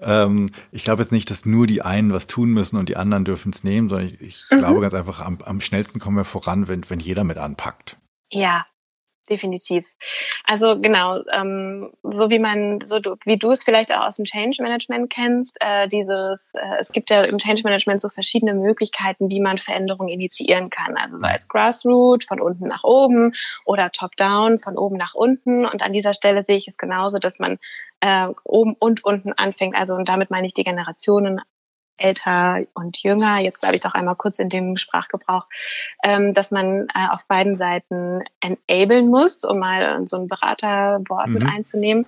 ähm, 0.00 0.50
ich 0.70 0.84
glaube 0.84 1.02
jetzt 1.02 1.12
nicht, 1.12 1.28
dass 1.30 1.44
nur 1.44 1.66
die 1.66 1.82
einen 1.82 2.12
was 2.12 2.26
tun 2.26 2.50
müssen 2.50 2.76
und 2.76 2.88
die 2.88 2.96
anderen 2.96 3.24
dürfen 3.24 3.52
es 3.52 3.64
nehmen, 3.64 3.88
sondern 3.88 4.06
ich, 4.06 4.20
ich 4.20 4.44
mhm. 4.50 4.58
glaube 4.58 4.80
ganz 4.80 4.94
einfach, 4.94 5.20
am, 5.20 5.38
am 5.42 5.60
schnellsten 5.60 5.98
kommen 5.98 6.16
wir 6.16 6.24
voran, 6.24 6.68
wenn, 6.68 6.88
wenn 6.88 7.00
jeder 7.00 7.24
mit 7.24 7.38
anpackt. 7.38 7.96
Ja, 8.30 8.64
definitiv. 9.30 9.86
Also 10.44 10.76
genau, 10.78 11.20
ähm, 11.32 11.92
so 12.02 12.30
wie 12.30 12.38
man, 12.38 12.80
so 12.80 12.98
du, 12.98 13.16
wie 13.24 13.38
du 13.38 13.50
es 13.50 13.62
vielleicht 13.62 13.92
auch 13.92 14.06
aus 14.06 14.16
dem 14.16 14.24
Change 14.24 14.62
Management 14.62 15.10
kennst, 15.10 15.56
äh, 15.60 15.88
dieses, 15.88 16.50
äh, 16.54 16.78
es 16.80 16.92
gibt 16.92 17.10
ja 17.10 17.22
im 17.22 17.38
Change 17.38 17.62
Management 17.64 18.00
so 18.00 18.08
verschiedene 18.08 18.54
Möglichkeiten, 18.54 19.30
wie 19.30 19.40
man 19.40 19.56
Veränderungen 19.56 20.10
initiieren 20.10 20.70
kann. 20.70 20.96
Also 20.96 21.18
so 21.18 21.24
als 21.24 21.48
Grassroot 21.48 22.24
von 22.24 22.40
unten 22.40 22.66
nach 22.66 22.84
oben 22.84 23.32
oder 23.64 23.90
Top-Down 23.90 24.58
von 24.58 24.76
oben 24.76 24.96
nach 24.96 25.14
unten. 25.14 25.64
Und 25.64 25.82
an 25.82 25.92
dieser 25.92 26.14
Stelle 26.14 26.44
sehe 26.44 26.56
ich 26.56 26.68
es 26.68 26.76
genauso, 26.76 27.18
dass 27.18 27.38
man 27.38 27.58
äh, 28.00 28.28
oben 28.44 28.74
und 28.78 29.04
unten 29.04 29.32
anfängt. 29.32 29.76
Also 29.76 29.94
und 29.94 30.08
damit 30.08 30.30
meine 30.30 30.46
ich 30.46 30.54
die 30.54 30.64
Generationen 30.64 31.40
älter 32.00 32.64
und 32.74 33.02
jünger, 33.02 33.38
jetzt 33.38 33.60
glaube 33.60 33.74
ich 33.74 33.80
doch 33.80 33.94
einmal 33.94 34.16
kurz 34.16 34.38
in 34.38 34.48
dem 34.48 34.76
Sprachgebrauch, 34.76 35.46
ähm, 36.04 36.34
dass 36.34 36.50
man 36.50 36.88
äh, 36.88 37.08
auf 37.10 37.26
beiden 37.26 37.56
Seiten 37.56 38.22
enablen 38.40 39.08
muss, 39.08 39.44
um 39.44 39.58
mal 39.58 40.06
so 40.06 40.16
ein 40.16 40.28
Beraterwort 40.28 41.28
mhm. 41.28 41.34
mit 41.34 41.46
einzunehmen. 41.46 42.06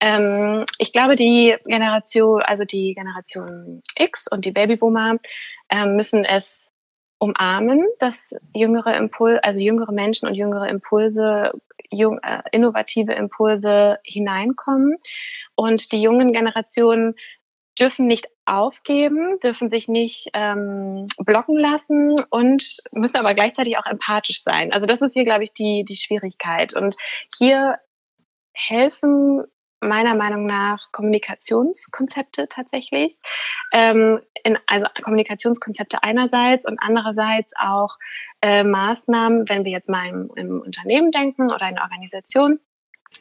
Ähm, 0.00 0.64
ich 0.78 0.92
glaube, 0.92 1.16
die 1.16 1.56
Generation, 1.64 2.42
also 2.42 2.64
die 2.64 2.94
Generation 2.94 3.82
X 3.96 4.28
und 4.28 4.44
die 4.44 4.52
Babyboomer 4.52 5.16
äh, 5.68 5.86
müssen 5.86 6.24
es 6.24 6.62
umarmen, 7.22 7.86
dass 8.00 8.34
jüngere 8.52 8.96
Impulse, 8.96 9.44
also 9.44 9.60
jüngere 9.60 9.92
Menschen 9.92 10.26
und 10.28 10.34
jüngere 10.34 10.68
Impulse, 10.68 11.52
jung, 11.88 12.18
äh, 12.22 12.42
innovative 12.50 13.12
Impulse 13.12 13.98
hineinkommen 14.02 14.96
und 15.54 15.92
die 15.92 16.02
jungen 16.02 16.32
Generationen 16.32 17.14
dürfen 17.78 18.06
nicht 18.06 18.28
aufgeben, 18.44 19.38
dürfen 19.42 19.68
sich 19.68 19.88
nicht 19.88 20.28
ähm, 20.34 21.06
blocken 21.18 21.56
lassen 21.56 22.14
und 22.30 22.64
müssen 22.92 23.16
aber 23.16 23.34
gleichzeitig 23.34 23.78
auch 23.78 23.86
empathisch 23.86 24.42
sein. 24.42 24.72
Also 24.72 24.86
das 24.86 25.00
ist 25.00 25.14
hier, 25.14 25.24
glaube 25.24 25.44
ich, 25.44 25.52
die, 25.52 25.84
die 25.84 25.96
Schwierigkeit. 25.96 26.74
Und 26.74 26.96
hier 27.38 27.78
helfen 28.52 29.44
meiner 29.80 30.14
Meinung 30.14 30.46
nach 30.46 30.92
Kommunikationskonzepte 30.92 32.46
tatsächlich. 32.48 33.18
Ähm, 33.72 34.20
in, 34.44 34.56
also 34.66 34.86
Kommunikationskonzepte 35.02 36.02
einerseits 36.02 36.66
und 36.66 36.78
andererseits 36.80 37.52
auch 37.58 37.96
äh, 38.42 38.64
Maßnahmen, 38.64 39.48
wenn 39.48 39.64
wir 39.64 39.72
jetzt 39.72 39.88
mal 39.88 40.06
im, 40.06 40.30
im 40.36 40.60
Unternehmen 40.60 41.10
denken 41.10 41.50
oder 41.50 41.68
in 41.68 41.78
Organisation, 41.80 42.60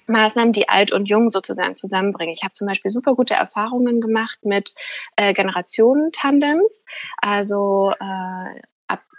Maßnahmen, 0.07 0.53
die 0.53 0.69
alt 0.69 0.91
und 0.91 1.07
jung 1.07 1.31
sozusagen 1.31 1.75
zusammenbringen. 1.75 2.33
Ich 2.33 2.43
habe 2.43 2.53
zum 2.53 2.67
Beispiel 2.67 2.91
super 2.91 3.15
gute 3.15 3.33
Erfahrungen 3.33 4.01
gemacht 4.01 4.39
mit 4.43 4.73
äh, 5.15 5.33
Generationen-Tandems, 5.33 6.83
also 7.21 7.93
äh, 7.99 8.61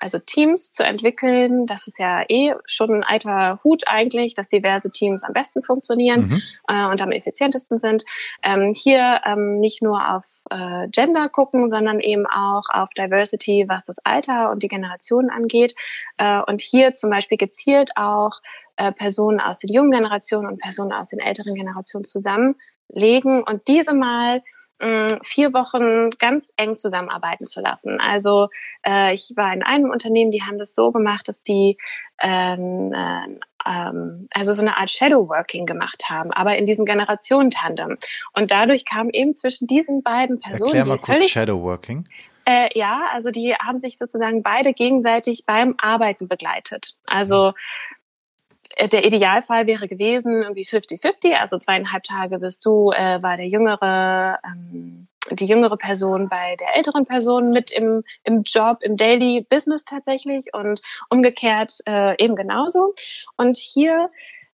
also 0.03 0.19
Teams 0.19 0.73
zu 0.73 0.83
entwickeln, 0.83 1.67
das 1.67 1.87
ist 1.87 1.99
ja 1.99 2.25
eh 2.29 2.55
schon 2.67 2.91
ein 2.93 3.05
alter 3.05 3.61
Hut 3.63 3.85
eigentlich, 3.87 4.35
dass 4.35 4.49
diverse 4.49 4.91
Teams 4.91 5.23
am 5.23 5.33
besten 5.33 5.63
funktionieren 5.63 6.29
mhm. 6.29 6.43
äh, 6.67 6.91
und 6.91 7.01
am 7.01 7.13
effizientesten 7.13 7.79
sind. 7.79 8.05
Ähm, 8.43 8.75
hier 8.75 9.21
ähm, 9.25 9.61
nicht 9.61 9.81
nur 9.81 10.17
auf 10.17 10.25
äh, 10.51 10.89
Gender 10.89 11.29
gucken, 11.29 11.69
sondern 11.69 12.01
eben 12.01 12.27
auch 12.27 12.65
auf 12.69 12.89
Diversity, 12.91 13.67
was 13.69 13.85
das 13.85 13.97
Alter 14.03 14.51
und 14.51 14.65
die 14.65 14.69
Generation 14.69 15.31
angeht. 15.31 15.77
Äh, 16.19 16.41
und 16.41 16.61
hier 16.61 16.95
zum 16.95 17.11
Beispiel 17.11 17.39
gezielt 17.39 17.93
auch 17.95 18.41
äh, 18.77 18.93
Personen 18.93 19.41
aus 19.41 19.59
den 19.59 19.73
jungen 19.73 19.91
Generationen 19.91 20.47
und 20.47 20.61
Personen 20.61 20.93
aus 20.93 21.11
den 21.11 21.21
älteren 21.21 21.55
Generationen 21.55 22.05
zusammenlegen 22.05 23.43
und 23.43 23.69
diese 23.69 23.95
mal 23.95 24.43
mh, 24.81 25.19
vier 25.23 25.53
Wochen 25.53 26.11
ganz 26.19 26.53
eng 26.57 26.77
zusammenarbeiten 26.77 27.47
zu 27.47 27.61
lassen. 27.61 28.01
Also 28.01 28.49
äh, 28.87 29.13
ich 29.15 29.33
war 29.37 29.53
in 29.55 29.63
einem 29.63 29.91
Unternehmen, 29.91 30.31
die 30.31 30.43
haben 30.43 30.59
das 30.59 30.75
so 30.75 30.91
gemacht, 30.91 31.29
dass 31.29 31.43
die 31.43 31.79
ähm, 32.21 32.93
äh, 32.95 33.39
ähm, 33.67 34.29
also 34.33 34.53
so 34.53 34.63
eine 34.63 34.77
Art 34.77 34.91
Shadowworking 34.91 35.67
gemacht 35.67 36.05
haben, 36.09 36.31
aber 36.33 36.57
in 36.57 36.67
diesem 36.67 36.85
Generationentandem. 36.85 37.99
Und 38.37 38.51
dadurch 38.51 38.85
kam 38.85 39.11
eben 39.11 39.37
zwischen 39.37 39.67
diesen 39.67 40.03
beiden 40.03 40.41
Personen, 40.41 40.75
Erklär 40.75 40.87
mal 40.87 40.99
kurz 40.99 41.17
völlig, 41.17 41.33
Shadowworking. 41.33 42.09
Äh, 42.45 42.77
ja, 42.77 43.03
also 43.13 43.31
die 43.31 43.55
haben 43.55 43.79
sich 43.79 43.99
sozusagen 43.99 44.43
beide 44.43 44.73
gegenseitig 44.73 45.45
beim 45.47 45.75
Arbeiten 45.79 46.27
begleitet. 46.27 46.97
Also 47.07 47.53
der 48.81 49.05
Idealfall 49.05 49.67
wäre 49.67 49.89
gewesen, 49.89 50.43
irgendwie 50.43 50.65
50-50, 50.65 51.35
also 51.35 51.59
zweieinhalb 51.59 52.03
Tage 52.03 52.39
bist 52.39 52.65
du, 52.65 52.91
äh, 52.91 53.23
war 53.23 53.37
der 53.37 53.47
jüngere, 53.47 54.39
ähm, 54.45 55.09
die 55.31 55.47
jüngere 55.47 55.77
Person 55.77 56.29
bei 56.29 56.57
der 56.57 56.77
älteren 56.77 57.07
Person 57.07 57.51
mit 57.51 57.71
im, 57.71 58.03
im 58.25 58.43
Job, 58.43 58.79
im 58.81 58.97
Daily 58.97 59.47
Business 59.49 59.85
tatsächlich 59.85 60.47
und 60.53 60.83
umgekehrt 61.11 61.73
äh, 61.87 62.23
eben 62.23 62.35
genauso. 62.35 62.95
Und 63.37 63.57
hier 63.57 64.11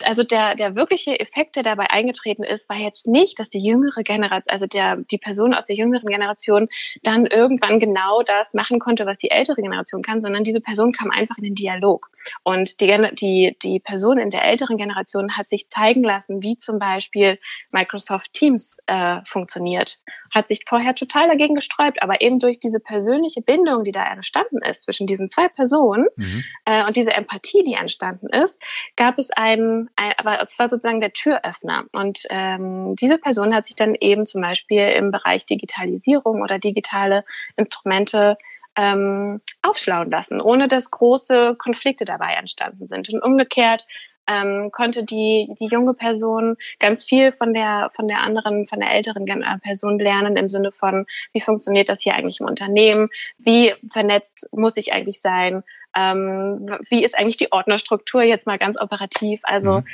also 0.05 0.23
der, 0.23 0.55
der 0.55 0.75
wirkliche 0.77 1.19
Effekt, 1.19 1.57
der 1.57 1.63
dabei 1.63 1.91
eingetreten 1.91 2.43
ist, 2.43 2.69
war 2.69 2.77
jetzt 2.77 3.07
nicht, 3.07 3.39
dass 3.39 3.49
die 3.49 3.63
jüngere 3.63 4.03
Generation, 4.03 4.43
also 4.47 4.67
der, 4.67 4.97
die 4.97 5.19
Person 5.19 5.55
aus 5.55 5.65
der 5.65 5.77
jüngeren 5.77 6.07
Generation 6.07 6.69
dann 7.03 7.27
irgendwann 7.27 7.81
genau 7.81 8.23
das 8.23 8.53
machen 8.53 8.79
konnte, 8.79 9.07
was 9.07 9.19
die 9.19 9.31
ältere 9.31 9.63
Generation 9.63 10.03
kann, 10.03 10.21
sondern 10.21 10.45
diese 10.45 10.61
Person 10.61 10.93
kam 10.93 11.11
einfach 11.11 11.39
in 11.39 11.45
den 11.45 11.55
Dialog. 11.55 12.11
Und 12.43 12.81
die, 12.81 13.09
die, 13.15 13.57
die 13.63 13.81
Person 13.81 14.19
in 14.19 14.31
der 14.31 14.45
älteren 14.45 14.77
Generation 14.77 15.37
hat 15.37 15.49
sich 15.49 15.69
zeigen 15.69 16.03
lassen, 16.03 16.43
wie 16.43 16.57
zum 16.57 16.79
Beispiel 16.79 17.39
Microsoft 17.71 18.33
Teams 18.33 18.77
äh, 18.87 19.21
funktioniert. 19.25 20.01
Hat 20.35 20.49
sich 20.49 20.56
vorher 20.67 20.95
total 20.95 21.29
dagegen 21.29 21.55
gesträubt, 21.55 22.03
aber 22.03 22.21
eben 22.21 22.39
durch 22.39 22.59
diese 22.59 22.81
persönliche 22.81 23.43
Bindung, 23.43 23.85
die 23.85 23.93
da 23.93 24.05
entstanden 24.05 24.59
ist 24.59 24.85
zwischen 24.85 25.07
diesen 25.07 25.31
zwei 25.31 25.49
Personen 25.49 26.07
mhm. 26.17 26.45
äh, 26.65 26.85
und 26.85 26.97
diese 26.97 27.13
Empathie, 27.13 27.65
die 27.65 27.75
entstanden 27.75 28.29
ist, 28.29 28.61
gab 28.97 29.19
es 29.19 29.31
einen, 29.31 29.91
ein, 29.97 30.13
aber 30.17 30.43
es 30.43 30.59
war 30.59 30.69
sozusagen 30.69 31.01
der 31.01 31.13
Türöffner. 31.13 31.85
Und 31.93 32.21
ähm, 32.31 32.97
diese 32.97 33.19
Person 33.19 33.55
hat 33.55 33.67
sich 33.67 33.77
dann 33.77 33.95
eben 33.95 34.27
zum 34.27 34.41
Beispiel 34.41 34.89
im 34.89 35.11
Bereich 35.11 35.47
Digitalisierung 35.47 36.43
oder 36.43 36.59
digitale 36.59 37.25
Instrumente 37.57 38.37
ähm, 38.77 39.41
aufschlauen 39.63 40.09
lassen, 40.09 40.41
ohne 40.41 40.69
dass 40.69 40.91
große 40.91 41.57
Konflikte 41.57 42.05
dabei 42.05 42.35
entstanden 42.35 42.89
sind. 42.89 43.13
Und 43.13 43.23
umgekehrt 43.23 43.83
ähm, 44.27 44.71
konnte 44.73 45.05
die, 45.05 45.49
die 45.61 45.67
junge 45.67 45.95
Person 45.95 46.55
ganz 46.79 47.05
viel 47.05 47.33
von 47.33 47.55
der, 47.55 47.89
von 47.93 48.09
der 48.09 48.21
anderen, 48.21 48.67
von 48.67 48.81
der 48.81 48.93
älteren 48.93 49.27
äh, 49.27 49.59
Person 49.59 49.99
lernen 49.99 50.37
im 50.37 50.49
Sinne 50.49 50.73
von, 50.73 51.07
wie 51.33 51.41
funktioniert 51.41 51.89
das 51.89 52.01
hier 52.03 52.15
eigentlich 52.15 52.41
im 52.41 52.47
Unternehmen? 52.47 53.09
Wie 53.39 53.75
vernetzt 53.91 54.49
muss 54.53 54.77
ich 54.77 54.93
eigentlich 54.93 55.21
sein? 55.21 55.63
Ähm, 55.97 56.67
wie 56.91 57.05
ist 57.05 57.19
eigentlich 57.19 57.37
die 57.37 57.53
Ordnerstruktur 57.53 58.23
jetzt 58.23 58.47
mal 58.47 58.59
ganz 58.59 58.79
operativ? 58.81 59.41
Also, 59.45 59.81
mhm. 59.81 59.87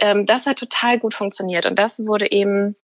ähm, 0.00 0.26
das 0.26 0.46
hat 0.46 0.58
total 0.58 0.98
gut 0.98 1.14
funktioniert 1.14 1.66
und 1.66 1.78
das 1.78 2.04
wurde 2.04 2.30
eben 2.30 2.76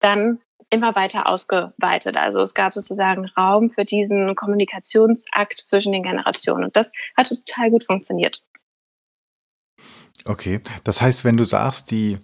dann 0.00 0.40
immer 0.70 0.94
weiter 0.94 1.28
ausgeweitet. 1.28 2.16
Also 2.16 2.40
es 2.40 2.54
gab 2.54 2.72
sozusagen 2.72 3.26
Raum 3.38 3.70
für 3.70 3.84
diesen 3.84 4.34
Kommunikationsakt 4.34 5.58
zwischen 5.58 5.92
den 5.92 6.02
Generationen. 6.02 6.64
Und 6.64 6.76
das 6.76 6.90
hat 7.14 7.28
total 7.28 7.70
gut 7.70 7.84
funktioniert. 7.84 8.40
Okay, 10.24 10.60
das 10.84 11.02
heißt, 11.02 11.24
wenn 11.24 11.36
du 11.36 11.44
sagst, 11.44 11.90
die 11.90 12.18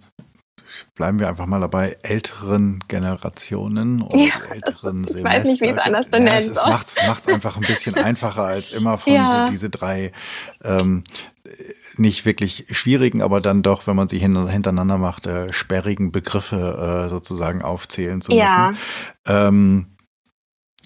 bleiben 0.95 1.19
wir 1.19 1.27
einfach 1.27 1.45
mal 1.45 1.59
dabei, 1.59 1.97
älteren 2.03 2.79
Generationen 2.87 4.01
und 4.01 4.19
ja, 4.19 4.35
älteren 4.51 5.01
ich 5.01 5.09
Semester. 5.09 5.17
Ich 5.17 5.23
weiß 5.23 5.43
nicht, 5.45 5.61
wie 5.61 5.67
es 5.67 5.77
anders 5.77 6.09
benennen 6.09 6.33
ja, 6.33 6.37
es, 6.37 6.49
es 6.49 6.63
macht 6.63 6.87
es 6.87 7.27
einfach 7.27 7.57
ein 7.57 7.63
bisschen 7.63 7.95
einfacher 8.03 8.43
als 8.43 8.71
immer 8.71 8.97
von 8.97 9.13
ja. 9.13 9.47
diese 9.49 9.69
drei 9.69 10.11
ähm, 10.63 11.03
nicht 11.97 12.25
wirklich 12.25 12.65
schwierigen, 12.71 13.21
aber 13.21 13.41
dann 13.41 13.63
doch, 13.63 13.87
wenn 13.87 13.95
man 13.95 14.07
sie 14.07 14.19
hintereinander 14.19 14.97
macht, 14.97 15.27
äh, 15.27 15.51
sperrigen 15.51 16.11
Begriffe 16.11 17.05
äh, 17.05 17.09
sozusagen 17.09 17.61
aufzählen 17.61 18.21
zu 18.21 18.33
ja. 18.33 18.69
müssen. 18.69 18.83
Ähm, 19.25 19.85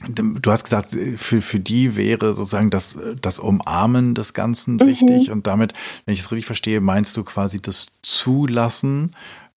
Du 0.07 0.51
hast 0.51 0.65
gesagt, 0.65 0.89
für, 0.89 1.41
für 1.41 1.59
die 1.59 1.95
wäre 1.95 2.33
sozusagen 2.33 2.69
das, 2.69 2.99
das 3.21 3.39
Umarmen 3.39 4.15
des 4.15 4.33
Ganzen 4.33 4.75
mhm. 4.75 4.87
wichtig. 4.87 5.31
Und 5.31 5.47
damit, 5.47 5.73
wenn 6.05 6.13
ich 6.13 6.19
es 6.19 6.31
richtig 6.31 6.45
verstehe, 6.45 6.81
meinst 6.81 7.15
du 7.15 7.23
quasi 7.23 7.61
das 7.61 7.99
Zulassen 8.01 9.11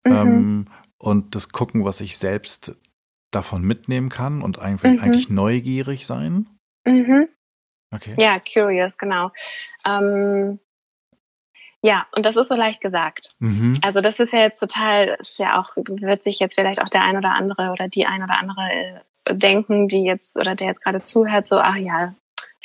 mhm. 0.03 0.11
ähm, 0.11 0.65
und 0.97 1.35
das 1.35 1.49
Gucken, 1.49 1.83
was 1.83 2.01
ich 2.01 2.17
selbst 2.17 2.77
davon 3.31 3.63
mitnehmen 3.63 4.09
kann 4.09 4.41
und 4.41 4.59
eigentlich, 4.59 4.93
mhm. 4.93 5.03
eigentlich 5.03 5.29
neugierig 5.29 6.05
sein? 6.05 6.47
Mhm. 6.85 7.27
Okay. 7.91 8.13
Ja, 8.17 8.39
curious, 8.39 8.97
genau. 8.97 9.31
Ähm, 9.85 10.59
ja, 11.81 12.07
und 12.15 12.25
das 12.25 12.35
ist 12.35 12.47
so 12.47 12.55
leicht 12.55 12.81
gesagt. 12.81 13.29
Mhm. 13.39 13.79
Also 13.83 14.01
das 14.01 14.19
ist 14.19 14.33
ja 14.33 14.39
jetzt 14.39 14.59
total, 14.59 15.17
ist 15.19 15.37
ja 15.37 15.59
auch, 15.59 15.75
wird 15.75 16.23
sich 16.23 16.39
jetzt 16.39 16.55
vielleicht 16.55 16.81
auch 16.81 16.89
der 16.89 17.03
ein 17.03 17.15
oder 17.17 17.35
andere 17.35 17.69
oder 17.71 17.87
die 17.87 18.05
ein 18.05 18.23
oder 18.23 18.39
andere 18.39 18.61
äh, 18.71 18.99
denken, 19.31 19.87
die 19.87 20.03
jetzt 20.03 20.37
oder 20.37 20.55
der 20.55 20.67
jetzt 20.67 20.83
gerade 20.83 21.01
zuhört, 21.01 21.47
so, 21.47 21.57
ach 21.57 21.75
ja, 21.75 22.13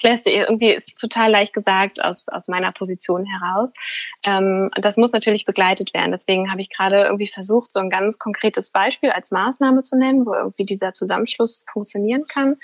das 0.00 0.24
lässt 0.24 0.26
irgendwie 0.26 0.72
ist 0.72 0.98
total 0.98 1.30
leicht 1.30 1.52
gesagt 1.52 2.02
aus, 2.04 2.26
aus 2.28 2.48
meiner 2.48 2.72
Position 2.72 3.24
heraus. 3.26 3.70
Ähm, 4.24 4.70
das 4.76 4.96
muss 4.96 5.12
natürlich 5.12 5.44
begleitet 5.44 5.92
werden. 5.94 6.10
Deswegen 6.10 6.50
habe 6.50 6.60
ich 6.60 6.70
gerade 6.70 7.02
irgendwie 7.04 7.26
versucht, 7.26 7.70
so 7.70 7.80
ein 7.80 7.90
ganz 7.90 8.18
konkretes 8.18 8.70
Beispiel 8.70 9.10
als 9.10 9.30
Maßnahme 9.30 9.82
zu 9.82 9.96
nennen, 9.96 10.26
wo 10.26 10.34
irgendwie 10.34 10.64
dieser 10.64 10.92
Zusammenschluss 10.92 11.64
funktionieren 11.70 12.24
kann. 12.26 12.56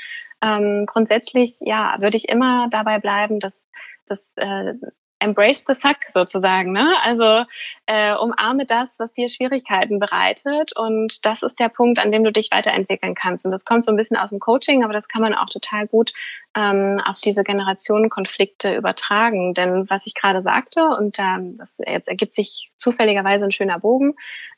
Ähm, 0.43 0.87
grundsätzlich, 0.87 1.57
ja, 1.61 1.97
würde 2.01 2.17
ich 2.17 2.29
immer 2.29 2.69
dabei 2.71 2.99
bleiben, 2.99 3.41
dass, 3.41 3.67
dass 4.07 4.33
äh, 4.37 4.75
embrace 5.19 5.65
the 5.67 5.75
suck 5.75 5.97
sozusagen, 6.13 6.73
ne? 6.73 6.95
Also 7.03 7.45
äh, 7.87 8.15
umarme 8.15 8.67
das, 8.67 8.99
was 8.99 9.13
dir 9.13 9.29
Schwierigkeiten 9.29 9.99
bereitet 9.99 10.77
und 10.77 11.25
das 11.25 11.43
ist 11.43 11.59
der 11.59 11.69
Punkt, 11.69 11.99
an 11.99 12.13
dem 12.13 12.25
du 12.25 12.33
dich 12.33 12.51
weiterentwickeln 12.53 13.15
kannst. 13.15 13.45
Und 13.45 13.51
das 13.51 13.65
kommt 13.65 13.85
so 13.85 13.91
ein 13.91 13.97
bisschen 13.97 14.17
aus 14.17 14.31
dem 14.31 14.41
Coaching, 14.41 14.85
aber 14.85 14.93
das 14.93 15.09
kann 15.09 15.23
man 15.23 15.35
auch 15.35 15.49
total 15.49 15.87
gut 15.87 16.13
ähm, 16.57 17.01
auf 17.05 17.21
diese 17.21 17.45
Generationenkonflikte 17.45 18.75
übertragen. 18.75 19.55
Denn 19.55 19.89
was 19.89 20.07
ich 20.07 20.15
gerade 20.15 20.43
sagte 20.43 20.85
und 20.85 21.19
ähm, 21.19 21.57
das 21.59 21.79
jetzt 21.87 22.09
ergibt 22.09 22.35
sich 22.35 22.73
zufälligerweise 22.77 23.45
ein 23.45 23.53
schöner 23.53 23.79
Bogen, 23.79 24.15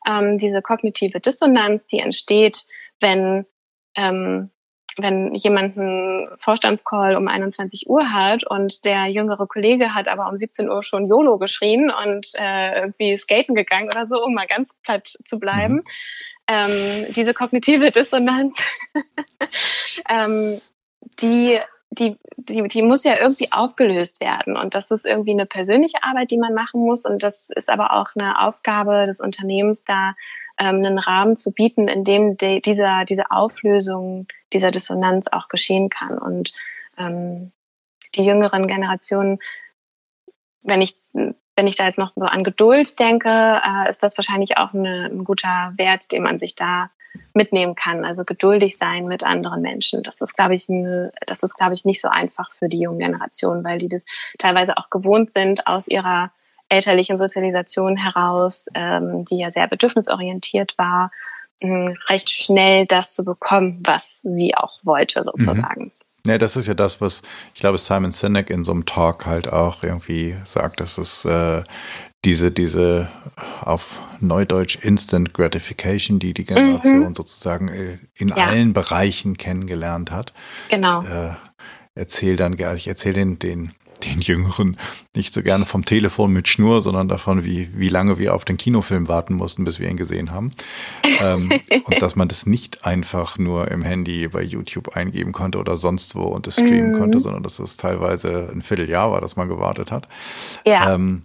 ähm, 0.06 0.38
diese 0.38 0.62
kognitive 0.62 1.20
Dissonanz, 1.20 1.86
die 1.86 2.00
entsteht, 2.00 2.64
wenn 3.00 3.46
ähm, 3.94 4.50
wenn 4.98 5.34
jemand 5.34 5.78
einen 5.78 6.28
Vorstandscall 6.40 7.16
um 7.16 7.28
21 7.28 7.88
Uhr 7.88 8.12
hat 8.12 8.44
und 8.44 8.84
der 8.84 9.06
jüngere 9.06 9.46
Kollege 9.46 9.94
hat 9.94 10.08
aber 10.08 10.28
um 10.28 10.36
17 10.36 10.68
Uhr 10.68 10.82
schon 10.82 11.08
YOLO 11.08 11.38
geschrien 11.38 11.90
und 11.90 12.28
äh, 12.34 12.80
irgendwie 12.80 13.16
skaten 13.16 13.54
gegangen 13.54 13.88
oder 13.88 14.06
so, 14.06 14.22
um 14.22 14.34
mal 14.34 14.46
ganz 14.46 14.74
platt 14.82 15.06
zu 15.06 15.38
bleiben. 15.38 15.74
Mhm. 15.76 15.84
Ähm, 16.50 17.06
diese 17.14 17.34
kognitive 17.34 17.90
Dissonanz, 17.90 18.58
ähm, 20.08 20.60
die 21.20 21.60
die, 21.90 22.16
die, 22.36 22.62
die 22.68 22.82
muss 22.82 23.04
ja 23.04 23.14
irgendwie 23.20 23.50
aufgelöst 23.50 24.20
werden. 24.20 24.56
Und 24.56 24.74
das 24.74 24.90
ist 24.90 25.06
irgendwie 25.06 25.32
eine 25.32 25.46
persönliche 25.46 26.02
Arbeit, 26.02 26.30
die 26.30 26.38
man 26.38 26.54
machen 26.54 26.82
muss. 26.82 27.04
Und 27.04 27.22
das 27.22 27.48
ist 27.54 27.68
aber 27.68 27.94
auch 27.94 28.10
eine 28.14 28.40
Aufgabe 28.40 29.04
des 29.06 29.20
Unternehmens, 29.20 29.84
da 29.84 30.14
ähm, 30.58 30.76
einen 30.76 30.98
Rahmen 30.98 31.36
zu 31.36 31.52
bieten, 31.52 31.88
in 31.88 32.04
dem 32.04 32.36
de, 32.36 32.60
dieser, 32.60 33.04
diese 33.04 33.30
Auflösung 33.30 34.26
dieser 34.52 34.70
Dissonanz 34.70 35.26
auch 35.30 35.48
geschehen 35.48 35.88
kann. 35.88 36.18
Und 36.18 36.52
ähm, 36.98 37.52
die 38.14 38.24
jüngeren 38.24 38.66
Generationen, 38.66 39.38
wenn 40.64 40.82
ich, 40.82 40.94
wenn 41.12 41.66
ich 41.66 41.76
da 41.76 41.86
jetzt 41.86 41.98
noch 41.98 42.12
so 42.14 42.24
an 42.24 42.44
Geduld 42.44 42.98
denke, 42.98 43.28
äh, 43.28 43.88
ist 43.88 44.02
das 44.02 44.16
wahrscheinlich 44.18 44.56
auch 44.58 44.74
eine, 44.74 45.06
ein 45.06 45.24
guter 45.24 45.72
Wert, 45.76 46.12
den 46.12 46.22
man 46.22 46.38
sich 46.38 46.54
da 46.54 46.90
mitnehmen 47.34 47.74
kann. 47.74 48.04
Also 48.04 48.24
geduldig 48.24 48.76
sein 48.78 49.06
mit 49.06 49.24
anderen 49.24 49.62
Menschen. 49.62 50.02
Das 50.02 50.20
ist, 50.20 50.34
glaube 50.34 50.54
ich, 50.54 50.68
eine, 50.68 51.12
das 51.26 51.42
ist, 51.42 51.54
glaube 51.54 51.74
ich, 51.74 51.84
nicht 51.84 52.00
so 52.00 52.08
einfach 52.08 52.50
für 52.52 52.68
die 52.68 52.80
jungen 52.80 52.98
Generationen, 52.98 53.64
weil 53.64 53.78
die 53.78 53.88
das 53.88 54.02
teilweise 54.38 54.76
auch 54.76 54.90
gewohnt 54.90 55.32
sind 55.32 55.66
aus 55.66 55.88
ihrer 55.88 56.30
elterlichen 56.68 57.16
Sozialisation 57.16 57.96
heraus, 57.96 58.66
ähm, 58.74 59.24
die 59.26 59.38
ja 59.38 59.50
sehr 59.50 59.68
bedürfnisorientiert 59.68 60.76
war, 60.78 61.10
mh, 61.60 61.94
recht 62.08 62.30
schnell 62.30 62.86
das 62.86 63.14
zu 63.14 63.24
bekommen, 63.24 63.70
was 63.84 64.20
sie 64.22 64.54
auch 64.54 64.72
wollte, 64.84 65.22
sozusagen. 65.22 65.84
Mhm. 65.84 65.92
Ja, 66.26 66.36
das 66.36 66.56
ist 66.56 66.66
ja 66.66 66.74
das, 66.74 67.00
was 67.00 67.22
ich 67.54 67.60
glaube 67.60 67.78
Simon 67.78 68.12
Sinek 68.12 68.50
in 68.50 68.64
so 68.64 68.72
einem 68.72 68.84
Talk 68.84 69.24
halt 69.24 69.50
auch 69.50 69.82
irgendwie 69.82 70.36
sagt, 70.44 70.80
dass 70.80 70.98
es 70.98 71.24
äh, 71.24 71.62
diese, 72.24 72.50
diese 72.50 73.08
auf 73.60 73.98
Neudeutsch 74.20 74.76
Instant 74.84 75.32
Gratification, 75.32 76.18
die 76.18 76.34
die 76.34 76.44
Generation 76.44 77.10
mhm. 77.10 77.14
sozusagen 77.14 77.68
äh, 77.68 77.98
in 78.14 78.28
ja. 78.28 78.36
allen 78.36 78.72
Bereichen 78.72 79.36
kennengelernt 79.36 80.10
hat. 80.10 80.34
Genau. 80.68 81.02
Äh, 81.02 81.34
erzähl 81.94 82.36
dann, 82.36 82.54
ich 82.76 82.88
erzähle 82.88 83.14
den, 83.14 83.38
den 83.38 83.72
den 84.04 84.20
Jüngeren 84.20 84.76
nicht 85.14 85.34
so 85.34 85.42
gerne 85.42 85.64
vom 85.64 85.84
Telefon 85.84 86.32
mit 86.32 86.48
Schnur, 86.48 86.82
sondern 86.82 87.08
davon, 87.08 87.44
wie, 87.44 87.68
wie 87.74 87.88
lange 87.88 88.18
wir 88.18 88.34
auf 88.34 88.44
den 88.44 88.56
Kinofilm 88.56 89.08
warten 89.08 89.34
mussten, 89.34 89.64
bis 89.64 89.80
wir 89.80 89.88
ihn 89.88 89.96
gesehen 89.96 90.30
haben. 90.30 90.50
ähm, 91.20 91.52
und 91.84 92.02
dass 92.02 92.16
man 92.16 92.28
das 92.28 92.46
nicht 92.46 92.86
einfach 92.86 93.38
nur 93.38 93.70
im 93.70 93.82
Handy 93.82 94.28
bei 94.28 94.42
YouTube 94.42 94.96
eingeben 94.96 95.32
konnte 95.32 95.58
oder 95.58 95.76
sonst 95.76 96.14
wo 96.14 96.22
und 96.22 96.46
es 96.46 96.54
streamen 96.54 96.92
mhm. 96.92 96.98
konnte, 96.98 97.20
sondern 97.20 97.42
dass 97.42 97.58
es 97.58 97.76
teilweise 97.76 98.50
ein 98.52 98.62
Vierteljahr 98.62 99.10
war, 99.10 99.20
dass 99.20 99.36
man 99.36 99.48
gewartet 99.48 99.90
hat. 99.90 100.08
Ja. 100.64 100.94
Ähm, 100.94 101.24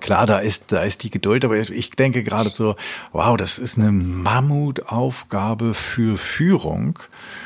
Klar, 0.00 0.26
da 0.26 0.38
ist, 0.38 0.72
da 0.72 0.82
ist 0.82 1.02
die 1.02 1.10
Geduld, 1.10 1.44
aber 1.44 1.56
ich 1.56 1.90
denke 1.90 2.22
gerade 2.22 2.48
so, 2.48 2.76
wow, 3.12 3.36
das 3.36 3.58
ist 3.58 3.78
eine 3.78 3.92
Mammutaufgabe 3.92 5.74
für 5.74 6.16
Führung, 6.16 6.98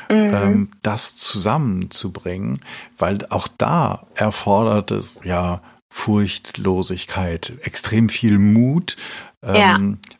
mhm. 0.09 0.33
ähm, 0.33 0.69
das 0.81 1.17
zusammenzubringen, 1.17 2.61
weil 2.97 3.19
auch 3.29 3.47
da 3.57 4.05
erfordert 4.15 4.91
es 4.91 5.19
ja 5.23 5.61
Furchtlosigkeit, 5.89 7.53
extrem 7.61 8.07
viel 8.07 8.39
Mut. 8.39 8.95
Ähm, 9.43 9.55
ja. 9.55 9.79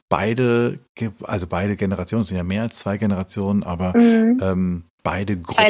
Beide, 0.10 0.80
also 1.24 1.48
beide 1.48 1.76
Generationen, 1.76 2.22
es 2.22 2.30
sind 2.30 2.38
ja 2.38 2.44
mehr 2.44 2.64
als 2.64 2.80
zwei 2.80 2.98
Generationen, 2.98 3.64
aber 3.64 3.98
mhm. 3.98 4.40
ähm, 4.42 4.84
beide 5.04 5.38
Gruppen, 5.38 5.64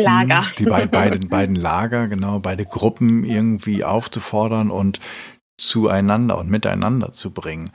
die 0.58 0.66
beiden, 0.66 1.30
beiden 1.30 1.56
Lager, 1.56 2.08
genau, 2.08 2.40
beide 2.40 2.66
Gruppen 2.66 3.24
irgendwie 3.24 3.84
aufzufordern 3.84 4.72
und 4.72 5.00
zueinander 5.58 6.38
und 6.38 6.50
miteinander 6.50 7.12
zu 7.12 7.34
bringen. 7.34 7.72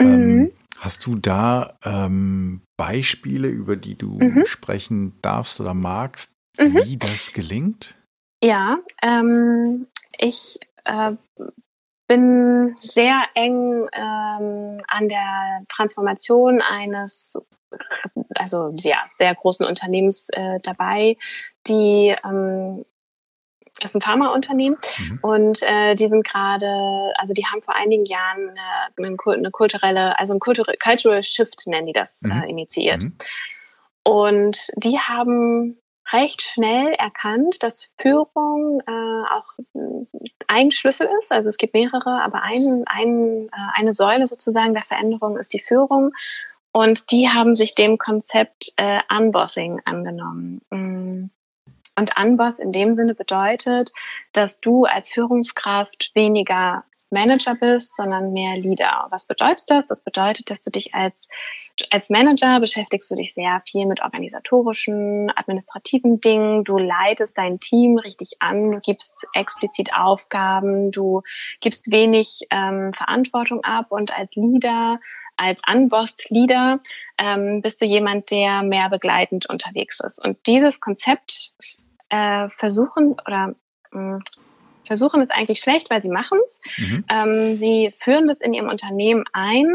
Mhm. 0.00 0.06
Ähm, 0.06 0.52
hast 0.78 1.06
du 1.06 1.16
da 1.16 1.78
ähm, 1.84 2.62
Beispiele, 2.76 3.48
über 3.48 3.76
die 3.76 3.96
du 3.96 4.18
mhm. 4.18 4.44
sprechen 4.44 5.20
darfst 5.22 5.60
oder 5.60 5.74
magst, 5.74 6.32
mhm. 6.58 6.74
wie 6.84 6.96
das 6.96 7.32
gelingt? 7.32 7.94
Ja, 8.42 8.78
ähm, 9.02 9.86
ich 10.18 10.58
äh, 10.84 11.12
bin 12.08 12.74
sehr 12.76 13.22
eng 13.34 13.86
ähm, 13.92 14.78
an 14.88 15.08
der 15.08 15.64
Transformation 15.68 16.60
eines 16.60 17.38
also 18.34 18.74
ja, 18.78 18.98
sehr 19.14 19.34
großen 19.34 19.66
Unternehmens 19.66 20.28
äh, 20.30 20.60
dabei, 20.62 21.16
die 21.66 22.14
ähm, 22.24 22.84
das 23.82 23.90
ist 23.90 23.96
ein 23.96 24.00
Pharmaunternehmen 24.00 24.78
mhm. 24.98 25.18
und 25.22 25.62
äh, 25.62 25.94
die 25.94 26.08
sind 26.08 26.26
gerade, 26.26 27.12
also 27.16 27.34
die 27.34 27.46
haben 27.46 27.62
vor 27.62 27.74
einigen 27.74 28.04
Jahren 28.04 28.56
eine, 28.96 29.16
eine 29.26 29.50
kulturelle, 29.50 30.18
also 30.18 30.34
ein 30.34 30.40
Cultural 30.40 31.22
Shift 31.22 31.66
nennen 31.66 31.86
die 31.86 31.92
das, 31.92 32.22
mhm. 32.22 32.32
äh, 32.32 32.48
initiiert. 32.48 33.04
Mhm. 33.04 33.16
Und 34.04 34.70
die 34.76 34.98
haben 34.98 35.78
recht 36.12 36.42
schnell 36.42 36.92
erkannt, 36.92 37.62
dass 37.62 37.92
Führung 37.98 38.80
äh, 38.86 38.90
auch 38.90 39.52
ein 40.46 40.70
Schlüssel 40.70 41.08
ist. 41.18 41.32
Also 41.32 41.48
es 41.48 41.56
gibt 41.56 41.74
mehrere, 41.74 42.22
aber 42.22 42.42
ein, 42.42 42.84
ein, 42.86 43.46
äh, 43.46 43.50
eine 43.74 43.92
Säule 43.92 44.26
sozusagen 44.26 44.72
der 44.72 44.82
Veränderung 44.82 45.38
ist 45.38 45.52
die 45.52 45.60
Führung. 45.60 46.12
Und 46.72 47.10
die 47.10 47.28
haben 47.28 47.54
sich 47.54 47.74
dem 47.74 47.98
Konzept 47.98 48.72
äh, 48.76 49.00
Unbossing 49.10 49.80
angenommen. 49.84 50.62
Und 51.98 52.18
Unboss 52.18 52.58
in 52.58 52.72
dem 52.72 52.94
Sinne 52.94 53.14
bedeutet, 53.14 53.92
dass 54.32 54.60
du 54.60 54.84
als 54.84 55.10
Führungskraft 55.10 56.10
weniger 56.14 56.84
Manager 57.10 57.54
bist, 57.54 57.94
sondern 57.96 58.32
mehr 58.32 58.56
Leader. 58.56 59.08
Was 59.10 59.24
bedeutet 59.24 59.70
das? 59.70 59.86
Das 59.86 60.00
bedeutet, 60.00 60.50
dass 60.50 60.62
du 60.62 60.70
dich 60.70 60.94
als 60.94 61.28
als 61.90 62.10
Manager 62.10 62.60
beschäftigst 62.60 63.10
du 63.10 63.14
dich 63.14 63.32
sehr 63.32 63.62
viel 63.66 63.86
mit 63.86 64.02
organisatorischen, 64.02 65.32
administrativen 65.34 66.20
Dingen. 66.20 66.64
Du 66.64 66.76
leitest 66.76 67.36
dein 67.38 67.60
Team 67.60 67.98
richtig 67.98 68.36
an, 68.40 68.72
du 68.72 68.80
gibst 68.80 69.26
explizit 69.32 69.94
Aufgaben, 69.94 70.90
du 70.90 71.22
gibst 71.60 71.90
wenig 71.90 72.46
ähm, 72.50 72.92
Verantwortung 72.92 73.64
ab 73.64 73.86
und 73.90 74.16
als 74.16 74.34
Leader 74.34 75.00
als 75.38 75.60
unbossed 75.66 76.30
Leader 76.30 76.80
ähm, 77.18 77.62
bist 77.62 77.80
du 77.80 77.86
jemand, 77.86 78.30
der 78.30 78.62
mehr 78.62 78.90
begleitend 78.90 79.48
unterwegs 79.48 79.98
ist. 80.00 80.22
Und 80.22 80.46
dieses 80.46 80.78
Konzept 80.78 81.52
äh, 82.12 82.48
versuchen 82.50 83.16
oder 83.26 83.54
mh, 83.90 84.16
hm, 84.16 84.18
versuchen 84.84 85.20
es 85.22 85.30
eigentlich 85.30 85.60
schlecht, 85.60 85.90
weil 85.90 86.02
sie 86.02 86.08
machen 86.08 86.38
es. 86.44 86.60
Mhm. 86.76 87.04
Ähm, 87.08 87.56
sie 87.56 87.92
führen 87.96 88.26
das 88.26 88.40
in 88.40 88.52
ihrem 88.52 88.68
Unternehmen 88.68 89.24
ein, 89.32 89.66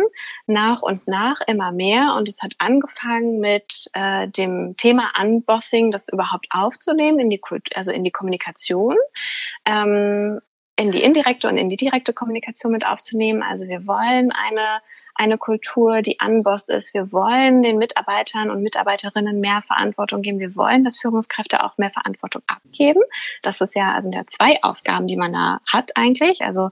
nach 0.46 0.82
und 0.82 1.08
nach 1.08 1.42
immer 1.48 1.72
mehr. 1.72 2.16
Und 2.18 2.28
es 2.30 2.42
hat 2.42 2.52
angefangen 2.60 3.40
mit 3.40 3.90
äh, 3.94 4.28
dem 4.28 4.76
Thema 4.78 5.10
Unbossing, 5.20 5.92
das 5.92 6.10
überhaupt 6.10 6.48
aufzunehmen 6.52 7.20
in 7.20 7.30
die 7.30 7.40
Kult 7.40 7.76
also 7.76 7.92
in 7.92 8.04
die 8.04 8.12
Kommunikation. 8.12 8.96
Ähm, 9.66 10.40
in 10.80 10.92
die 10.92 11.02
indirekte 11.02 11.48
und 11.48 11.58
in 11.58 11.70
die 11.70 11.78
direkte 11.78 12.14
Kommunikation 12.14 12.72
mit 12.72 12.86
aufzunehmen. 12.86 13.42
Also 13.42 13.68
wir 13.68 13.88
wollen 13.88 14.32
eine 14.32 14.82
eine 15.18 15.38
Kultur, 15.38 16.02
die 16.02 16.20
anbost 16.20 16.70
ist. 16.70 16.94
Wir 16.94 17.12
wollen 17.12 17.62
den 17.62 17.78
Mitarbeitern 17.78 18.50
und 18.50 18.62
Mitarbeiterinnen 18.62 19.40
mehr 19.40 19.62
Verantwortung 19.62 20.22
geben. 20.22 20.40
Wir 20.40 20.56
wollen, 20.56 20.84
dass 20.84 21.00
Führungskräfte 21.00 21.64
auch 21.64 21.78
mehr 21.78 21.92
Verantwortung 21.92 22.42
abgeben. 22.48 23.02
Das 23.42 23.62
ist 23.62 23.76
ja, 23.76 23.94
also 23.94 24.10
ja 24.12 24.22
zwei 24.26 24.62
Aufgaben, 24.64 25.08
die 25.08 25.18
man 25.18 25.34
da 25.34 25.60
hat 25.66 25.96
eigentlich. 25.96 26.42
Also 26.42 26.70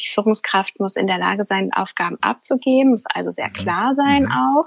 die 0.00 0.08
Führungskraft 0.08 0.78
muss 0.80 0.96
in 0.96 1.06
der 1.06 1.18
Lage 1.18 1.44
sein, 1.44 1.70
Aufgaben 1.72 2.18
abzugeben, 2.20 2.90
muss 2.90 3.04
also 3.14 3.30
sehr 3.30 3.50
klar 3.50 3.94
sein 3.94 4.24
mhm. 4.24 4.32
auch 4.32 4.66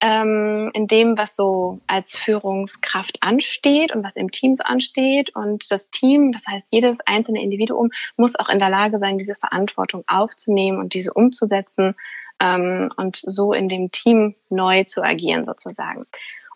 ähm, 0.00 0.70
in 0.74 0.86
dem, 0.86 1.16
was 1.16 1.34
so 1.34 1.80
als 1.86 2.16
Führungskraft 2.16 3.22
ansteht 3.22 3.94
und 3.94 4.04
was 4.04 4.16
im 4.16 4.30
Team 4.30 4.54
so 4.54 4.62
ansteht. 4.64 5.34
Und 5.34 5.70
das 5.70 5.88
Team, 5.88 6.30
das 6.30 6.46
heißt 6.46 6.68
jedes 6.72 6.98
einzelne 7.06 7.42
Individuum, 7.42 7.90
muss 8.18 8.36
auch 8.36 8.50
in 8.50 8.58
der 8.58 8.68
Lage 8.68 8.98
sein, 8.98 9.16
diese 9.16 9.34
Verantwortung 9.34 10.02
aufzunehmen 10.06 10.78
und 10.78 10.92
diese 10.92 11.14
umzusetzen 11.14 11.94
ähm, 12.38 12.90
und 12.96 13.16
so 13.16 13.54
in 13.54 13.68
dem 13.68 13.90
Team 13.92 14.34
neu 14.50 14.84
zu 14.84 15.02
agieren 15.02 15.42
sozusagen. 15.42 16.04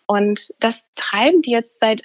Und 0.05 0.53
das 0.59 0.85
treiben 0.95 1.41
die 1.41 1.51
jetzt 1.51 1.79
seit 1.79 2.01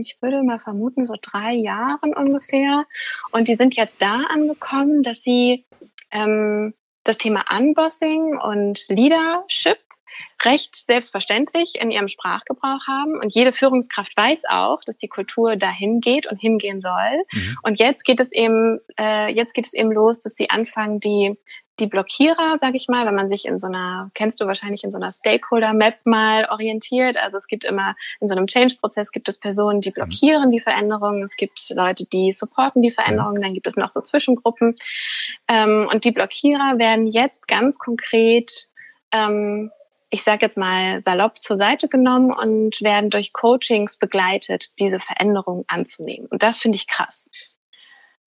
ich 0.00 0.18
würde 0.20 0.42
mal 0.42 0.58
vermuten, 0.58 1.04
so 1.04 1.14
drei 1.20 1.52
Jahren 1.52 2.14
ungefähr. 2.14 2.84
Und 3.32 3.48
die 3.48 3.54
sind 3.54 3.76
jetzt 3.76 4.02
da 4.02 4.14
angekommen, 4.14 5.02
dass 5.02 5.22
sie 5.22 5.66
ähm, 6.10 6.74
das 7.04 7.18
Thema 7.18 7.44
Unbossing 7.50 8.38
und 8.38 8.86
Leadership 8.88 9.78
recht 10.44 10.74
selbstverständlich 10.76 11.80
in 11.80 11.90
ihrem 11.90 12.08
Sprachgebrauch 12.08 12.86
haben. 12.86 13.18
Und 13.20 13.34
jede 13.34 13.52
Führungskraft 13.52 14.16
weiß 14.16 14.42
auch, 14.48 14.80
dass 14.84 14.96
die 14.96 15.08
Kultur 15.08 15.56
dahin 15.56 16.00
geht 16.00 16.26
und 16.26 16.38
hingehen 16.40 16.80
soll. 16.80 17.24
Mhm. 17.32 17.56
Und 17.62 17.78
jetzt 17.78 18.04
geht 18.04 18.20
es 18.20 18.32
eben, 18.32 18.80
äh, 18.98 19.32
jetzt 19.32 19.54
geht 19.54 19.66
es 19.66 19.74
eben 19.74 19.92
los, 19.92 20.20
dass 20.20 20.34
sie 20.34 20.50
anfangen, 20.50 21.00
die 21.00 21.38
die 21.80 21.86
Blockierer, 21.86 22.58
sage 22.60 22.76
ich 22.76 22.88
mal, 22.88 23.06
wenn 23.06 23.14
man 23.14 23.28
sich 23.28 23.44
in 23.46 23.58
so 23.58 23.66
einer, 23.66 24.10
kennst 24.14 24.40
du 24.40 24.46
wahrscheinlich 24.46 24.84
in 24.84 24.90
so 24.90 24.98
einer 24.98 25.12
Stakeholder-Map 25.12 26.06
mal 26.06 26.46
orientiert. 26.50 27.16
Also 27.16 27.36
es 27.36 27.46
gibt 27.46 27.64
immer 27.64 27.94
in 28.20 28.28
so 28.28 28.34
einem 28.34 28.46
Change-Prozess 28.46 29.12
gibt 29.12 29.28
es 29.28 29.38
Personen, 29.38 29.80
die 29.80 29.90
mhm. 29.90 29.94
blockieren 29.94 30.50
die 30.50 30.60
Veränderungen, 30.60 31.22
es 31.22 31.36
gibt 31.36 31.58
Leute, 31.70 32.04
die 32.04 32.32
supporten 32.32 32.82
die 32.82 32.90
Veränderungen, 32.90 33.42
dann 33.42 33.54
gibt 33.54 33.66
es 33.66 33.76
noch 33.76 33.90
so 33.90 34.00
Zwischengruppen. 34.00 34.76
Ähm, 35.48 35.88
und 35.92 36.04
die 36.04 36.12
Blockierer 36.12 36.78
werden 36.78 37.06
jetzt 37.06 37.48
ganz 37.48 37.78
konkret 37.78 38.68
ähm, 39.12 39.70
ich 40.10 40.22
sage 40.22 40.46
jetzt 40.46 40.56
mal 40.56 41.02
salopp 41.02 41.36
zur 41.36 41.58
Seite 41.58 41.88
genommen 41.88 42.32
und 42.32 42.80
werden 42.80 43.10
durch 43.10 43.32
Coachings 43.32 43.98
begleitet, 43.98 44.78
diese 44.78 45.00
Veränderungen 45.00 45.64
anzunehmen. 45.68 46.26
Und 46.30 46.42
das 46.42 46.58
finde 46.58 46.76
ich 46.76 46.86
krass. 46.86 47.28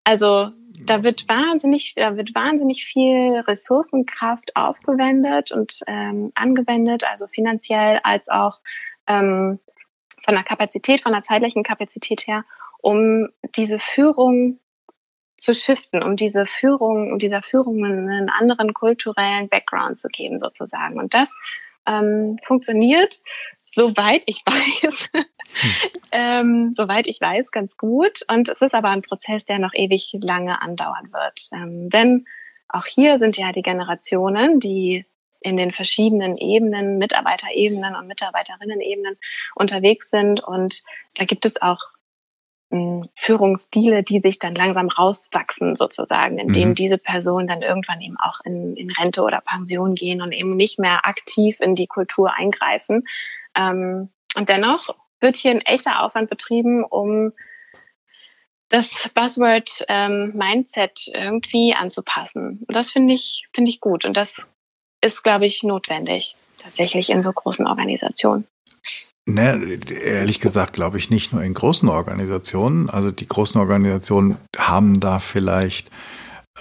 Also 0.04 0.52
da 0.86 1.04
wird 1.04 1.28
wahnsinnig, 1.28 1.94
da 1.96 2.18
wird 2.18 2.34
wahnsinnig 2.36 2.86
viel 2.86 3.40
Ressourcenkraft 3.48 4.56
aufgewendet 4.56 5.52
und 5.52 5.82
ähm, 5.88 6.32
angewendet, 6.36 7.04
also 7.04 7.28
finanziell 7.28 8.00
als 8.04 8.28
auch 8.30 8.60
ähm, 9.08 9.60
von 10.24 10.36
der 10.36 10.44
Kapazität, 10.44 11.02
von 11.02 11.14
der 11.14 11.24
zeitlichen 11.24 11.64
Kapazität 11.64 12.28
her, 12.28 12.46
um 12.80 13.30
diese 13.56 13.80
Führung 13.80 14.60
zu 15.38 15.56
shiften, 15.56 16.04
um 16.04 16.16
diese 16.16 16.46
Führung, 16.46 17.12
um 17.12 17.18
dieser 17.18 17.42
Führung 17.42 17.84
einen 17.84 18.30
anderen 18.30 18.74
kulturellen 18.74 19.48
Background 19.50 20.00
zu 20.00 20.08
geben 20.08 20.38
sozusagen. 20.38 21.00
Und 21.00 21.14
das 21.14 21.32
ähm, 21.88 22.38
funktioniert, 22.44 23.20
soweit 23.58 24.24
ich 24.26 24.44
weiß, 24.46 25.10
hm. 25.14 25.26
ähm, 26.12 26.68
soweit 26.70 27.08
ich 27.08 27.20
weiß, 27.20 27.52
ganz 27.52 27.78
gut. 27.78 28.22
Und 28.30 28.50
es 28.50 28.62
ist 28.62 28.76
aber 28.76 28.90
ein 28.90 29.02
Prozess, 29.02 29.46
der 29.46 29.60
noch 29.60 29.74
ewig 29.74 30.12
lange 30.14 30.62
andauern 30.62 31.12
wird. 31.12 31.50
Ähm, 31.54 31.90
denn 31.90 32.26
auch 32.70 32.86
hier 32.86 33.20
sind 33.20 33.38
ja 33.38 33.52
die 33.52 33.64
Generationen, 33.64 34.60
die 34.60 35.04
in 35.42 35.58
den 35.58 35.72
verschiedenen 35.72 36.38
Ebenen, 36.38 37.00
Mitarbeiterebenen 37.00 37.96
und 37.96 38.08
Mitarbeiterinnen-Ebenen 38.08 39.18
unterwegs 39.56 40.12
sind. 40.12 40.42
Und 40.44 40.84
da 41.18 41.26
gibt 41.26 41.46
es 41.46 41.62
auch 41.62 41.80
Führungsstile, 43.16 44.04
die 44.04 44.20
sich 44.20 44.40
dann 44.40 44.54
langsam 44.54 44.88
rauswachsen 44.88 45.76
sozusagen, 45.76 46.38
indem 46.38 46.70
mhm. 46.70 46.76
diese 46.76 46.98
Personen 46.98 47.48
dann 47.48 47.62
irgendwann 47.62 48.02
eben 48.02 48.16
auch 48.24 48.40
in, 48.46 48.74
in, 48.74 48.92
Rente 48.92 49.22
oder 49.22 49.42
Pension 49.42 49.96
gehen 49.96 50.22
und 50.22 50.32
eben 50.32 50.56
nicht 50.56 50.80
mehr 50.80 51.06
aktiv 51.06 51.60
in 51.60 51.76
die 51.76 51.88
Kultur 51.88 52.34
eingreifen. 52.34 53.04
Ähm, 53.56 54.10
und 54.36 54.50
dennoch 54.50 54.96
wird 55.20 55.36
hier 55.36 55.52
ein 55.52 55.62
echter 55.62 56.02
Aufwand 56.02 56.30
betrieben, 56.30 56.84
um 56.84 57.34
das 58.70 59.10
Buzzword 59.14 59.86
ähm, 59.90 60.32
Mindset 60.34 61.12
irgendwie 61.14 61.76
anzupassen. 61.76 62.64
Und 62.66 62.76
das 62.76 62.90
finde 62.90 63.14
ich, 63.14 63.48
finde 63.54 63.70
ich 63.70 63.82
gut. 63.82 64.06
Und 64.06 64.16
das 64.16 64.48
ist, 65.02 65.24
glaube 65.24 65.46
ich, 65.46 65.64
notwendig, 65.64 66.38
tatsächlich 66.58 67.10
in 67.10 67.22
so 67.22 67.34
großen 67.34 67.68
Organisationen. 67.68 68.48
Ne, 69.30 69.80
ehrlich 70.04 70.40
gesagt 70.40 70.74
glaube 70.74 70.98
ich 70.98 71.12
nicht 71.12 71.32
nur 71.32 71.44
in 71.44 71.54
großen 71.54 71.88
Organisationen. 71.90 72.90
Also 72.90 73.12
die 73.12 73.28
großen 73.28 73.62
Organisationen 73.62 74.38
haben 74.58 75.00
da 75.00 75.20
vielleicht, 75.20 75.92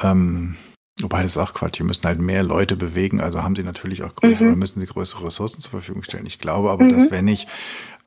ähm, 0.03 0.57
wobei 1.01 1.23
das 1.23 1.33
ist 1.33 1.39
auch 1.39 1.55
Quatsch, 1.55 1.79
die 1.79 1.85
müssen 1.85 2.05
halt 2.05 2.21
mehr 2.21 2.43
Leute 2.43 2.77
bewegen, 2.77 3.21
also 3.21 3.43
haben 3.43 3.57
sie 3.57 3.63
natürlich 3.63 4.03
auch 4.05 4.15
größere, 4.15 4.51
mhm. 4.51 4.59
müssen 4.59 4.81
sie 4.81 4.87
größere 4.87 5.27
Ressourcen 5.27 5.61
zur 5.61 5.71
Verfügung 5.71 6.03
stellen. 6.03 6.27
Ich 6.27 6.39
glaube 6.39 6.71
aber, 6.71 6.85
mhm. 6.85 6.93
dass 6.93 7.11
wenn 7.11 7.29
ich 7.29 7.47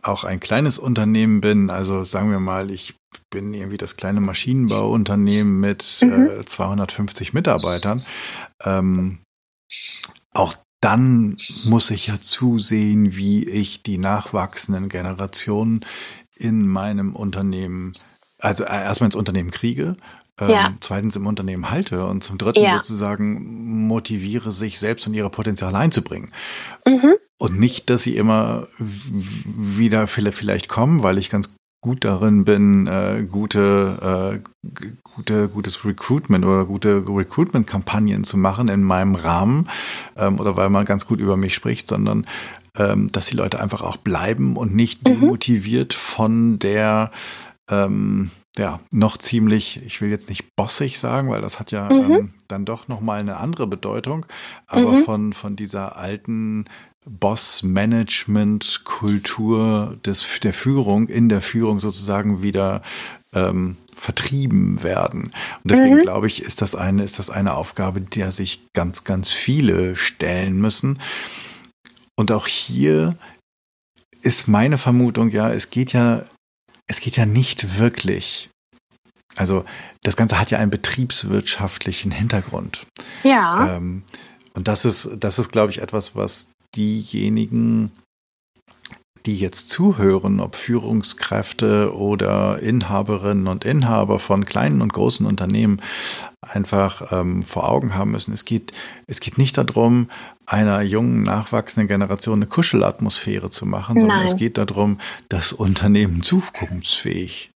auch 0.04 0.24
ein 0.24 0.39
kleines 0.39 0.78
Unternehmen 0.78 1.41
bin, 1.41 1.72
also 1.72 2.04
sagen 2.04 2.30
wir 2.30 2.39
mal, 2.39 2.70
ich 2.70 2.93
bin 3.32 3.54
irgendwie 3.54 3.78
das 3.78 3.95
kleine 3.95 4.22
Maschinenbauunternehmen 4.22 5.60
mit 5.60 5.99
mhm. 6.04 6.30
äh, 6.41 6.45
250 6.45 7.34
Mitarbeitern, 7.34 8.04
ähm, 8.64 9.20
auch 10.34 10.56
dann 10.84 11.38
muss 11.65 11.89
ich 11.91 12.07
ja 12.07 12.19
zusehen, 12.19 13.15
wie 13.15 13.47
ich 13.47 13.84
die 13.84 13.97
nachwachsenden 13.97 14.89
Generationen 14.89 15.86
in 16.38 16.67
meinem 16.67 17.15
Unternehmen, 17.15 17.93
also 18.39 18.63
äh, 18.63 18.84
erstmal 18.84 19.07
ins 19.07 19.15
Unternehmen 19.15 19.51
kriege, 19.51 19.95
ähm, 20.41 20.49
ja. 20.49 20.73
zweitens 20.81 21.15
im 21.15 21.27
Unternehmen 21.27 21.69
halte 21.69 22.05
und 22.05 22.23
zum 22.23 22.38
dritten 22.38 22.63
ja. 22.63 22.75
sozusagen 22.77 23.88
motiviere, 23.88 24.51
sich 24.51 24.79
selbst 24.79 25.07
und 25.07 25.13
ihre 25.13 25.29
Potenziale 25.29 25.77
einzubringen. 25.77 26.31
Mhm. 26.86 27.13
Und 27.38 27.59
nicht, 27.59 27.89
dass 27.89 28.03
sie 28.03 28.17
immer 28.17 28.67
wieder 28.77 30.07
vielleicht 30.07 30.67
kommen, 30.67 31.03
weil 31.03 31.17
ich 31.17 31.29
ganz 31.29 31.53
gut 31.84 32.05
darin 32.05 32.45
bin, 32.45 32.88
äh, 32.88 33.27
gute, 33.29 34.39
äh, 34.41 34.89
gute, 35.03 35.49
gutes 35.49 35.84
Recruitment 35.84 36.45
oder 36.45 36.63
gute 36.63 37.03
Recruitment-Kampagnen 37.05 38.23
zu 38.23 38.38
machen 38.38 38.69
in 38.69 38.84
meinem 38.84 39.15
Rahmen 39.15 39.69
ähm, 40.15 40.39
oder 40.39 40.55
weil 40.55 40.69
man 40.69 40.86
ganz 40.86 41.05
gut 41.05 41.19
über 41.19 41.36
mich 41.36 41.53
spricht, 41.53 41.89
sondern 41.89 42.25
ähm, 42.77 43.11
dass 43.11 43.25
die 43.25 43.36
Leute 43.36 43.59
einfach 43.59 43.81
auch 43.81 43.97
bleiben 43.97 44.55
und 44.55 44.73
nicht 44.73 45.03
mhm. 45.03 45.19
demotiviert 45.19 45.93
von 45.93 46.57
der 46.57 47.11
ähm, 47.69 48.31
ja, 48.57 48.79
noch 48.91 49.17
ziemlich, 49.17 49.84
ich 49.86 49.99
will 49.99 50.09
jetzt 50.09 50.29
nicht 50.29 50.55
bossig 50.55 50.99
sagen, 50.99 51.29
weil 51.29 51.41
das 51.41 51.59
hat 51.59 51.71
ja 51.71 51.91
mhm. 51.91 52.11
ähm, 52.13 52.34
dann 52.47 52.63
doch 52.63 52.88
nochmal 52.88 53.19
eine 53.19 53.38
andere 53.38 53.67
Bedeutung, 53.67 54.25
aber 54.67 54.93
mhm. 54.93 55.03
von, 55.03 55.34
von 55.34 55.55
dieser 55.57 55.97
alten 55.97 56.65
Boss-Management-Kultur 57.06 59.97
der 60.04 60.54
Führung, 60.54 61.08
in 61.08 61.30
der 61.30 61.41
Führung 61.41 61.80
sozusagen 61.80 62.41
wieder 62.41 62.82
ähm, 63.34 63.78
vertrieben 63.93 64.84
werden. 64.84 65.32
Und 65.64 65.72
deswegen 65.72 65.97
mhm. 65.97 66.01
glaube 66.01 66.28
ich, 66.28 66.41
ist 66.41 66.62
das 66.62 66.76
eine, 66.76 67.04
ist 67.04 67.20
das 67.20 67.30
eine 67.30 67.56
Aufgabe, 67.56 68.01
der 68.01 68.32
sich 68.32 68.68
ganz, 68.74 69.04
ganz 69.04 69.32
viele 69.32 69.95
stellen 69.95 70.60
müssen. 70.60 70.99
Und 72.16 72.32
auch 72.32 72.47
hier 72.47 73.16
ist 74.22 74.47
meine 74.47 74.78
Vermutung, 74.78 75.30
ja, 75.30 75.51
es 75.51 75.70
geht 75.70 75.93
ja, 75.93 76.26
es 76.88 76.99
geht 76.99 77.18
ja 77.18 77.26
nicht 77.26 77.80
wirklich. 77.80 78.49
Also 79.36 79.66
das 80.04 80.16
Ganze 80.16 80.39
hat 80.39 80.51
ja 80.51 80.60
einen 80.60 80.72
betriebswirtschaftlichen 80.72 82.12
Hintergrund. 82.12 82.86
Ja. 83.24 83.78
Ähm, 83.78 84.04
und 84.54 84.68
das 84.68 84.86
ist, 84.86 85.10
das 85.18 85.39
ist, 85.39 85.51
glaube 85.51 85.72
ich, 85.72 85.82
etwas, 85.82 86.16
was 86.16 86.49
diejenigen, 86.76 87.91
die 89.26 89.38
jetzt 89.38 89.69
zuhören, 89.69 90.39
ob 90.39 90.55
Führungskräfte 90.55 91.95
oder 91.95 92.59
Inhaberinnen 92.59 93.47
und 93.47 93.63
Inhaber 93.63 94.19
von 94.19 94.45
kleinen 94.45 94.82
und 94.82 94.91
großen 94.91 95.26
Unternehmen, 95.26 95.82
einfach 96.41 97.11
ähm, 97.13 97.43
vor 97.43 97.69
Augen 97.69 97.95
haben 97.95 98.11
müssen. 98.11 98.34
Es 98.34 98.43
geht, 98.43 98.74
es 99.07 99.21
geht 99.21 99.38
nicht 99.38 99.57
darum, 99.57 100.09
einer 100.45 100.82
jungen, 100.82 101.24
nachwachsenden 101.24 101.88
Generation 101.88 102.39
eine 102.39 102.47
Kuschelatmosphäre 102.47 103.49
zu 103.49 103.65
machen, 103.65 103.99
sondern 103.99 104.19
Nein. 104.19 104.28
es 104.28 104.36
geht 104.36 104.57
darum, 104.57 104.99
das 105.30 105.53
Unternehmen 105.53 106.21
zukunftsfähig 106.21 107.51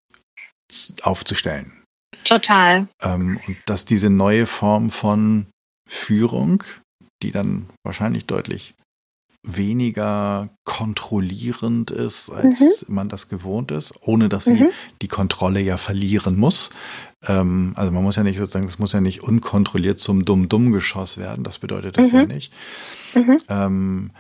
aufzustellen. 1.02 1.84
Total. 2.24 2.88
Ähm, 3.02 3.40
und 3.46 3.58
dass 3.66 3.86
diese 3.86 4.10
neue 4.10 4.48
Form 4.48 4.90
von 4.90 5.48
Führung, 5.90 6.64
die 7.24 7.32
dann 7.32 7.70
wahrscheinlich 7.84 8.26
deutlich 8.26 8.74
weniger 9.48 10.50
kontrollierend 10.66 11.90
ist, 11.90 12.30
als 12.30 12.60
mhm. 12.88 12.96
man 12.96 13.10
das 13.10 13.30
gewohnt 13.30 13.72
ist, 13.72 13.94
ohne 14.02 14.30
dass 14.30 14.46
sie 14.46 14.66
mhm. 14.66 14.70
die 15.02 15.08
Kontrolle 15.08 15.62
ja 15.62 15.78
verlieren 15.78 16.38
muss. 16.38 16.70
Ähm, 17.26 17.74
also 17.76 17.92
man 17.92 18.04
muss 18.04 18.18
ja 18.18 18.24
nicht 18.24 18.38
sozusagen, 18.38 18.68
es 18.68 18.78
muss 18.78 18.94
ja 18.94 19.02
nicht 19.02 19.24
unkontrolliert 19.24 20.00
zum 20.00 20.26
Dumm-Dumm-Geschoss 20.26 21.18
werden, 21.18 21.44
das 21.44 21.60
bedeutet 21.60 21.98
das 21.98 22.12
mhm. 22.12 22.18
ja 22.18 22.26
nicht. 22.26 22.54
Mhm. 23.16 23.38
Ähm, 23.50 24.12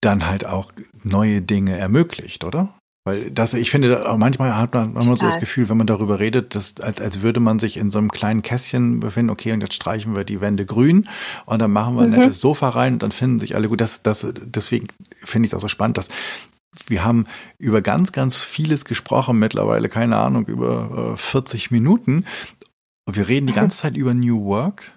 dann 0.00 0.26
halt 0.26 0.46
auch 0.46 0.72
neue 1.02 1.40
Dinge 1.42 1.76
ermöglicht, 1.76 2.44
oder? 2.44 2.74
Weil 3.06 3.30
das, 3.30 3.54
ich 3.54 3.70
finde, 3.70 4.04
manchmal 4.18 4.56
hat 4.56 4.74
man 4.74 4.90
immer 4.90 5.00
so 5.00 5.14
das 5.14 5.38
Gefühl, 5.38 5.68
wenn 5.68 5.76
man 5.76 5.86
darüber 5.86 6.18
redet, 6.18 6.56
dass, 6.56 6.80
als, 6.80 7.00
als 7.00 7.22
würde 7.22 7.38
man 7.38 7.60
sich 7.60 7.76
in 7.76 7.88
so 7.88 7.98
einem 7.98 8.10
kleinen 8.10 8.42
Kästchen 8.42 8.98
befinden, 8.98 9.30
okay, 9.30 9.52
und 9.52 9.60
jetzt 9.60 9.74
streichen 9.74 10.16
wir 10.16 10.24
die 10.24 10.40
Wände 10.40 10.66
grün 10.66 11.08
und 11.44 11.62
dann 11.62 11.70
machen 11.70 11.94
wir 11.94 12.02
ein 12.02 12.10
mhm. 12.10 12.16
nettes 12.16 12.40
Sofa 12.40 12.70
rein 12.70 12.94
und 12.94 13.04
dann 13.04 13.12
finden 13.12 13.38
sich 13.38 13.54
alle 13.54 13.68
gut. 13.68 13.80
Das, 13.80 14.02
das, 14.02 14.26
deswegen 14.34 14.88
finde 15.14 15.46
ich 15.46 15.52
es 15.52 15.56
auch 15.56 15.60
so 15.60 15.68
spannend, 15.68 15.98
dass 15.98 16.08
wir 16.88 17.04
haben 17.04 17.26
über 17.58 17.80
ganz, 17.80 18.10
ganz 18.10 18.42
vieles 18.42 18.84
gesprochen, 18.84 19.38
mittlerweile, 19.38 19.88
keine 19.88 20.16
Ahnung, 20.16 20.46
über 20.46 21.12
äh, 21.14 21.16
40 21.16 21.70
Minuten. 21.70 22.24
Und 23.04 23.16
wir 23.16 23.28
reden 23.28 23.46
die 23.46 23.52
ganze 23.54 23.76
Zeit 23.76 23.96
über 23.96 24.14
New 24.14 24.46
Work. 24.46 24.95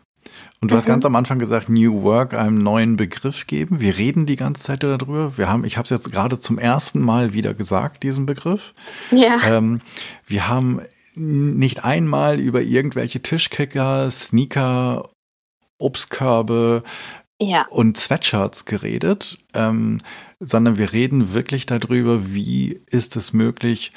Und 0.61 0.71
du 0.71 0.75
mhm. 0.75 0.79
hast 0.79 0.85
ganz 0.85 1.05
am 1.05 1.15
Anfang 1.15 1.39
gesagt, 1.39 1.69
New 1.69 2.03
Work 2.03 2.33
einem 2.33 2.57
neuen 2.57 2.97
Begriff 2.97 3.47
geben. 3.47 3.79
Wir 3.79 3.97
reden 3.97 4.25
die 4.25 4.35
ganze 4.35 4.63
Zeit 4.63 4.83
darüber. 4.83 5.37
Wir 5.37 5.49
haben, 5.49 5.63
ich 5.63 5.77
habe 5.77 5.85
es 5.85 5.89
jetzt 5.89 6.11
gerade 6.11 6.39
zum 6.39 6.57
ersten 6.57 6.99
Mal 6.99 7.33
wieder 7.33 7.53
gesagt, 7.53 8.03
diesen 8.03 8.25
Begriff. 8.25 8.73
Ja. 9.11 9.39
Ähm, 9.45 9.79
wir 10.25 10.47
haben 10.49 10.81
nicht 11.15 11.83
einmal 11.85 12.39
über 12.39 12.61
irgendwelche 12.61 13.21
Tischkicker, 13.21 14.09
Sneaker, 14.11 15.09
Obstkörbe 15.77 16.83
ja. 17.41 17.65
und 17.69 17.97
Sweatshirts 17.97 18.65
geredet, 18.65 19.39
ähm, 19.53 20.01
sondern 20.39 20.77
wir 20.77 20.91
reden 20.91 21.33
wirklich 21.33 21.65
darüber, 21.65 22.33
wie 22.33 22.81
ist 22.87 23.15
es 23.15 23.33
möglich, 23.33 23.91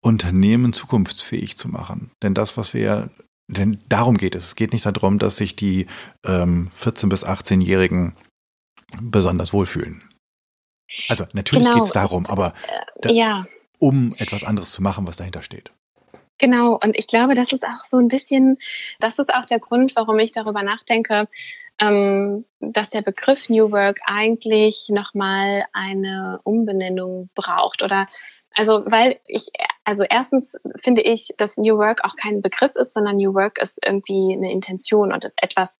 Unternehmen 0.00 0.72
zukunftsfähig 0.72 1.56
zu 1.56 1.68
machen. 1.68 2.10
Denn 2.22 2.34
das, 2.34 2.56
was 2.56 2.72
wir 2.72 3.10
denn 3.48 3.78
darum 3.88 4.16
geht 4.16 4.34
es. 4.34 4.48
Es 4.48 4.56
geht 4.56 4.72
nicht 4.72 4.86
darum, 4.86 5.18
dass 5.18 5.36
sich 5.36 5.56
die 5.56 5.86
ähm, 6.24 6.70
14- 6.78 7.08
bis 7.08 7.24
18-Jährigen 7.24 8.14
besonders 9.00 9.52
wohlfühlen. 9.52 10.02
Also 11.08 11.26
natürlich 11.32 11.66
genau. 11.66 11.76
geht 11.76 11.86
es 11.86 11.92
darum, 11.92 12.26
aber 12.26 12.54
äh, 12.66 13.00
da, 13.02 13.10
ja. 13.10 13.46
um 13.78 14.14
etwas 14.18 14.44
anderes 14.44 14.72
zu 14.72 14.82
machen, 14.82 15.06
was 15.06 15.16
dahinter 15.16 15.42
steht. 15.42 15.72
Genau, 16.38 16.78
und 16.82 16.96
ich 16.96 17.08
glaube, 17.08 17.34
das 17.34 17.52
ist 17.52 17.64
auch 17.64 17.84
so 17.84 17.98
ein 17.98 18.08
bisschen, 18.08 18.58
das 19.00 19.18
ist 19.18 19.34
auch 19.34 19.44
der 19.44 19.58
Grund, 19.58 19.96
warum 19.96 20.18
ich 20.20 20.30
darüber 20.30 20.62
nachdenke, 20.62 21.26
ähm, 21.80 22.44
dass 22.60 22.90
der 22.90 23.02
Begriff 23.02 23.48
New 23.48 23.72
Work 23.72 23.98
eigentlich 24.06 24.88
nochmal 24.88 25.64
eine 25.72 26.40
Umbenennung 26.44 27.28
braucht 27.34 27.82
oder 27.82 28.06
also, 28.54 28.84
weil 28.86 29.20
ich, 29.26 29.48
also 29.84 30.04
erstens 30.08 30.56
finde 30.82 31.02
ich, 31.02 31.32
dass 31.36 31.56
New 31.56 31.78
Work 31.78 32.04
auch 32.04 32.16
kein 32.16 32.42
Begriff 32.42 32.74
ist, 32.74 32.94
sondern 32.94 33.16
New 33.16 33.34
Work 33.34 33.62
ist 33.62 33.78
irgendwie 33.84 34.34
eine 34.34 34.50
Intention 34.50 35.12
und 35.12 35.24
ist 35.24 35.34
etwas 35.36 35.74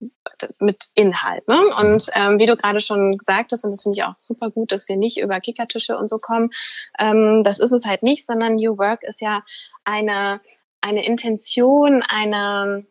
mit 0.61 0.85
Inhalt. 0.95 1.47
Ne? 1.49 1.59
Und 1.79 2.09
ähm, 2.15 2.39
wie 2.39 2.47
du 2.47 2.57
gerade 2.57 2.81
schon 2.81 3.19
gesagt 3.19 3.53
hast, 3.53 3.65
und 3.65 3.73
das 3.73 3.83
finde 3.83 3.99
ich 3.99 4.05
auch 4.05 4.15
super 4.17 4.51
gut, 4.51 4.73
dass 4.73 4.89
wir 4.89 4.97
nicht 4.97 5.19
über 5.19 5.41
Kickertische 5.41 5.99
und 5.99 6.09
so 6.09 6.19
kommen, 6.19 6.51
ähm, 6.99 7.43
das 7.45 7.59
ist 7.59 7.73
es 7.73 7.85
halt 7.85 8.03
nicht, 8.03 8.27
sondern 8.27 8.57
New 8.57 8.79
Work 8.79 9.03
ist 9.03 9.21
ja 9.21 9.43
eine, 9.85 10.41
eine 10.81 11.05
Intention, 11.05 12.03
eine, 12.09 12.87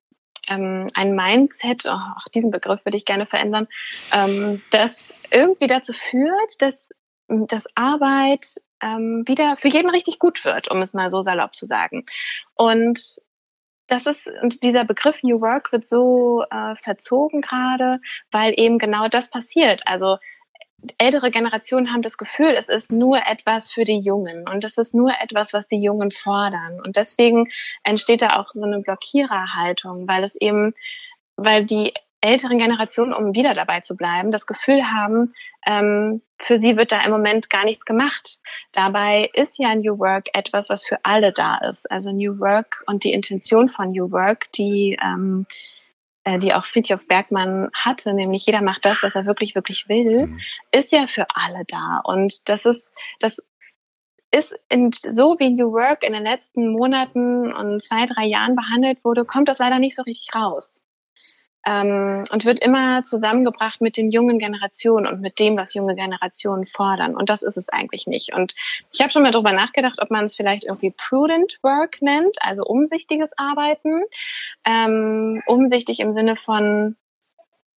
ähm, 0.47 0.87
ein 0.93 1.13
Mindset, 1.13 1.85
oh, 1.85 1.91
auch 1.91 2.27
diesen 2.33 2.51
Begriff 2.51 2.83
würde 2.83 2.97
ich 2.97 3.05
gerne 3.05 3.25
verändern, 3.25 3.67
ähm, 4.13 4.61
das 4.71 5.13
irgendwie 5.31 5.67
dazu 5.67 5.93
führt, 5.93 6.61
dass, 6.61 6.89
dass 7.27 7.67
Arbeit 7.75 8.57
ähm, 8.81 9.23
wieder 9.25 9.55
für 9.57 9.69
jeden 9.69 9.89
richtig 9.89 10.19
gut 10.19 10.45
wird, 10.45 10.69
um 10.69 10.81
es 10.81 10.93
mal 10.93 11.09
so 11.09 11.21
salopp 11.21 11.55
zu 11.55 11.65
sagen. 11.65 12.05
Und 12.55 12.99
das 13.87 14.05
ist, 14.05 14.29
und 14.41 14.63
dieser 14.63 14.83
Begriff 14.83 15.23
New 15.23 15.41
Work 15.41 15.71
wird 15.71 15.85
so 15.85 16.43
äh, 16.51 16.75
verzogen 16.75 17.41
gerade, 17.41 17.99
weil 18.31 18.53
eben 18.57 18.79
genau 18.79 19.07
das 19.07 19.29
passiert. 19.29 19.81
Also 19.85 20.17
ältere 20.97 21.31
Generationen 21.31 21.91
haben 21.91 22.01
das 22.01 22.17
Gefühl, 22.17 22.53
es 22.55 22.69
ist 22.69 22.91
nur 22.91 23.17
etwas 23.25 23.71
für 23.71 23.83
die 23.83 23.99
Jungen 23.99 24.47
und 24.47 24.63
es 24.63 24.77
ist 24.77 24.93
nur 24.93 25.11
etwas, 25.21 25.53
was 25.53 25.67
die 25.67 25.79
Jungen 25.79 26.11
fordern. 26.11 26.79
Und 26.81 26.97
deswegen 26.97 27.47
entsteht 27.83 28.21
da 28.21 28.39
auch 28.39 28.47
so 28.53 28.65
eine 28.65 28.79
Blockiererhaltung, 28.79 30.07
weil 30.07 30.23
es 30.23 30.35
eben, 30.35 30.73
weil 31.35 31.65
die 31.65 31.93
älteren 32.27 32.57
Generationen, 32.57 33.13
um 33.13 33.33
wieder 33.33 33.53
dabei 33.53 33.79
zu 33.79 33.95
bleiben, 33.95 34.31
das 34.31 34.45
Gefühl 34.45 34.83
haben, 34.83 35.33
ähm, 35.65 36.21
für 36.37 36.57
sie 36.57 36.75
wird 36.75 36.91
da 36.91 37.01
im 37.03 37.11
Moment 37.11 37.49
gar 37.49 37.63
nichts 37.63 37.85
gemacht. 37.85 38.39
Dabei 38.73 39.29
ist 39.33 39.57
ja 39.57 39.73
New 39.73 39.97
Work 39.97 40.25
etwas, 40.33 40.69
was 40.69 40.85
für 40.85 40.97
alle 41.03 41.31
da 41.31 41.57
ist. 41.69 41.89
Also 41.89 42.11
New 42.11 42.39
Work 42.39 42.83
und 42.87 43.05
die 43.05 43.13
Intention 43.13 43.69
von 43.69 43.91
New 43.91 44.11
Work, 44.11 44.51
die 44.51 44.97
ähm, 45.01 45.47
äh, 46.25 46.37
die 46.37 46.53
auch 46.53 46.65
Friedhof 46.65 47.07
Bergmann 47.07 47.69
hatte, 47.73 48.13
nämlich 48.13 48.45
jeder 48.45 48.61
macht 48.61 48.83
das, 48.83 49.01
was 49.03 49.15
er 49.15 49.25
wirklich, 49.25 49.55
wirklich 49.55 49.87
will, 49.87 50.27
mhm. 50.27 50.39
ist 50.73 50.91
ja 50.91 51.07
für 51.07 51.25
alle 51.33 51.63
da. 51.65 52.01
Und 52.03 52.49
das 52.49 52.65
ist, 52.65 52.91
das 53.19 53.37
ist 54.31 54.59
in, 54.67 54.91
so 54.91 55.37
wie 55.39 55.51
New 55.51 55.71
Work 55.71 56.03
in 56.03 56.11
den 56.11 56.25
letzten 56.25 56.73
Monaten 56.73 57.53
und 57.53 57.81
zwei, 57.81 58.05
drei 58.05 58.25
Jahren 58.25 58.57
behandelt 58.57 59.05
wurde, 59.05 59.23
kommt 59.23 59.47
das 59.47 59.59
leider 59.59 59.79
nicht 59.79 59.95
so 59.95 60.03
richtig 60.03 60.35
raus 60.35 60.81
ähm, 61.67 62.23
und 62.31 62.45
wird 62.45 62.59
immer 62.59 63.03
zusammengebracht 63.03 63.81
mit 63.81 63.97
den 63.97 64.09
jungen 64.09 64.39
Generationen 64.39 65.05
und 65.05 65.19
mit 65.19 65.37
dem, 65.37 65.57
was 65.57 65.73
junge 65.73 65.95
Generationen 65.95 66.65
fordern. 66.65 67.15
Und 67.15 67.29
das 67.29 67.41
ist 67.41 67.57
es 67.57 67.67
eigentlich 67.67 68.07
nicht. 68.07 68.33
Und 68.33 68.55
ich 68.93 69.01
habe 69.01 69.11
schon 69.11 69.23
mal 69.23 69.31
darüber 69.31 69.51
nachgedacht, 69.51 69.99
ob 70.01 70.09
man 70.09 70.25
es 70.25 70.35
vielleicht 70.35 70.63
irgendwie 70.63 70.91
prudent 70.91 71.59
work 71.63 72.01
nennt, 72.01 72.37
also 72.39 72.63
umsichtiges 72.63 73.31
Arbeiten. 73.37 74.03
Ähm, 74.65 75.41
umsichtig 75.45 75.99
im 75.99 76.11
Sinne 76.11 76.37
von 76.37 76.95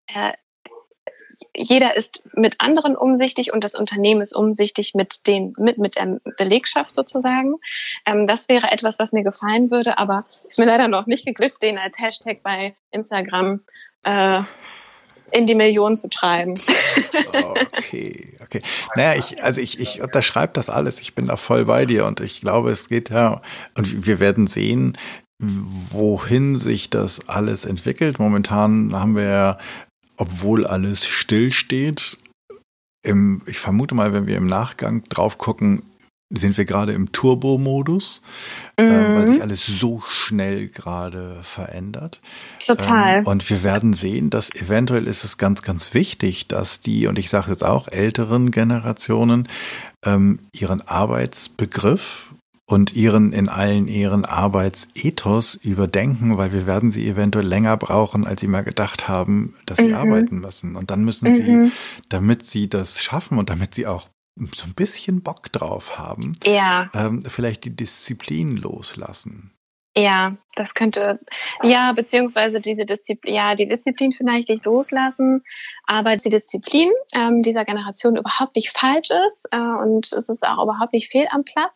äh, 0.07 0.32
jeder 1.57 1.97
ist 1.97 2.22
mit 2.34 2.61
anderen 2.61 2.97
umsichtig 2.97 3.53
und 3.53 3.64
das 3.64 3.74
Unternehmen 3.74 4.20
ist 4.20 4.34
umsichtig 4.34 4.95
mit 4.95 5.26
den 5.26 5.53
mit 5.59 5.78
mit 5.78 5.97
der 5.97 6.20
Belegschaft 6.38 6.95
sozusagen. 6.95 7.57
Ähm, 8.07 8.26
das 8.26 8.49
wäre 8.49 8.70
etwas, 8.70 8.99
was 8.99 9.12
mir 9.12 9.24
gefallen 9.24 9.70
würde, 9.70 9.99
aber 9.99 10.20
ist 10.47 10.59
mir 10.59 10.66
leider 10.66 10.88
noch 10.88 11.07
nicht 11.07 11.26
geglückt, 11.26 11.62
den 11.62 11.78
als 11.78 11.99
Hashtag 11.99 12.43
bei 12.43 12.74
Instagram 12.91 13.61
äh, 14.05 14.43
in 15.32 15.47
die 15.47 15.55
Millionen 15.55 15.95
zu 15.95 16.09
treiben. 16.09 16.55
Okay, 17.76 18.36
okay. 18.43 18.62
Naja, 18.95 19.18
ich, 19.18 19.43
also 19.43 19.61
ich, 19.61 19.80
ich 19.80 20.01
unterschreibe 20.01 20.53
das 20.53 20.70
alles. 20.70 21.01
Ich 21.01 21.14
bin 21.14 21.26
da 21.26 21.36
voll 21.36 21.64
bei 21.64 21.86
dir 21.86 22.07
und 22.07 22.20
ich 22.20 22.41
glaube, 22.41 22.70
es 22.70 22.88
geht 22.88 23.11
ja, 23.11 23.41
und 23.74 24.07
wir 24.07 24.20
werden 24.20 24.47
sehen, 24.47 24.97
wohin 25.41 26.57
sich 26.57 26.91
das 26.91 27.28
alles 27.28 27.64
entwickelt. 27.64 28.18
Momentan 28.18 28.95
haben 28.95 29.16
wir 29.16 29.24
ja 29.24 29.59
obwohl 30.21 30.66
alles 30.66 31.07
stillsteht. 31.07 32.18
Im, 33.03 33.43
ich 33.47 33.59
vermute 33.59 33.95
mal, 33.95 34.12
wenn 34.12 34.27
wir 34.27 34.37
im 34.37 34.47
Nachgang 34.47 35.03
drauf 35.05 35.39
gucken, 35.39 35.83
sind 36.33 36.57
wir 36.57 36.64
gerade 36.64 36.93
im 36.93 37.11
Turbo-Modus, 37.11 38.23
mhm. 38.79 38.87
äh, 38.87 39.14
weil 39.16 39.29
sich 39.29 39.43
alles 39.43 39.66
so 39.66 40.01
schnell 40.07 40.68
gerade 40.68 41.41
verändert. 41.43 42.21
Total. 42.64 43.21
Ähm, 43.21 43.27
und 43.27 43.51
wir 43.51 43.62
werden 43.62 43.95
sehen, 43.95 44.31
dass 44.31 44.55
eventuell 44.55 45.09
ist 45.09 45.25
es 45.25 45.39
ganz, 45.39 45.62
ganz 45.62 45.93
wichtig, 45.95 46.47
dass 46.47 46.81
die, 46.81 47.07
und 47.07 47.18
ich 47.18 47.31
sage 47.31 47.51
jetzt 47.51 47.64
auch 47.64 47.89
älteren 47.89 48.51
Generationen, 48.51 49.49
ähm, 50.05 50.39
ihren 50.53 50.87
Arbeitsbegriff 50.87 52.33
und 52.71 52.95
ihren 52.95 53.33
in 53.33 53.49
allen 53.49 53.89
ihren 53.89 54.25
Arbeitsethos 54.25 55.57
überdenken, 55.57 56.39
weil 56.39 56.53
wir 56.53 56.66
werden 56.66 56.91
sie 56.91 57.09
eventuell 57.09 57.47
länger 57.47 57.77
brauchen, 57.77 58.27
als 58.27 58.41
sie 58.41 58.47
mal 58.47 58.62
gedacht 58.62 59.09
haben, 59.09 59.57
dass 59.66 59.79
sie 59.79 59.89
mhm. 59.89 59.95
arbeiten 59.95 60.39
müssen. 60.39 60.77
Und 60.77 60.93
dann 60.93 61.05
müssen 61.05 61.29
mhm. 61.31 61.35
sie, 61.35 61.73
damit 62.11 62.45
sie 62.45 62.68
das 62.68 63.03
schaffen 63.03 63.39
und 63.39 63.51
damit 63.51 63.75
sie 63.75 63.89
auch 63.89 64.09
so 64.55 64.66
ein 64.66 64.75
bisschen 64.75 65.23
Bock 65.23 65.51
drauf 65.51 65.99
haben, 65.99 66.33
ja. 66.45 66.87
ähm, 66.95 67.21
vielleicht 67.21 67.64
die 67.64 67.75
Disziplin 67.75 68.57
loslassen. 68.57 69.51
Ja, 69.97 70.36
das 70.55 70.74
könnte, 70.74 71.18
ja, 71.64 71.93
beziehungsweise 71.93 72.61
diese 72.61 72.84
Disziplin, 72.84 73.34
ja, 73.34 73.57
die 73.57 73.66
Disziplin 73.66 74.12
vielleicht 74.12 74.49
nicht 74.49 74.64
loslassen, 74.64 75.43
aber 75.84 76.16
die 76.16 76.30
Disziplin 76.30 76.91
ähm, 77.12 77.43
dieser 77.43 77.64
Generation 77.64 78.14
überhaupt 78.14 78.55
nicht 78.55 78.70
falsch 78.70 79.11
ist 79.26 79.49
äh, 79.51 79.59
und 79.59 80.12
es 80.12 80.28
ist 80.28 80.47
auch 80.47 80.62
überhaupt 80.62 80.93
nicht 80.93 81.11
fehl 81.11 81.26
am 81.30 81.43
Platz, 81.43 81.72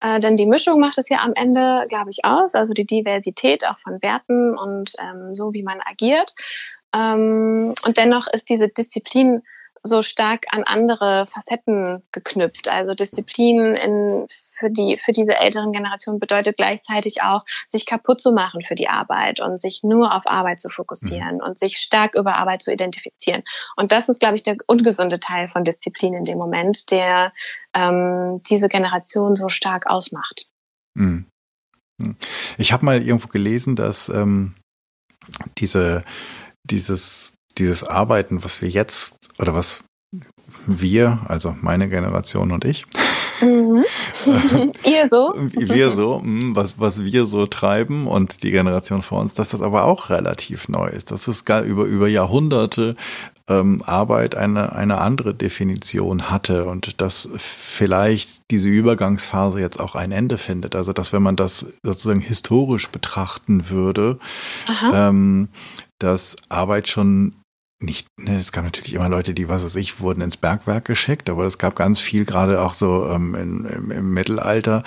äh, 0.00 0.20
denn 0.20 0.36
die 0.36 0.46
Mischung 0.46 0.80
macht 0.80 0.98
es 0.98 1.08
ja 1.08 1.20
am 1.20 1.32
Ende, 1.34 1.86
glaube 1.88 2.10
ich, 2.10 2.26
aus, 2.26 2.54
also 2.54 2.74
die 2.74 2.84
Diversität 2.84 3.66
auch 3.66 3.78
von 3.78 4.02
Werten 4.02 4.58
und 4.58 4.92
ähm, 4.98 5.34
so, 5.34 5.54
wie 5.54 5.62
man 5.62 5.80
agiert. 5.80 6.34
Ähm, 6.94 7.74
und 7.86 7.96
dennoch 7.96 8.26
ist 8.32 8.50
diese 8.50 8.68
Disziplin 8.68 9.42
so 9.86 10.02
stark 10.02 10.46
an 10.50 10.64
andere 10.64 11.26
Facetten 11.26 12.02
geknüpft. 12.12 12.68
Also 12.68 12.94
Disziplin 12.94 13.74
in, 13.74 14.26
für, 14.28 14.70
die, 14.70 14.98
für 14.98 15.12
diese 15.12 15.36
älteren 15.36 15.72
Generationen 15.72 16.20
bedeutet 16.20 16.56
gleichzeitig 16.56 17.22
auch, 17.22 17.44
sich 17.68 17.86
kaputt 17.86 18.20
zu 18.20 18.32
machen 18.32 18.62
für 18.62 18.74
die 18.74 18.88
Arbeit 18.88 19.40
und 19.40 19.58
sich 19.58 19.82
nur 19.82 20.14
auf 20.14 20.26
Arbeit 20.26 20.60
zu 20.60 20.68
fokussieren 20.68 21.36
mhm. 21.36 21.42
und 21.42 21.58
sich 21.58 21.78
stark 21.78 22.14
über 22.14 22.36
Arbeit 22.36 22.62
zu 22.62 22.72
identifizieren. 22.72 23.42
Und 23.76 23.92
das 23.92 24.08
ist, 24.08 24.20
glaube 24.20 24.36
ich, 24.36 24.42
der 24.42 24.56
ungesunde 24.66 25.20
Teil 25.20 25.48
von 25.48 25.64
Disziplin 25.64 26.14
in 26.14 26.24
dem 26.24 26.38
Moment, 26.38 26.90
der 26.90 27.32
ähm, 27.74 28.42
diese 28.48 28.68
Generation 28.68 29.36
so 29.36 29.48
stark 29.48 29.86
ausmacht. 29.86 30.46
Mhm. 30.94 31.26
mhm. 32.02 32.16
Ich 32.58 32.72
habe 32.72 32.84
mal 32.84 33.02
irgendwo 33.02 33.28
gelesen, 33.28 33.76
dass 33.76 34.08
ähm, 34.08 34.54
diese, 35.58 36.04
dieses 36.64 37.35
dieses 37.58 37.84
Arbeiten, 37.84 38.44
was 38.44 38.62
wir 38.62 38.68
jetzt 38.68 39.16
oder 39.38 39.54
was 39.54 39.82
wir, 40.66 41.20
also 41.28 41.54
meine 41.60 41.88
Generation 41.88 42.52
und 42.52 42.64
ich, 42.64 42.84
mhm. 43.40 43.84
ihr 44.84 45.08
so, 45.08 45.34
wir 45.36 45.90
so, 45.90 46.20
hm, 46.20 46.56
was 46.56 46.78
was 46.78 47.04
wir 47.04 47.26
so 47.26 47.46
treiben 47.46 48.06
und 48.06 48.42
die 48.42 48.50
Generation 48.50 49.02
vor 49.02 49.20
uns, 49.20 49.34
dass 49.34 49.50
das 49.50 49.62
aber 49.62 49.84
auch 49.84 50.10
relativ 50.10 50.68
neu 50.68 50.88
ist, 50.88 51.10
dass 51.10 51.28
es 51.28 51.44
gar 51.44 51.62
über 51.62 51.84
über 51.84 52.08
Jahrhunderte 52.08 52.96
ähm, 53.48 53.82
Arbeit 53.84 54.34
eine 54.34 54.72
eine 54.72 54.98
andere 54.98 55.34
Definition 55.34 56.30
hatte 56.30 56.64
und 56.64 57.00
dass 57.00 57.28
vielleicht 57.36 58.50
diese 58.50 58.68
Übergangsphase 58.68 59.60
jetzt 59.60 59.80
auch 59.80 59.94
ein 59.94 60.12
Ende 60.12 60.38
findet. 60.38 60.74
Also 60.74 60.92
dass 60.92 61.12
wenn 61.12 61.22
man 61.22 61.36
das 61.36 61.66
sozusagen 61.82 62.20
historisch 62.20 62.88
betrachten 62.88 63.68
würde, 63.70 64.18
ähm, 64.92 65.48
dass 65.98 66.36
Arbeit 66.48 66.88
schon 66.88 67.34
nicht, 67.80 68.08
ne, 68.18 68.38
es 68.38 68.52
gab 68.52 68.64
natürlich 68.64 68.94
immer 68.94 69.08
Leute, 69.08 69.34
die, 69.34 69.48
was 69.48 69.64
weiß 69.64 69.74
ich, 69.76 70.00
wurden 70.00 70.22
ins 70.22 70.36
Bergwerk 70.36 70.84
geschickt, 70.84 71.28
aber 71.28 71.44
es 71.44 71.58
gab 71.58 71.76
ganz 71.76 72.00
viel, 72.00 72.24
gerade 72.24 72.62
auch 72.62 72.74
so 72.74 73.06
ähm, 73.06 73.34
in, 73.34 73.64
im, 73.64 73.90
im, 73.90 74.14
Mittelalter, 74.14 74.82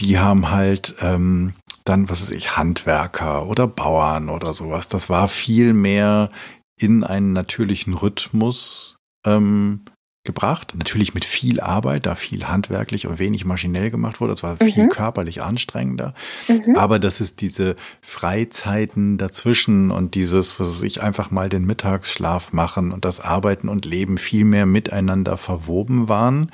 die 0.00 0.18
haben 0.18 0.50
halt 0.50 0.94
ähm, 1.00 1.54
dann, 1.84 2.08
was 2.08 2.22
weiß 2.22 2.30
ich, 2.30 2.56
Handwerker 2.56 3.46
oder 3.46 3.66
Bauern 3.66 4.28
oder 4.28 4.54
sowas. 4.54 4.88
Das 4.88 5.08
war 5.10 5.28
viel 5.28 5.72
mehr 5.72 6.30
in 6.78 7.02
einen 7.02 7.32
natürlichen 7.32 7.94
Rhythmus 7.94 8.98
ähm, 9.26 9.84
gebracht. 10.28 10.74
Natürlich 10.76 11.14
mit 11.14 11.24
viel 11.24 11.58
Arbeit, 11.58 12.04
da 12.04 12.14
viel 12.14 12.46
handwerklich 12.48 13.06
und 13.06 13.18
wenig 13.18 13.46
maschinell 13.46 13.90
gemacht 13.90 14.20
wurde. 14.20 14.34
Das 14.34 14.42
war 14.42 14.58
viel 14.58 14.84
mhm. 14.84 14.88
körperlich 14.90 15.42
anstrengender. 15.42 16.12
Mhm. 16.48 16.76
Aber 16.76 16.98
das 16.98 17.22
ist 17.22 17.40
diese 17.40 17.76
Freizeiten 18.02 19.16
dazwischen 19.16 19.90
und 19.90 20.14
dieses, 20.14 20.60
was 20.60 20.82
ich 20.82 21.02
einfach 21.02 21.30
mal 21.30 21.48
den 21.48 21.64
Mittagsschlaf 21.64 22.52
machen 22.52 22.92
und 22.92 23.06
das 23.06 23.20
Arbeiten 23.20 23.70
und 23.70 23.86
Leben 23.86 24.18
viel 24.18 24.44
mehr 24.44 24.66
miteinander 24.66 25.38
verwoben 25.38 26.08
waren, 26.08 26.52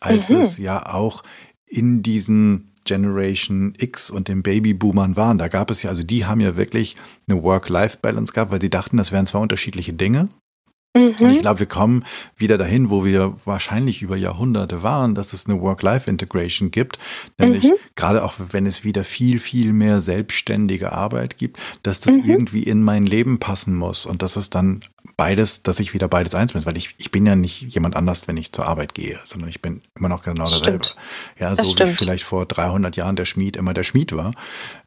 als 0.00 0.30
mhm. 0.30 0.36
es 0.36 0.56
ja 0.56 0.86
auch 0.86 1.22
in 1.66 2.02
diesen 2.02 2.72
Generation 2.84 3.74
X 3.76 4.10
und 4.10 4.28
den 4.28 4.42
Babyboomern 4.42 5.14
waren. 5.14 5.36
Da 5.36 5.48
gab 5.48 5.70
es 5.70 5.82
ja, 5.82 5.90
also 5.90 6.02
die 6.02 6.24
haben 6.24 6.40
ja 6.40 6.56
wirklich 6.56 6.96
eine 7.28 7.42
Work-Life-Balance 7.42 8.32
gehabt, 8.32 8.50
weil 8.50 8.62
sie 8.62 8.70
dachten, 8.70 8.96
das 8.96 9.12
wären 9.12 9.26
zwei 9.26 9.40
unterschiedliche 9.40 9.92
Dinge. 9.92 10.24
Mhm. 10.94 11.14
Und 11.20 11.30
ich 11.30 11.40
glaube, 11.40 11.60
wir 11.60 11.66
kommen 11.66 12.04
wieder 12.36 12.58
dahin, 12.58 12.90
wo 12.90 13.04
wir 13.04 13.36
wahrscheinlich 13.44 14.02
über 14.02 14.16
Jahrhunderte 14.16 14.82
waren, 14.82 15.14
dass 15.14 15.32
es 15.32 15.46
eine 15.46 15.60
Work-Life-Integration 15.60 16.70
gibt. 16.70 16.98
Nämlich 17.38 17.64
mhm. 17.64 17.74
gerade 17.94 18.24
auch, 18.24 18.34
wenn 18.50 18.66
es 18.66 18.82
wieder 18.82 19.04
viel, 19.04 19.38
viel 19.38 19.72
mehr 19.72 20.00
selbstständige 20.00 20.92
Arbeit 20.92 21.38
gibt, 21.38 21.58
dass 21.82 22.00
das 22.00 22.14
mhm. 22.14 22.24
irgendwie 22.24 22.62
in 22.64 22.82
mein 22.82 23.06
Leben 23.06 23.38
passen 23.38 23.76
muss 23.76 24.04
und 24.04 24.22
dass 24.22 24.36
es 24.36 24.50
dann 24.50 24.80
beides, 25.16 25.62
dass 25.62 25.80
ich 25.80 25.92
wieder 25.92 26.08
beides 26.08 26.34
eins 26.34 26.54
bin, 26.54 26.64
weil 26.64 26.78
ich, 26.78 26.94
ich 26.96 27.10
bin 27.10 27.26
ja 27.26 27.36
nicht 27.36 27.60
jemand 27.60 27.94
anders, 27.94 28.26
wenn 28.26 28.38
ich 28.38 28.52
zur 28.52 28.66
Arbeit 28.66 28.94
gehe, 28.94 29.20
sondern 29.26 29.50
ich 29.50 29.60
bin 29.60 29.82
immer 29.94 30.08
noch 30.08 30.22
genau 30.22 30.44
dasselbe. 30.44 30.82
Stimmt. 30.82 30.96
Ja, 31.38 31.54
so 31.54 31.78
wie 31.78 31.92
vielleicht 31.92 32.24
vor 32.24 32.46
300 32.46 32.96
Jahren 32.96 33.16
der 33.16 33.26
Schmied 33.26 33.56
immer 33.56 33.74
der 33.74 33.82
Schmied 33.82 34.16
war 34.16 34.32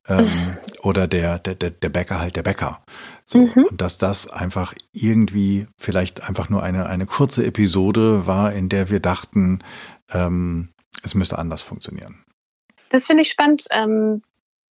ähm, 0.08 0.58
oder 0.82 1.08
der, 1.08 1.38
der, 1.38 1.70
der 1.70 1.90
Bäcker 1.90 2.20
halt 2.20 2.36
der 2.36 2.42
Bäcker. 2.42 2.82
So, 3.26 3.40
mhm. 3.40 3.66
Und 3.70 3.82
dass 3.82 3.98
das 3.98 4.28
einfach 4.28 4.74
irgendwie 4.92 5.68
vielleicht 5.78 6.28
einfach 6.28 6.50
nur 6.50 6.64
eine, 6.64 6.88
eine 6.88 7.06
kurze 7.06 7.46
Episode 7.46 8.28
war, 8.28 8.54
in 8.54 8.70
der 8.70 8.90
wir 8.90 9.00
dachten, 9.00 9.60
ähm, 10.12 10.74
es 11.04 11.16
müsste 11.16 11.38
anders 11.38 11.62
funktionieren. 11.62 12.24
Das 12.90 13.06
finde 13.06 13.24
ich 13.24 13.30
spannend, 13.30 13.66
ähm, 13.72 14.22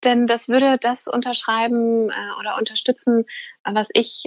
denn 0.04 0.26
das 0.26 0.48
würde 0.48 0.76
das 0.80 1.06
unterschreiben 1.08 2.10
äh, 2.10 2.40
oder 2.40 2.56
unterstützen, 2.58 3.24
was 3.64 3.88
ich 3.92 4.24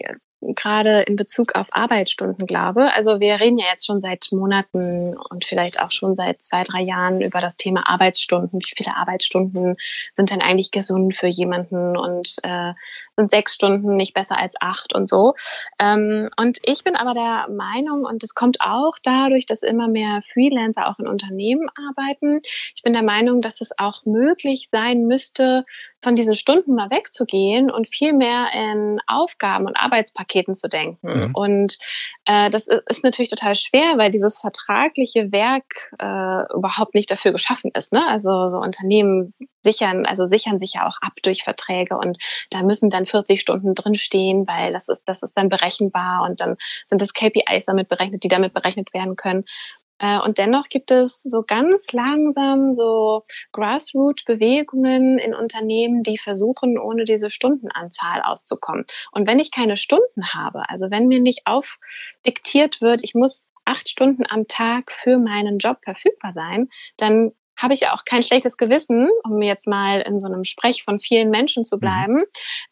gerade 0.54 1.02
in 1.02 1.16
Bezug 1.16 1.56
auf 1.56 1.68
Arbeitsstunden 1.72 2.46
glaube. 2.46 2.94
Also 2.94 3.20
wir 3.20 3.40
reden 3.40 3.58
ja 3.58 3.68
jetzt 3.72 3.86
schon 3.86 4.02
seit 4.02 4.28
Monaten 4.32 5.18
und 5.18 5.46
vielleicht 5.46 5.80
auch 5.80 5.92
schon 5.92 6.16
seit 6.16 6.44
zwei, 6.44 6.64
drei 6.64 6.82
Jahren 6.82 7.22
über 7.22 7.42
das 7.42 7.58
Thema 7.58 7.90
Arbeitsstunden. 7.90 8.60
Wie 8.60 8.74
viele 8.76 8.96
Arbeitsstunden 8.96 9.78
sind 10.14 10.30
denn 10.30 10.42
eigentlich 10.42 10.72
gesund 10.72 11.16
für 11.16 11.28
jemanden 11.28 11.98
und 11.98 12.36
äh, 12.44 12.74
sind 13.16 13.32
sechs 13.32 13.54
Stunden 13.54 13.96
nicht 13.96 14.14
besser 14.14 14.38
als 14.38 14.56
acht 14.60 14.94
und 14.94 15.10
so. 15.10 15.34
Ähm, 15.80 16.30
und 16.40 16.60
ich 16.64 16.84
bin 16.84 16.96
aber 16.96 17.14
der 17.14 17.48
Meinung, 17.50 18.04
und 18.06 18.24
es 18.24 18.36
kommt 18.36 18.58
auch 18.60 18.94
dadurch, 19.02 19.46
dass 19.46 19.64
immer 19.64 19.88
mehr 19.88 20.22
Freelancer 20.32 20.88
auch 20.88 21.00
in 21.00 21.08
Unternehmen 21.08 21.70
arbeiten, 21.90 22.42
ich 22.76 22.84
bin 22.84 22.94
der 22.94 23.04
Meinung, 23.04 23.42
dass 23.42 23.62
es 23.62 23.72
auch 23.78 24.06
möglich 24.06 24.70
sein 24.72 25.08
müsste, 25.08 25.66
von 26.06 26.16
diesen 26.16 26.36
Stunden 26.36 26.76
mal 26.76 26.92
wegzugehen 26.92 27.72
und 27.72 27.90
viel 27.90 28.14
mehr 28.14 28.50
in 28.54 29.00
Aufgaben 29.08 29.66
und 29.66 29.76
Arbeitspaketen 29.76 30.54
zu 30.54 30.70
denken. 30.70 31.00
Mhm. 31.02 31.32
Und 31.34 31.80
äh, 32.26 32.52
das 32.52 32.68
ist 32.68 33.04
natürlich 33.04 33.32
total 33.32 33.56
schwer, 33.56 33.98
weil 33.98 34.12
dieses 34.12 34.40
vertragliche 34.40 35.32
Werk 35.32 35.64
äh, 35.98 36.54
überhaupt 36.56 36.94
nicht 36.94 37.10
dafür 37.10 37.32
geschaffen 37.32 37.72
ist. 37.76 37.92
Ne? 37.92 38.08
Also 38.08 38.46
so 38.46 38.60
Unternehmen 38.60 39.34
sichern, 39.64 40.06
also 40.06 40.28
sichern 40.28 40.60
sich 40.60 40.74
ja 40.76 40.88
auch 40.88 40.98
ab 41.02 41.14
durch 41.24 41.44
Verträge 41.44 41.98
und 41.98 42.20
da 42.52 42.62
müssen 42.62 42.92
dann 42.92 43.08
40 43.08 43.42
Stunden 43.42 43.74
drinstehen, 43.74 44.48
weil 44.48 44.74
das 44.74 44.88
ist, 44.90 45.02
das 45.08 45.24
ist 45.24 45.34
dann 45.36 45.50
berechenbar 45.50 46.22
und 46.22 46.40
dann 46.40 46.56
sind 46.86 47.02
das 47.02 47.16
KPIs 47.16 47.66
damit 47.66 47.90
berechnet, 47.90 48.24
die 48.24 48.28
damit 48.28 48.54
berechnet 48.54 48.94
werden 48.94 49.16
können. 49.16 49.44
Äh, 50.00 50.20
und 50.20 50.38
dennoch 50.38 50.70
gibt 50.70 50.92
es 50.92 51.22
so 51.22 51.44
ganz 51.44 51.92
langsam 51.92 52.74
so 52.74 53.24
Grassroot-Bewegungen 53.54 55.18
in 55.18 55.34
Unternehmen, 55.34 56.04
die 56.04 56.18
versuchen, 56.18 56.78
ohne 56.78 57.06
diese 57.06 57.30
Stundenanzahl 57.30 58.22
auszukommen. 58.22 58.86
Und 59.12 59.28
wenn 59.28 59.40
ich 59.40 59.52
keine 59.52 59.78
Stunden 59.78 60.34
habe, 60.34 60.70
also 60.70 60.92
wenn 60.92 61.08
mir 61.08 61.20
nicht 61.20 61.42
aufdiktiert 61.46 62.82
wird, 62.82 63.04
ich 63.04 63.16
muss 63.16 63.50
acht 63.66 63.90
Stunden 63.90 64.24
am 64.28 64.48
Tag 64.48 64.92
für 64.92 65.18
meinen 65.18 65.58
Job 65.58 65.80
verfügbar 65.84 66.34
sein, 66.34 66.70
dann 66.98 67.32
habe 67.58 67.74
ich 67.74 67.82
ja 67.82 67.94
auch 67.94 68.04
kein 68.06 68.22
schlechtes 68.22 68.58
Gewissen, 68.58 69.08
um 69.24 69.42
jetzt 69.42 69.68
mal 69.68 70.02
in 70.02 70.20
so 70.20 70.28
einem 70.28 70.44
Sprech 70.44 70.84
von 70.84 71.00
vielen 71.00 71.30
Menschen 71.30 71.64
zu 71.64 71.78
mhm. 71.78 71.80
bleiben, 71.80 72.14
mhm. 72.16 72.24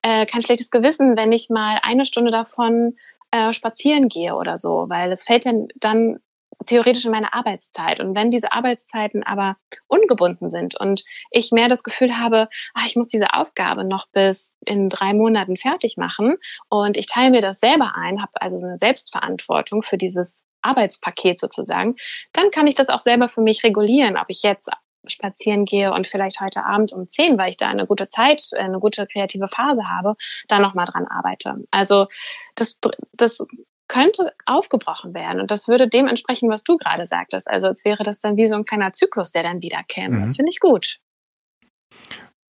äh, 0.01 0.25
kein 0.25 0.41
schlechtes 0.41 0.69
Gewissen, 0.69 1.17
wenn 1.17 1.31
ich 1.31 1.49
mal 1.49 1.79
eine 1.81 2.05
Stunde 2.05 2.31
davon 2.31 2.95
äh, 3.31 3.53
spazieren 3.53 4.09
gehe 4.09 4.35
oder 4.35 4.57
so, 4.57 4.85
weil 4.89 5.11
es 5.11 5.23
fällt 5.23 5.45
dann, 5.45 5.67
dann 5.75 6.19
theoretisch 6.65 7.05
in 7.05 7.11
meine 7.11 7.33
Arbeitszeit. 7.33 7.99
Und 7.99 8.15
wenn 8.15 8.31
diese 8.31 8.51
Arbeitszeiten 8.51 9.23
aber 9.23 9.57
ungebunden 9.87 10.49
sind 10.49 10.79
und 10.79 11.03
ich 11.31 11.51
mehr 11.51 11.69
das 11.69 11.83
Gefühl 11.83 12.17
habe, 12.17 12.49
ach, 12.73 12.85
ich 12.85 12.95
muss 12.95 13.07
diese 13.07 13.33
Aufgabe 13.33 13.83
noch 13.83 14.07
bis 14.11 14.53
in 14.65 14.89
drei 14.89 15.13
Monaten 15.13 15.57
fertig 15.57 15.97
machen 15.97 16.37
und 16.69 16.97
ich 16.97 17.05
teile 17.05 17.31
mir 17.31 17.41
das 17.41 17.59
selber 17.59 17.93
ein, 17.95 18.21
habe 18.21 18.31
also 18.35 18.57
so 18.57 18.67
eine 18.67 18.79
Selbstverantwortung 18.79 19.83
für 19.83 19.97
dieses 19.97 20.43
Arbeitspaket 20.61 21.39
sozusagen, 21.39 21.95
dann 22.31 22.51
kann 22.51 22.67
ich 22.67 22.75
das 22.75 22.89
auch 22.89 23.01
selber 23.01 23.29
für 23.29 23.41
mich 23.41 23.63
regulieren, 23.63 24.17
ob 24.17 24.25
ich 24.29 24.43
jetzt 24.43 24.69
spazieren 25.05 25.65
gehe 25.65 25.93
und 25.93 26.07
vielleicht 26.07 26.39
heute 26.39 26.63
Abend 26.65 26.93
um 26.93 27.09
zehn, 27.09 27.37
weil 27.37 27.49
ich 27.49 27.57
da 27.57 27.67
eine 27.67 27.85
gute 27.85 28.07
Zeit, 28.07 28.41
eine 28.57 28.79
gute 28.79 29.05
kreative 29.05 29.49
Phase 29.49 29.89
habe, 29.89 30.15
da 30.47 30.59
nochmal 30.59 30.85
dran 30.85 31.07
arbeite. 31.07 31.55
Also 31.71 32.07
das, 32.55 32.79
das 33.11 33.45
könnte 33.87 34.33
aufgebrochen 34.45 35.13
werden 35.13 35.41
und 35.41 35.51
das 35.51 35.67
würde 35.67 35.87
dem 35.87 36.07
entsprechen, 36.07 36.49
was 36.49 36.63
du 36.63 36.77
gerade 36.77 37.05
sagtest. 37.05 37.47
Also 37.47 37.67
als 37.67 37.85
wäre 37.85 38.03
das 38.03 38.19
dann 38.19 38.37
wie 38.37 38.47
so 38.47 38.55
ein 38.55 38.65
kleiner 38.65 38.93
Zyklus, 38.93 39.31
der 39.31 39.43
dann 39.43 39.61
wieder 39.61 39.83
käme. 39.87 40.17
Mhm. 40.17 40.21
Das 40.21 40.35
finde 40.35 40.51
ich 40.51 40.59
gut. 40.59 40.99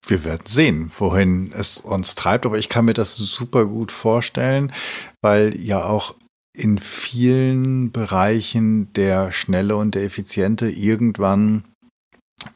Wir 0.07 0.22
werden 0.25 0.47
sehen, 0.47 0.93
wohin 0.99 1.51
es 1.53 1.79
uns 1.79 2.14
treibt, 2.14 2.45
aber 2.45 2.59
ich 2.59 2.68
kann 2.68 2.85
mir 2.85 2.95
das 2.95 3.16
super 3.16 3.64
gut 3.64 3.91
vorstellen, 3.91 4.72
weil 5.22 5.59
ja 5.59 5.85
auch 5.85 6.14
in 6.57 6.79
vielen 6.79 7.91
Bereichen 7.91 8.93
der 8.93 9.33
Schnelle 9.33 9.77
und 9.77 9.95
der 9.95 10.05
Effiziente 10.05 10.70
irgendwann 10.70 11.64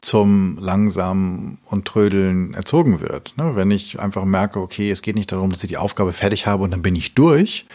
zum 0.00 0.58
langsamen 0.58 1.58
und 1.66 1.86
Trödeln 1.86 2.54
erzogen 2.54 3.00
wird. 3.00 3.34
Ne? 3.36 3.56
Wenn 3.56 3.70
ich 3.70 4.00
einfach 4.00 4.24
merke, 4.24 4.60
okay, 4.60 4.90
es 4.90 5.02
geht 5.02 5.16
nicht 5.16 5.32
darum, 5.32 5.50
dass 5.50 5.62
ich 5.62 5.68
die 5.68 5.76
Aufgabe 5.76 6.12
fertig 6.12 6.46
habe 6.46 6.64
und 6.64 6.70
dann 6.70 6.82
bin 6.82 6.96
ich 6.96 7.14
durch, 7.14 7.66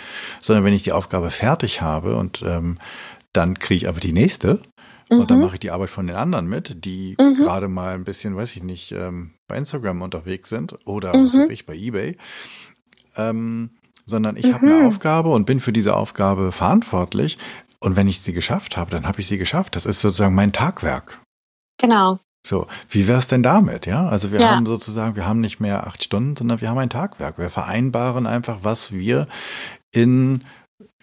sondern 0.41 0.64
wenn 0.66 0.74
ich 0.74 0.84
die 0.84 0.91
Aufgabe 0.91 1.32
fertig 1.32 1.82
habe 1.82 2.16
und 2.16 2.43
ähm, 2.45 2.78
dann 3.34 3.57
kriege 3.59 3.78
ich 3.78 3.89
aber 3.89 3.99
die 3.99 4.14
nächste 4.14 4.61
mhm. 5.09 5.20
und 5.20 5.32
dann 5.32 5.38
mhm. 5.38 5.45
mache 5.45 5.55
ich 5.55 5.59
die 5.59 5.72
Arbeit 5.72 5.89
von 5.89 6.07
den 6.07 6.16
anderen 6.16 6.47
mit, 6.47 6.86
die 6.86 7.16
mhm. 7.20 7.36
gerade 7.36 7.68
mal 7.68 7.93
ein 7.93 8.03
bisschen, 8.03 8.36
weiß 8.36 8.55
ich 8.55 8.64
nicht, 8.64 8.91
ähm, 8.91 9.32
bei 9.47 9.57
Instagram 9.57 10.01
unterwegs 10.01 10.49
sind 10.49 10.78
oder 10.86 11.16
mhm. 11.16 11.26
was 11.26 11.38
weiß 11.38 11.49
ich, 11.49 11.66
bei 11.66 11.76
Ebay. 11.76 12.18
Ähm, 13.16 13.72
sondern 14.05 14.36
ich 14.36 14.51
habe 14.53 14.66
eine 14.66 14.80
mhm. 14.80 14.88
Aufgabe 14.88 15.30
und 15.30 15.45
bin 15.45 15.59
für 15.59 15.72
diese 15.72 15.95
Aufgabe 15.95 16.51
verantwortlich. 16.51 17.38
Und 17.80 17.95
wenn 17.95 18.07
ich 18.07 18.22
sie 18.22 18.34
geschafft 18.34 18.78
habe, 18.78 18.91
dann 18.91 19.05
habe 19.05 19.20
ich 19.22 19.28
sie 19.28 19.38
geschafft. 19.38 19.76
Das 19.76 19.86
ist 19.86 19.99
sozusagen 19.99 20.36
mein 20.36 20.53
Tagwerk. 20.53 21.23
Genau. 21.84 22.20
So, 22.46 22.68
wie 22.90 23.08
wär's 23.08 23.28
denn 23.28 23.44
damit, 23.44 23.86
ja? 23.86 24.08
Also 24.08 24.32
wir 24.32 24.40
ja. 24.40 24.56
haben 24.56 24.66
sozusagen, 24.66 25.16
wir 25.16 25.26
haben 25.26 25.42
nicht 25.42 25.60
mehr 25.60 25.86
acht 25.86 26.04
Stunden, 26.04 26.36
sondern 26.36 26.62
wir 26.62 26.70
haben 26.70 26.78
ein 26.78 26.90
Tagwerk. 26.90 27.38
Wir 27.38 27.50
vereinbaren 27.50 28.26
einfach, 28.26 28.60
was 28.64 28.92
wir 28.92 29.28
in 29.92 30.44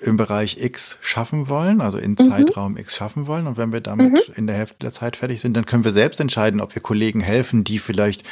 im 0.03 0.17
Bereich 0.17 0.57
X 0.63 0.99
schaffen 1.03 1.49
wollen, 1.49 1.83
also 1.83 1.99
in 1.99 2.13
mhm. 2.13 2.17
Zeitraum 2.17 2.77
X 2.79 2.97
schaffen 2.97 3.27
wollen. 3.27 3.47
Und 3.47 3.59
wenn 3.59 3.73
wir 3.73 3.83
damit 3.83 4.29
mhm. 4.29 4.35
in 4.35 4.47
der 4.47 4.57
Hälfte 4.57 4.77
der 4.81 4.93
Zeit 4.93 5.17
fertig 5.17 5.41
sind, 5.41 5.57
dann 5.57 5.67
können 5.67 5.85
wir 5.85 5.91
selbst 5.91 6.21
entscheiden, 6.21 6.61
ob 6.61 6.75
wir 6.75 6.81
Kollegen 6.81 7.21
helfen, 7.21 7.65
die 7.65 7.79
vielleicht 7.79 8.25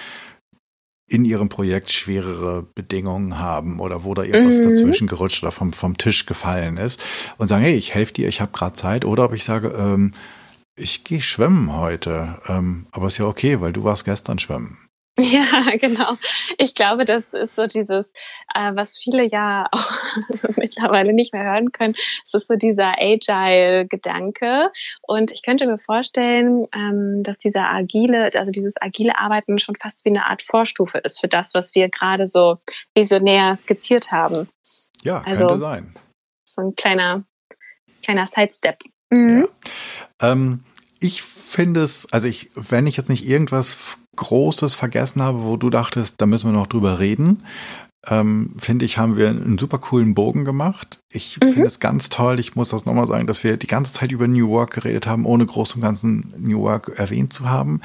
in 1.11 1.25
ihrem 1.25 1.49
Projekt 1.49 1.91
schwerere 1.91 2.63
Bedingungen 2.75 3.39
haben 3.39 3.81
oder 3.81 4.05
wo 4.05 4.15
da 4.15 4.23
irgendwas 4.23 4.57
mhm. 4.57 4.71
dazwischen 4.71 5.07
gerutscht 5.07 5.43
oder 5.43 5.53
vom, 5.53 5.73
vom 5.73 5.97
Tisch 5.99 6.27
gefallen 6.27 6.77
ist 6.79 7.01
und 7.37 7.49
sagen, 7.49 7.65
hey, 7.65 7.75
ich 7.75 7.95
helfe 7.95 8.15
dir, 8.15 8.29
ich 8.29 8.41
habe 8.41 8.53
gerade 8.53 8.75
Zeit. 8.75 9.05
Oder 9.05 9.25
ob 9.25 9.35
ich 9.35 9.45
sage, 9.45 9.69
ähm, 9.69 10.13
ich 10.79 11.05
gehe 11.05 11.21
schwimmen 11.21 11.77
heute, 11.77 12.39
ähm, 12.49 12.87
aber 12.93 13.09
ist 13.09 13.19
ja 13.19 13.27
okay, 13.27 13.61
weil 13.61 13.73
du 13.73 13.85
warst 13.85 14.05
gestern 14.05 14.39
schwimmen. 14.39 14.79
Ja, 15.21 15.77
genau. 15.77 16.17
Ich 16.59 16.77
glaube, 16.77 17.05
das 17.05 17.33
ist 17.33 17.57
so 17.57 17.67
dieses, 17.67 18.13
äh, 18.55 18.75
was 18.75 18.99
viele 18.99 19.29
ja 19.29 19.67
auch 19.73 19.91
mittlerweile 20.57 21.13
nicht 21.13 21.33
mehr 21.33 21.43
hören 21.43 21.73
können. 21.73 21.97
Es 22.25 22.35
ist 22.35 22.47
so 22.47 22.55
dieser 22.55 22.95
Agile-Gedanke. 23.01 24.71
Und 25.03 25.33
ich 25.33 25.43
könnte 25.43 25.67
mir 25.67 25.79
vorstellen, 25.79 26.69
ähm, 26.73 27.25
dass 27.25 27.39
dieser 27.39 27.69
agile, 27.69 28.31
also 28.33 28.53
dieses 28.53 28.75
agile 28.81 29.19
Arbeiten 29.19 29.59
schon 29.59 29.75
fast 29.75 30.05
wie 30.05 30.11
eine 30.11 30.27
Art 30.27 30.43
Vorstufe 30.43 30.99
ist 30.99 31.19
für 31.19 31.29
das, 31.29 31.53
was 31.53 31.75
wir 31.75 31.89
gerade 31.89 32.27
so 32.27 32.59
visionär 32.95 33.59
skizziert 33.61 34.13
haben. 34.13 34.49
Ja, 35.03 35.23
also, 35.27 35.47
könnte 35.47 35.59
sein. 35.59 35.91
So 36.45 36.63
ein 36.63 36.75
kleiner, 36.77 37.25
kleiner 38.05 38.27
Sidestep. 38.27 38.85
Mhm. 39.11 39.49
Ja. 40.21 40.33
Ähm, 40.33 40.65
ich 41.01 41.23
finde 41.23 41.83
es, 41.83 42.07
also 42.13 42.27
ich, 42.27 42.51
wenn 42.55 42.87
ich 42.87 42.97
jetzt 42.97 43.09
nicht 43.09 43.27
irgendwas 43.27 43.77
Großes 44.17 44.75
vergessen 44.75 45.23
habe, 45.23 45.45
wo 45.45 45.57
du 45.57 45.71
dachtest, 45.71 46.17
da 46.19 46.27
müssen 46.27 46.51
wir 46.51 46.59
noch 46.59 46.67
drüber 46.67 46.99
reden, 46.99 47.45
ähm, 48.07 48.55
finde 48.59 48.85
ich, 48.85 48.97
haben 48.97 49.17
wir 49.17 49.29
einen 49.29 49.59
super 49.59 49.79
coolen 49.79 50.15
Bogen 50.15 50.45
gemacht. 50.45 51.01
Ich 51.11 51.39
mhm. 51.41 51.53
finde 51.53 51.67
es 51.67 51.81
ganz 51.81 52.11
toll, 52.11 52.39
ich 52.39 52.55
muss 52.55 52.69
das 52.69 52.85
nochmal 52.85 53.07
sagen, 53.07 53.27
dass 53.27 53.43
wir 53.43 53.57
die 53.57 53.67
ganze 53.67 53.95
Zeit 53.95 54.13
über 54.13 54.29
New 54.29 54.49
Work 54.51 54.75
geredet 54.75 55.07
haben, 55.07 55.25
ohne 55.25 55.47
groß 55.47 55.75
und 55.75 55.81
ganzen 55.81 56.35
New 56.39 56.61
Work 56.61 56.93
erwähnt 56.97 57.33
zu 57.33 57.49
haben. 57.49 57.81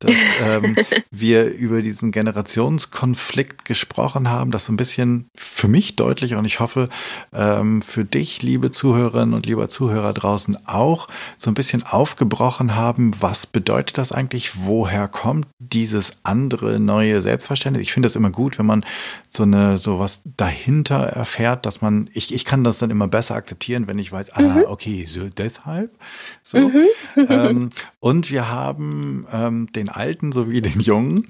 Dass 0.00 0.14
ähm, 0.44 0.76
wir 1.10 1.52
über 1.54 1.82
diesen 1.82 2.10
Generationskonflikt 2.10 3.64
gesprochen 3.64 4.28
haben, 4.28 4.50
das 4.50 4.66
so 4.66 4.72
ein 4.72 4.76
bisschen 4.76 5.28
für 5.36 5.68
mich 5.68 5.96
deutlich 5.96 6.34
und 6.34 6.44
ich 6.44 6.60
hoffe 6.60 6.88
ähm, 7.32 7.80
für 7.80 8.04
dich, 8.04 8.42
liebe 8.42 8.70
Zuhörerinnen 8.70 9.34
und 9.34 9.46
lieber 9.46 9.68
Zuhörer 9.68 10.12
draußen 10.12 10.58
auch, 10.66 11.08
so 11.38 11.50
ein 11.50 11.54
bisschen 11.54 11.84
aufgebrochen 11.84 12.74
haben, 12.74 13.12
was 13.20 13.46
bedeutet 13.46 13.98
das 13.98 14.12
eigentlich, 14.12 14.66
woher 14.66 15.08
kommt 15.08 15.46
dieses 15.58 16.12
andere 16.22 16.80
neue 16.80 17.22
Selbstverständnis. 17.22 17.82
Ich 17.82 17.92
finde 17.92 18.06
das 18.06 18.16
immer 18.16 18.30
gut, 18.30 18.58
wenn 18.58 18.66
man 18.66 18.84
so 19.28 19.44
eine, 19.44 19.53
so 19.76 19.98
was 19.98 20.22
dahinter 20.24 20.96
erfährt, 20.96 21.66
dass 21.66 21.80
man, 21.80 22.08
ich, 22.12 22.34
ich 22.34 22.44
kann 22.44 22.64
das 22.64 22.78
dann 22.78 22.90
immer 22.90 23.08
besser 23.08 23.34
akzeptieren, 23.34 23.86
wenn 23.86 23.98
ich 23.98 24.10
weiß, 24.10 24.30
ah, 24.30 24.40
mhm. 24.40 24.64
okay, 24.68 25.04
so 25.06 25.28
deshalb. 25.28 25.90
So. 26.42 26.58
Mhm. 26.58 26.86
ähm, 27.16 27.70
und 28.00 28.30
wir 28.30 28.50
haben 28.50 29.26
ähm, 29.32 29.66
den 29.68 29.88
Alten 29.88 30.32
sowie 30.32 30.62
den 30.62 30.80
Jungen 30.80 31.26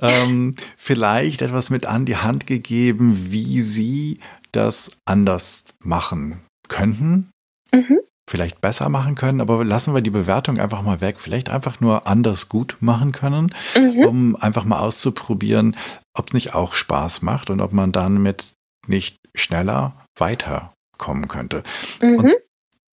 ähm, 0.00 0.54
vielleicht 0.76 1.42
etwas 1.42 1.70
mit 1.70 1.86
an 1.86 2.04
die 2.04 2.16
Hand 2.16 2.46
gegeben, 2.46 3.30
wie 3.30 3.60
sie 3.60 4.20
das 4.52 4.90
anders 5.04 5.64
machen 5.80 6.40
könnten. 6.68 7.30
Mhm. 7.72 8.00
Vielleicht 8.28 8.60
besser 8.60 8.90
machen 8.90 9.14
können, 9.14 9.40
aber 9.40 9.64
lassen 9.64 9.94
wir 9.94 10.02
die 10.02 10.10
Bewertung 10.10 10.58
einfach 10.58 10.82
mal 10.82 11.00
weg. 11.00 11.18
Vielleicht 11.18 11.48
einfach 11.48 11.80
nur 11.80 12.06
anders 12.06 12.50
gut 12.50 12.76
machen 12.80 13.12
können, 13.12 13.54
mhm. 13.74 14.04
um 14.04 14.36
einfach 14.36 14.64
mal 14.64 14.80
auszuprobieren, 14.80 15.76
ob 16.18 16.28
es 16.28 16.34
nicht 16.34 16.54
auch 16.54 16.74
Spaß 16.74 17.22
macht 17.22 17.50
und 17.50 17.60
ob 17.60 17.72
man 17.72 17.92
dann 17.92 18.22
mit 18.22 18.52
nicht 18.86 19.16
schneller 19.34 19.94
weiter 20.16 20.72
kommen 20.96 21.28
könnte. 21.28 21.62
Mhm. 22.02 22.18
Und 22.18 22.32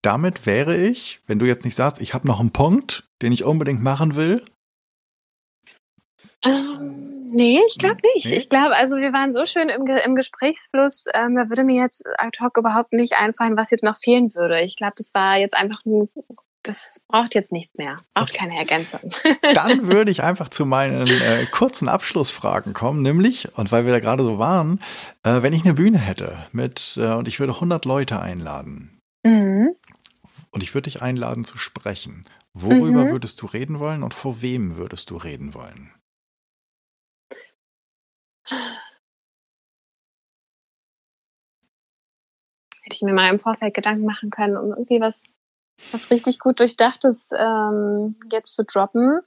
damit 0.03 0.47
wäre 0.47 0.77
ich, 0.77 1.21
wenn 1.27 1.39
du 1.39 1.47
jetzt 1.47 1.65
nicht 1.65 1.75
sagst, 1.75 2.01
ich 2.01 2.13
habe 2.15 2.27
noch 2.27 2.41
einen 2.41 2.51
Punkt, 2.51 3.05
den 3.23 3.33
ich 3.33 3.45
unbedingt 3.45 3.83
machen 3.83 4.17
will. 4.17 4.45
Ähm, 6.45 7.27
nee, 7.31 7.61
ich 7.67 7.79
glaube 7.79 8.01
nicht. 8.15 8.27
Nee? 8.27 8.37
Ich 8.37 8.51
glaube, 8.51 8.77
also 8.77 8.97
wir 8.97 9.15
waren 9.15 9.33
so 9.33 9.47
schön 9.47 9.71
im, 9.71 9.87
im 9.87 10.15
Gesprächsfluss, 10.15 11.07
ähm, 11.15 11.37
da 11.37 11.49
würde 11.49 11.65
mir 11.65 11.81
jetzt 11.81 12.05
ad 12.19 12.39
hoc 12.43 12.59
überhaupt 12.59 12.93
nicht 12.93 13.15
einfallen, 13.19 13.57
was 13.57 13.71
jetzt 13.71 13.85
noch 13.85 13.97
fehlen 13.97 14.35
würde. 14.35 14.61
Ich 14.61 14.77
glaube, 14.77 14.95
das 14.97 15.15
war 15.15 15.39
jetzt 15.39 15.55
einfach 15.55 15.83
ein 15.87 16.09
das 16.65 17.03
braucht 17.09 17.35
jetzt 17.35 17.53
nichts 17.53 17.75
mehr. 17.77 17.97
Braucht 18.15 18.31
okay. 18.31 18.39
keine 18.39 18.57
Ergänzung. 18.57 19.01
Dann 19.55 19.87
würde 19.87 20.11
ich 20.11 20.23
einfach 20.23 20.49
zu 20.49 20.67
meinen 20.67 21.07
äh, 21.07 21.47
kurzen 21.51 21.89
Abschlussfragen 21.89 22.73
kommen, 22.73 23.03
nämlich, 23.03 23.57
und 23.57 23.71
weil 23.71 23.87
wir 23.87 23.93
da 23.93 24.01
gerade 24.01 24.25
so 24.25 24.39
waren, 24.39 24.81
äh, 25.23 25.43
wenn 25.43 25.53
ich 25.53 25.65
eine 25.65 25.75
Bühne 25.75 25.99
hätte 25.99 26.47
mit, 26.53 26.99
äh, 27.01 27.13
und 27.13 27.29
ich 27.29 27.39
würde 27.39 27.55
100 27.55 27.85
Leute 27.85 28.21
einladen. 28.21 29.01
Mhm. 29.23 29.77
Und 30.51 30.63
ich 30.63 30.75
würde 30.75 30.91
dich 30.91 31.03
einladen 31.03 31.45
zu 31.45 31.59
sprechen. 31.59 32.25
Worüber 32.53 33.05
mhm. 33.05 33.11
würdest 33.11 33.43
du 33.43 33.47
reden 33.47 33.79
wollen 33.81 34.03
und 34.03 34.15
vor 34.15 34.41
wem 34.41 34.77
würdest 34.77 35.11
du 35.11 35.17
reden 35.17 35.55
wollen? 35.55 35.93
Hätte 42.83 42.97
ich 42.97 43.03
mir 43.03 43.13
mal 43.13 43.31
im 43.31 43.39
Vorfeld 43.39 43.75
Gedanken 43.75 44.05
machen 44.05 44.31
können, 44.31 44.57
um 44.57 44.71
irgendwie 44.71 45.01
was 45.01 45.35
was 45.93 46.11
richtig 46.11 46.39
gut 46.39 46.61
durchdachtes 46.61 47.31
ähm, 47.37 48.15
jetzt 48.31 48.55
zu 48.55 48.65
droppen. 48.65 49.21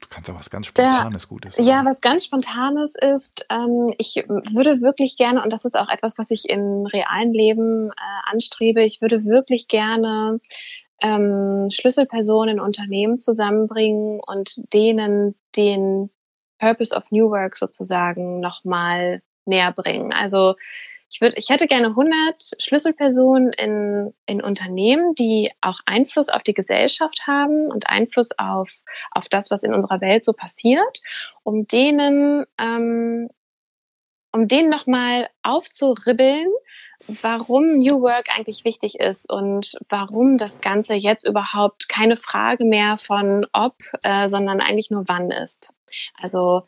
Du 0.00 0.08
kannst 0.08 0.30
auch 0.30 0.34
was 0.34 0.48
ganz 0.48 0.66
Spontanes, 0.66 1.22
Der, 1.22 1.28
Gutes 1.28 1.56
sagen. 1.56 1.68
Ja, 1.68 1.84
was 1.84 2.00
ganz 2.00 2.24
Spontanes 2.24 2.94
ist, 2.94 3.46
ähm, 3.50 3.92
ich 3.98 4.16
würde 4.16 4.80
wirklich 4.80 5.16
gerne, 5.16 5.42
und 5.42 5.52
das 5.52 5.66
ist 5.66 5.76
auch 5.76 5.90
etwas, 5.90 6.16
was 6.16 6.30
ich 6.30 6.48
im 6.48 6.86
realen 6.86 7.34
Leben 7.34 7.90
äh, 7.90 8.32
anstrebe, 8.32 8.82
ich 8.82 9.02
würde 9.02 9.26
wirklich 9.26 9.68
gerne 9.68 10.40
ähm, 11.02 11.68
Schlüsselpersonen 11.70 12.56
in 12.56 12.60
Unternehmen 12.60 13.18
zusammenbringen 13.18 14.20
und 14.26 14.72
denen 14.72 15.34
den 15.56 16.10
Purpose 16.58 16.94
of 16.94 17.04
New 17.10 17.30
Work 17.30 17.56
sozusagen 17.56 18.40
nochmal 18.40 19.22
näher 19.44 19.72
bringen. 19.72 20.12
Also 20.12 20.54
ich 21.10 21.20
würde, 21.20 21.34
ich 21.36 21.48
hätte 21.50 21.66
gerne 21.66 21.88
100 21.88 22.52
Schlüsselpersonen 22.58 23.52
in, 23.52 24.14
in 24.26 24.40
Unternehmen, 24.40 25.14
die 25.16 25.50
auch 25.60 25.80
Einfluss 25.84 26.28
auf 26.28 26.42
die 26.44 26.54
Gesellschaft 26.54 27.26
haben 27.26 27.68
und 27.68 27.88
Einfluss 27.88 28.30
auf, 28.38 28.70
auf 29.10 29.28
das, 29.28 29.50
was 29.50 29.64
in 29.64 29.74
unserer 29.74 30.00
Welt 30.00 30.24
so 30.24 30.32
passiert, 30.32 31.00
um 31.42 31.66
denen, 31.66 32.44
ähm, 32.58 33.28
um 34.32 34.46
denen 34.46 34.70
nochmal 34.70 35.28
aufzuribbeln, 35.42 36.46
warum 37.22 37.78
New 37.78 38.02
Work 38.02 38.28
eigentlich 38.36 38.64
wichtig 38.64 39.00
ist 39.00 39.28
und 39.28 39.78
warum 39.88 40.38
das 40.38 40.60
Ganze 40.60 40.94
jetzt 40.94 41.26
überhaupt 41.26 41.88
keine 41.88 42.16
Frage 42.16 42.64
mehr 42.64 42.98
von 42.98 43.46
ob, 43.52 43.74
äh, 44.02 44.28
sondern 44.28 44.60
eigentlich 44.60 44.90
nur 44.90 45.04
wann 45.08 45.32
ist. 45.32 45.74
Also 46.14 46.62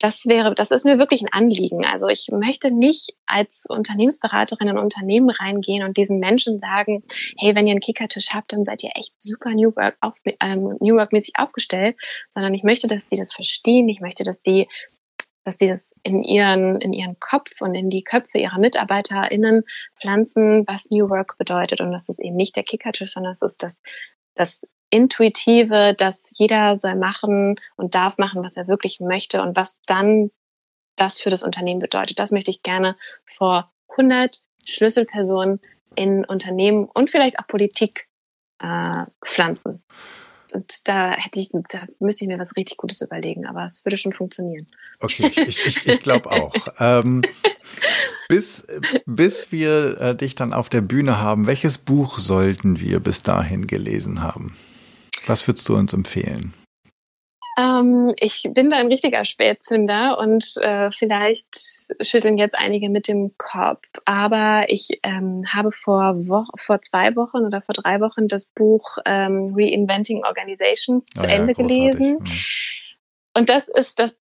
das 0.00 0.24
wäre, 0.24 0.54
das 0.54 0.70
ist 0.70 0.86
mir 0.86 0.98
wirklich 0.98 1.20
ein 1.20 1.32
Anliegen. 1.32 1.84
Also 1.84 2.08
ich 2.08 2.28
möchte 2.32 2.74
nicht 2.74 3.14
als 3.26 3.66
Unternehmensberaterin 3.68 4.68
in 4.68 4.78
Unternehmen 4.78 5.28
reingehen 5.28 5.84
und 5.84 5.98
diesen 5.98 6.18
Menschen 6.18 6.58
sagen, 6.58 7.04
hey, 7.38 7.54
wenn 7.54 7.66
ihr 7.66 7.72
einen 7.72 7.80
Kickertisch 7.80 8.30
habt, 8.32 8.54
dann 8.54 8.64
seid 8.64 8.82
ihr 8.82 8.92
echt 8.94 9.12
super 9.18 9.50
New 9.50 9.76
Work, 9.76 9.98
auf, 10.00 10.14
ähm, 10.40 10.78
New 10.80 10.96
Work 10.96 11.12
mäßig 11.12 11.34
aufgestellt, 11.36 11.96
sondern 12.30 12.54
ich 12.54 12.62
möchte, 12.62 12.86
dass 12.86 13.06
die 13.06 13.16
das 13.16 13.34
verstehen. 13.34 13.90
Ich 13.90 14.00
möchte, 14.00 14.24
dass 14.24 14.40
die 14.40 14.66
dass 15.44 15.56
die 15.56 15.68
das 15.68 15.94
in 16.02 16.22
ihren, 16.22 16.80
in 16.80 16.92
ihren 16.92 17.18
Kopf 17.18 17.60
und 17.60 17.74
in 17.74 17.88
die 17.88 18.04
Köpfe 18.04 18.38
ihrer 18.38 18.58
MitarbeiterInnen 18.58 19.64
pflanzen, 19.98 20.64
was 20.66 20.90
New 20.90 21.08
Work 21.08 21.38
bedeutet. 21.38 21.80
Und 21.80 21.92
das 21.92 22.08
ist 22.10 22.20
eben 22.20 22.36
nicht 22.36 22.56
der 22.56 22.62
Kickertisch, 22.62 23.12
sondern 23.12 23.32
es 23.32 23.40
ist 23.40 23.62
das, 23.62 23.78
das 24.34 24.60
Intuitive, 24.90 25.94
dass 25.94 26.30
jeder 26.32 26.76
soll 26.76 26.96
machen 26.96 27.56
und 27.76 27.94
darf 27.94 28.18
machen, 28.18 28.42
was 28.42 28.56
er 28.56 28.68
wirklich 28.68 29.00
möchte 29.00 29.40
und 29.40 29.56
was 29.56 29.78
dann 29.86 30.30
das 30.96 31.20
für 31.20 31.30
das 31.30 31.42
Unternehmen 31.42 31.80
bedeutet. 31.80 32.18
Das 32.18 32.32
möchte 32.32 32.50
ich 32.50 32.62
gerne 32.62 32.96
vor 33.24 33.72
100 33.90 34.42
Schlüsselpersonen 34.66 35.60
in 35.94 36.24
Unternehmen 36.24 36.84
und 36.84 37.10
vielleicht 37.10 37.38
auch 37.38 37.46
Politik 37.46 38.08
äh, 38.58 39.06
pflanzen. 39.24 39.82
Und 40.52 40.88
da 40.88 41.12
hätte 41.12 41.38
ich, 41.38 41.50
da 41.52 41.80
müsste 42.00 42.24
ich 42.24 42.28
mir 42.28 42.38
was 42.38 42.56
richtig 42.56 42.76
Gutes 42.76 43.00
überlegen, 43.00 43.46
aber 43.46 43.66
es 43.66 43.84
würde 43.84 43.96
schon 43.96 44.12
funktionieren. 44.12 44.66
Okay, 44.98 45.30
ich, 45.36 45.64
ich, 45.64 45.86
ich 45.86 46.00
glaube 46.00 46.30
auch. 46.30 46.54
ähm, 46.80 47.22
bis, 48.28 48.66
bis 49.06 49.52
wir 49.52 50.00
äh, 50.00 50.16
dich 50.16 50.34
dann 50.34 50.52
auf 50.52 50.68
der 50.68 50.80
Bühne 50.80 51.20
haben, 51.20 51.46
welches 51.46 51.78
Buch 51.78 52.18
sollten 52.18 52.80
wir 52.80 53.00
bis 53.00 53.22
dahin 53.22 53.68
gelesen 53.68 54.22
haben? 54.22 54.56
Was 55.26 55.46
würdest 55.46 55.68
du 55.68 55.76
uns 55.76 55.92
empfehlen? 55.92 56.54
Ähm, 57.58 58.14
ich 58.16 58.48
bin 58.54 58.70
da 58.70 58.78
ein 58.78 58.86
richtiger 58.86 59.24
Spätzünder 59.24 60.18
und 60.18 60.56
äh, 60.58 60.90
vielleicht 60.90 61.92
schütteln 62.00 62.38
jetzt 62.38 62.54
einige 62.54 62.88
mit 62.88 63.08
dem 63.08 63.34
Kopf. 63.36 63.86
Aber 64.04 64.66
ich 64.68 65.00
ähm, 65.02 65.44
habe 65.52 65.72
vor, 65.72 66.14
Wo 66.26 66.44
vor 66.56 66.80
zwei 66.80 67.14
Wochen 67.16 67.38
oder 67.38 67.60
vor 67.60 67.74
drei 67.74 68.00
Wochen 68.00 68.28
das 68.28 68.46
Buch 68.46 68.98
ähm, 69.04 69.54
Reinventing 69.56 70.24
Organizations 70.24 71.06
zu 71.06 71.24
oh 71.24 71.28
ja, 71.28 71.34
Ende 71.34 71.54
gelesen. 71.54 72.18
Mhm. 72.20 72.24
Und 73.34 73.48
das 73.48 73.68
ist 73.68 73.98
das 73.98 74.16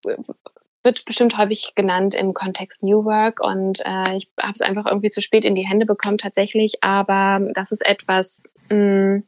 wird 0.84 1.05
bestimmt 1.05 1.36
häufig 1.36 1.74
genannt 1.74 2.14
im 2.14 2.34
Kontext 2.34 2.82
New 2.82 3.05
Work 3.05 3.40
und 3.40 3.80
äh, 3.84 4.16
ich 4.16 4.30
habe 4.40 4.53
es 4.55 4.61
einfach 4.61 4.86
irgendwie 4.86 5.11
zu 5.11 5.20
spät 5.20 5.44
in 5.44 5.55
die 5.55 5.66
Hände 5.66 5.86
bekommen 5.86 6.18
tatsächlich, 6.18 6.82
aber 6.82 7.46
das 7.53 7.72
ist 7.72 7.84
etwas, 7.84 8.44
mh, 8.70 8.76
mm, 8.76 9.22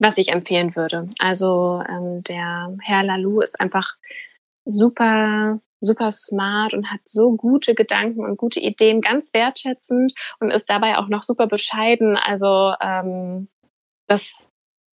was 0.00 0.18
ich 0.18 0.32
empfehlen 0.32 0.74
würde. 0.74 1.08
Also 1.20 1.82
ähm, 1.88 2.22
der 2.24 2.76
Herr 2.82 3.04
Lalou 3.04 3.40
ist 3.40 3.60
einfach 3.60 3.96
super 4.64 5.60
super 5.80 6.10
smart 6.10 6.74
und 6.74 6.90
hat 6.90 7.00
so 7.04 7.36
gute 7.36 7.74
Gedanken 7.74 8.24
und 8.24 8.36
gute 8.36 8.60
Ideen, 8.60 9.00
ganz 9.00 9.32
wertschätzend 9.32 10.12
und 10.38 10.50
ist 10.50 10.68
dabei 10.68 10.98
auch 10.98 11.08
noch 11.08 11.22
super 11.22 11.46
bescheiden. 11.46 12.16
Also 12.16 12.74
ähm, 12.80 13.48
das, 14.06 14.32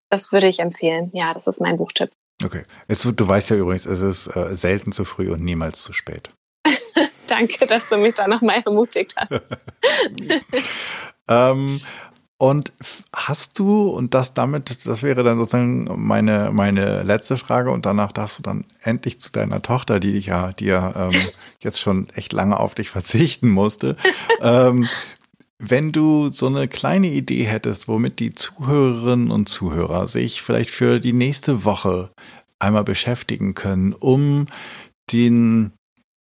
das 0.09 0.31
würde 0.31 0.47
ich 0.47 0.59
empfehlen. 0.59 1.11
Ja, 1.13 1.33
das 1.33 1.47
ist 1.47 1.59
mein 1.59 1.77
Buchtipp. 1.77 2.11
Okay. 2.43 2.63
Es, 2.87 3.01
du 3.01 3.27
weißt 3.27 3.49
ja 3.49 3.57
übrigens, 3.57 3.85
es 3.85 4.01
ist 4.01 4.27
äh, 4.35 4.55
selten 4.55 4.91
zu 4.91 5.05
früh 5.05 5.31
und 5.31 5.43
niemals 5.43 5.83
zu 5.83 5.93
spät. 5.93 6.29
Danke, 7.27 7.65
dass 7.65 7.89
du 7.89 7.97
mich 7.97 8.15
da 8.15 8.27
nochmal 8.27 8.61
ermutigt 8.65 9.15
hast. 9.17 9.43
ähm, 11.27 11.81
und 12.39 12.71
hast 13.15 13.57
du, 13.57 13.89
und 13.89 14.13
das 14.13 14.33
damit, 14.35 14.85
das 14.85 15.01
wäre 15.01 15.23
dann 15.23 15.39
sozusagen 15.39 15.89
meine, 15.95 16.51
meine 16.51 17.01
letzte 17.01 17.37
Frage, 17.37 17.71
und 17.71 17.85
danach 17.85 18.11
darfst 18.11 18.37
du 18.37 18.43
dann 18.43 18.65
endlich 18.81 19.19
zu 19.19 19.31
deiner 19.31 19.61
Tochter, 19.61 19.99
die 19.99 20.13
dich 20.13 20.27
ja, 20.27 20.53
die 20.53 20.65
ja 20.65 21.07
ähm, 21.07 21.19
jetzt 21.63 21.79
schon 21.79 22.09
echt 22.11 22.33
lange 22.33 22.59
auf 22.59 22.75
dich 22.75 22.89
verzichten 22.89 23.49
musste. 23.49 23.97
ähm, 24.41 24.87
wenn 25.59 25.91
du 25.91 26.31
so 26.31 26.45
eine 26.45 26.67
kleine 26.67 27.07
Idee 27.07 27.45
hättest, 27.45 27.87
womit 27.87 28.19
die 28.19 28.33
Zuhörerinnen 28.33 29.31
und 29.31 29.49
Zuhörer 29.49 30.07
sich 30.07 30.43
vielleicht 30.43 30.69
für 30.69 30.99
die 30.99 31.13
nächste 31.13 31.65
Woche 31.65 32.11
einmal 32.59 32.83
beschäftigen 32.83 33.55
können, 33.55 33.93
um 33.93 34.45
den 35.11 35.71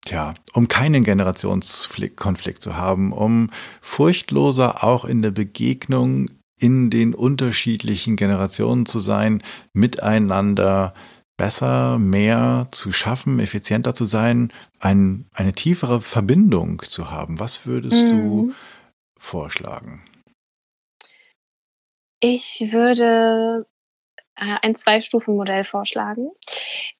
Tja, 0.07 0.35
um 0.55 0.69
keinen 0.69 1.03
Generationskonflikt 1.03 2.63
zu 2.63 2.77
haben, 2.77 3.13
um 3.13 3.51
furchtloser 3.81 4.85
auch 4.85 5.05
in 5.05 5.21
der 5.21 5.33
Begegnung 5.33 6.31
in 6.59 6.91
den 6.91 7.13
unterschiedlichen 7.13 8.15
Generationen 8.15 8.87
zu 8.87 9.01
sein, 9.01 9.43
miteinander 9.73 10.95
besser, 11.37 11.99
mehr 11.99 12.69
zu 12.71 12.93
schaffen, 12.93 13.41
effizienter 13.41 13.97
zu 13.97 14.05
sein, 14.05 14.53
ein, 14.79 15.27
eine 15.35 15.53
tiefere 15.53 16.01
Verbindung 16.01 16.83
zu 16.83 17.11
haben. 17.11 17.41
Was 17.41 17.67
würdest 17.67 18.05
mhm. 18.05 18.11
du 18.11 18.55
vorschlagen? 19.19 20.05
Ich 22.21 22.69
würde 22.71 23.67
ein 24.37 24.76
Zwei-Stufen-Modell 24.76 25.64
vorschlagen. 25.64 26.30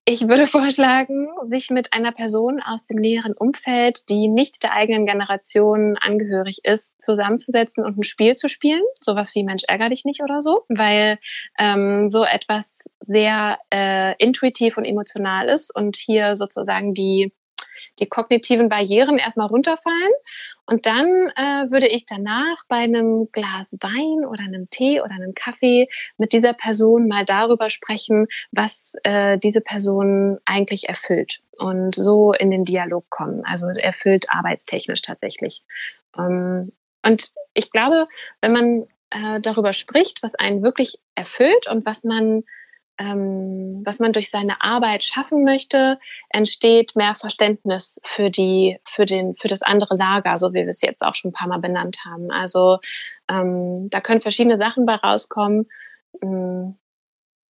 Ich 0.05 0.27
würde 0.27 0.45
vorschlagen, 0.47 1.27
sich 1.47 1.69
mit 1.69 1.93
einer 1.93 2.11
Person 2.11 2.61
aus 2.61 2.85
dem 2.85 2.97
näheren 2.97 3.33
Umfeld, 3.33 4.09
die 4.09 4.27
nicht 4.27 4.63
der 4.63 4.73
eigenen 4.73 5.05
Generation 5.05 5.97
angehörig 5.97 6.59
ist, 6.63 6.93
zusammenzusetzen 7.01 7.85
und 7.85 7.97
ein 7.97 8.03
Spiel 8.03 8.35
zu 8.35 8.49
spielen. 8.49 8.83
Sowas 8.99 9.35
wie 9.35 9.43
Mensch 9.43 9.63
ärger 9.67 9.89
dich 9.89 10.05
nicht 10.05 10.21
oder 10.21 10.41
so, 10.41 10.63
weil 10.69 11.19
ähm, 11.59 12.09
so 12.09 12.23
etwas 12.23 12.85
sehr 13.05 13.59
äh, 13.73 14.15
intuitiv 14.17 14.77
und 14.77 14.85
emotional 14.85 15.47
ist 15.49 15.73
und 15.75 15.95
hier 15.95 16.35
sozusagen 16.35 16.93
die 16.93 17.31
die 17.99 18.07
kognitiven 18.07 18.69
Barrieren 18.69 19.17
erstmal 19.17 19.47
runterfallen. 19.47 20.11
Und 20.65 20.85
dann 20.85 21.07
äh, 21.07 21.71
würde 21.71 21.87
ich 21.87 22.05
danach 22.05 22.57
bei 22.67 22.77
einem 22.77 23.29
Glas 23.31 23.77
Wein 23.79 24.25
oder 24.25 24.43
einem 24.43 24.69
Tee 24.69 25.01
oder 25.01 25.11
einem 25.11 25.33
Kaffee 25.33 25.87
mit 26.17 26.33
dieser 26.33 26.53
Person 26.53 27.07
mal 27.07 27.25
darüber 27.25 27.69
sprechen, 27.69 28.27
was 28.51 28.93
äh, 29.03 29.37
diese 29.37 29.61
Person 29.61 30.39
eigentlich 30.45 30.89
erfüllt 30.89 31.41
und 31.57 31.95
so 31.95 32.33
in 32.33 32.51
den 32.51 32.65
Dialog 32.65 33.09
kommen. 33.09 33.43
Also 33.45 33.67
erfüllt 33.67 34.25
arbeitstechnisch 34.29 35.01
tatsächlich. 35.01 35.63
Ähm, 36.17 36.73
und 37.03 37.31
ich 37.53 37.71
glaube, 37.71 38.07
wenn 38.41 38.51
man 38.51 38.87
äh, 39.09 39.39
darüber 39.39 39.73
spricht, 39.73 40.21
was 40.23 40.35
einen 40.35 40.63
wirklich 40.63 40.99
erfüllt 41.15 41.67
und 41.69 41.85
was 41.85 42.03
man 42.03 42.43
ähm, 42.99 43.81
was 43.85 43.99
man 43.99 44.11
durch 44.11 44.29
seine 44.29 44.61
Arbeit 44.61 45.03
schaffen 45.03 45.43
möchte, 45.43 45.99
entsteht 46.29 46.95
mehr 46.95 47.15
Verständnis 47.15 47.99
für 48.03 48.29
die, 48.29 48.79
für 48.83 49.05
den, 49.05 49.35
für 49.35 49.47
das 49.47 49.61
andere 49.61 49.95
Lager, 49.95 50.37
so 50.37 50.53
wie 50.53 50.61
wir 50.61 50.67
es 50.67 50.81
jetzt 50.81 51.03
auch 51.03 51.15
schon 51.15 51.29
ein 51.29 51.33
paar 51.33 51.47
Mal 51.47 51.59
benannt 51.59 51.97
haben. 52.05 52.31
Also 52.31 52.79
ähm, 53.29 53.89
da 53.89 54.01
können 54.01 54.21
verschiedene 54.21 54.57
Sachen 54.57 54.85
bei 54.85 54.95
rauskommen. 54.95 55.67
Ähm, 56.21 56.77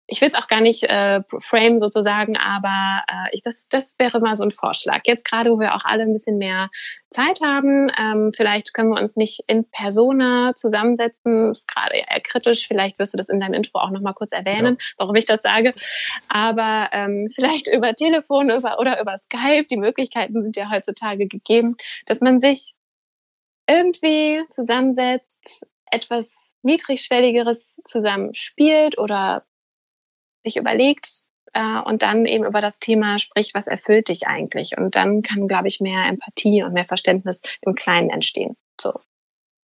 ich 0.08 0.22
will 0.22 0.30
es 0.30 0.36
auch 0.36 0.48
gar 0.48 0.62
nicht 0.62 0.84
äh, 0.84 1.22
frame 1.40 1.80
sozusagen, 1.80 2.38
aber 2.38 3.04
äh, 3.08 3.30
ich, 3.34 3.42
das, 3.42 3.68
das 3.68 4.00
wäre 4.00 4.22
mal 4.22 4.38
so 4.38 4.46
ein 4.46 4.52
Vorschlag. 4.52 5.02
Jetzt 5.06 5.26
gerade, 5.26 5.52
wo 5.52 5.60
wir 5.60 5.76
auch 5.76 5.84
alle 5.84 6.04
ein 6.04 6.14
bisschen 6.14 6.38
mehr 6.38 6.70
Zeit 7.10 7.42
haben, 7.44 7.92
ähm, 8.00 8.32
vielleicht 8.34 8.74
können 8.74 8.90
wir 8.90 9.02
uns 9.02 9.18
nicht 9.18 9.44
in 9.48 9.70
Persona 9.70 10.54
zusammensetzen. 10.56 11.52
Ist 11.52 11.68
gerade 11.68 11.96
eher 11.96 12.20
kritisch. 12.22 12.68
Vielleicht 12.68 13.00
wirst 13.00 13.14
du 13.14 13.18
das 13.18 13.28
in 13.30 13.42
deinem 13.42 13.54
Intro 13.54 13.80
auch 13.80 13.90
noch 13.90 14.02
mal 14.02 14.14
kurz 14.14 14.32
erwähnen, 14.32 14.78
ja. 14.80 14.86
warum 14.98 15.16
ich 15.16 15.26
das 15.26 15.42
sage. 15.42 15.74
Aber 16.30 16.90
ähm, 16.94 17.28
vielleicht 17.34 17.68
über 17.68 17.94
Telefon 17.94 18.50
über, 18.50 18.80
oder 18.80 19.02
über 19.02 19.18
Skype. 19.18 19.66
Die 19.70 19.78
Möglichkeiten 19.78 20.42
sind 20.42 20.56
ja 20.56 20.72
heutzutage 20.72 21.28
gegeben, 21.28 21.76
dass 22.06 22.22
man 22.22 22.40
sich 22.40 22.76
irgendwie 23.70 24.44
zusammensetzt, 24.50 25.66
etwas 25.92 26.38
niedrigschwelligeres 26.64 27.78
zusammen 27.86 28.34
spielt 28.34 28.98
oder 28.98 29.46
sich 30.48 30.58
überlegt 30.58 31.26
äh, 31.54 31.80
und 31.80 32.02
dann 32.02 32.26
eben 32.26 32.46
über 32.46 32.62
das 32.62 32.80
Thema 32.80 33.20
spricht, 33.20 33.54
was 33.54 33.68
erfüllt 33.68 34.10
dich 34.10 34.28
eigentlich. 34.28 34.78
Und 34.78 34.96
dann 34.96 35.22
kann, 35.22 35.48
glaube 35.48 35.68
ich, 35.68 35.80
mehr 35.80 36.06
Empathie 36.06 36.64
und 36.64 36.74
mehr 36.74 36.86
Verständnis 36.86 37.42
im 37.62 37.76
Kleinen 37.76 38.10
entstehen. 38.10 38.56
So 38.80 39.00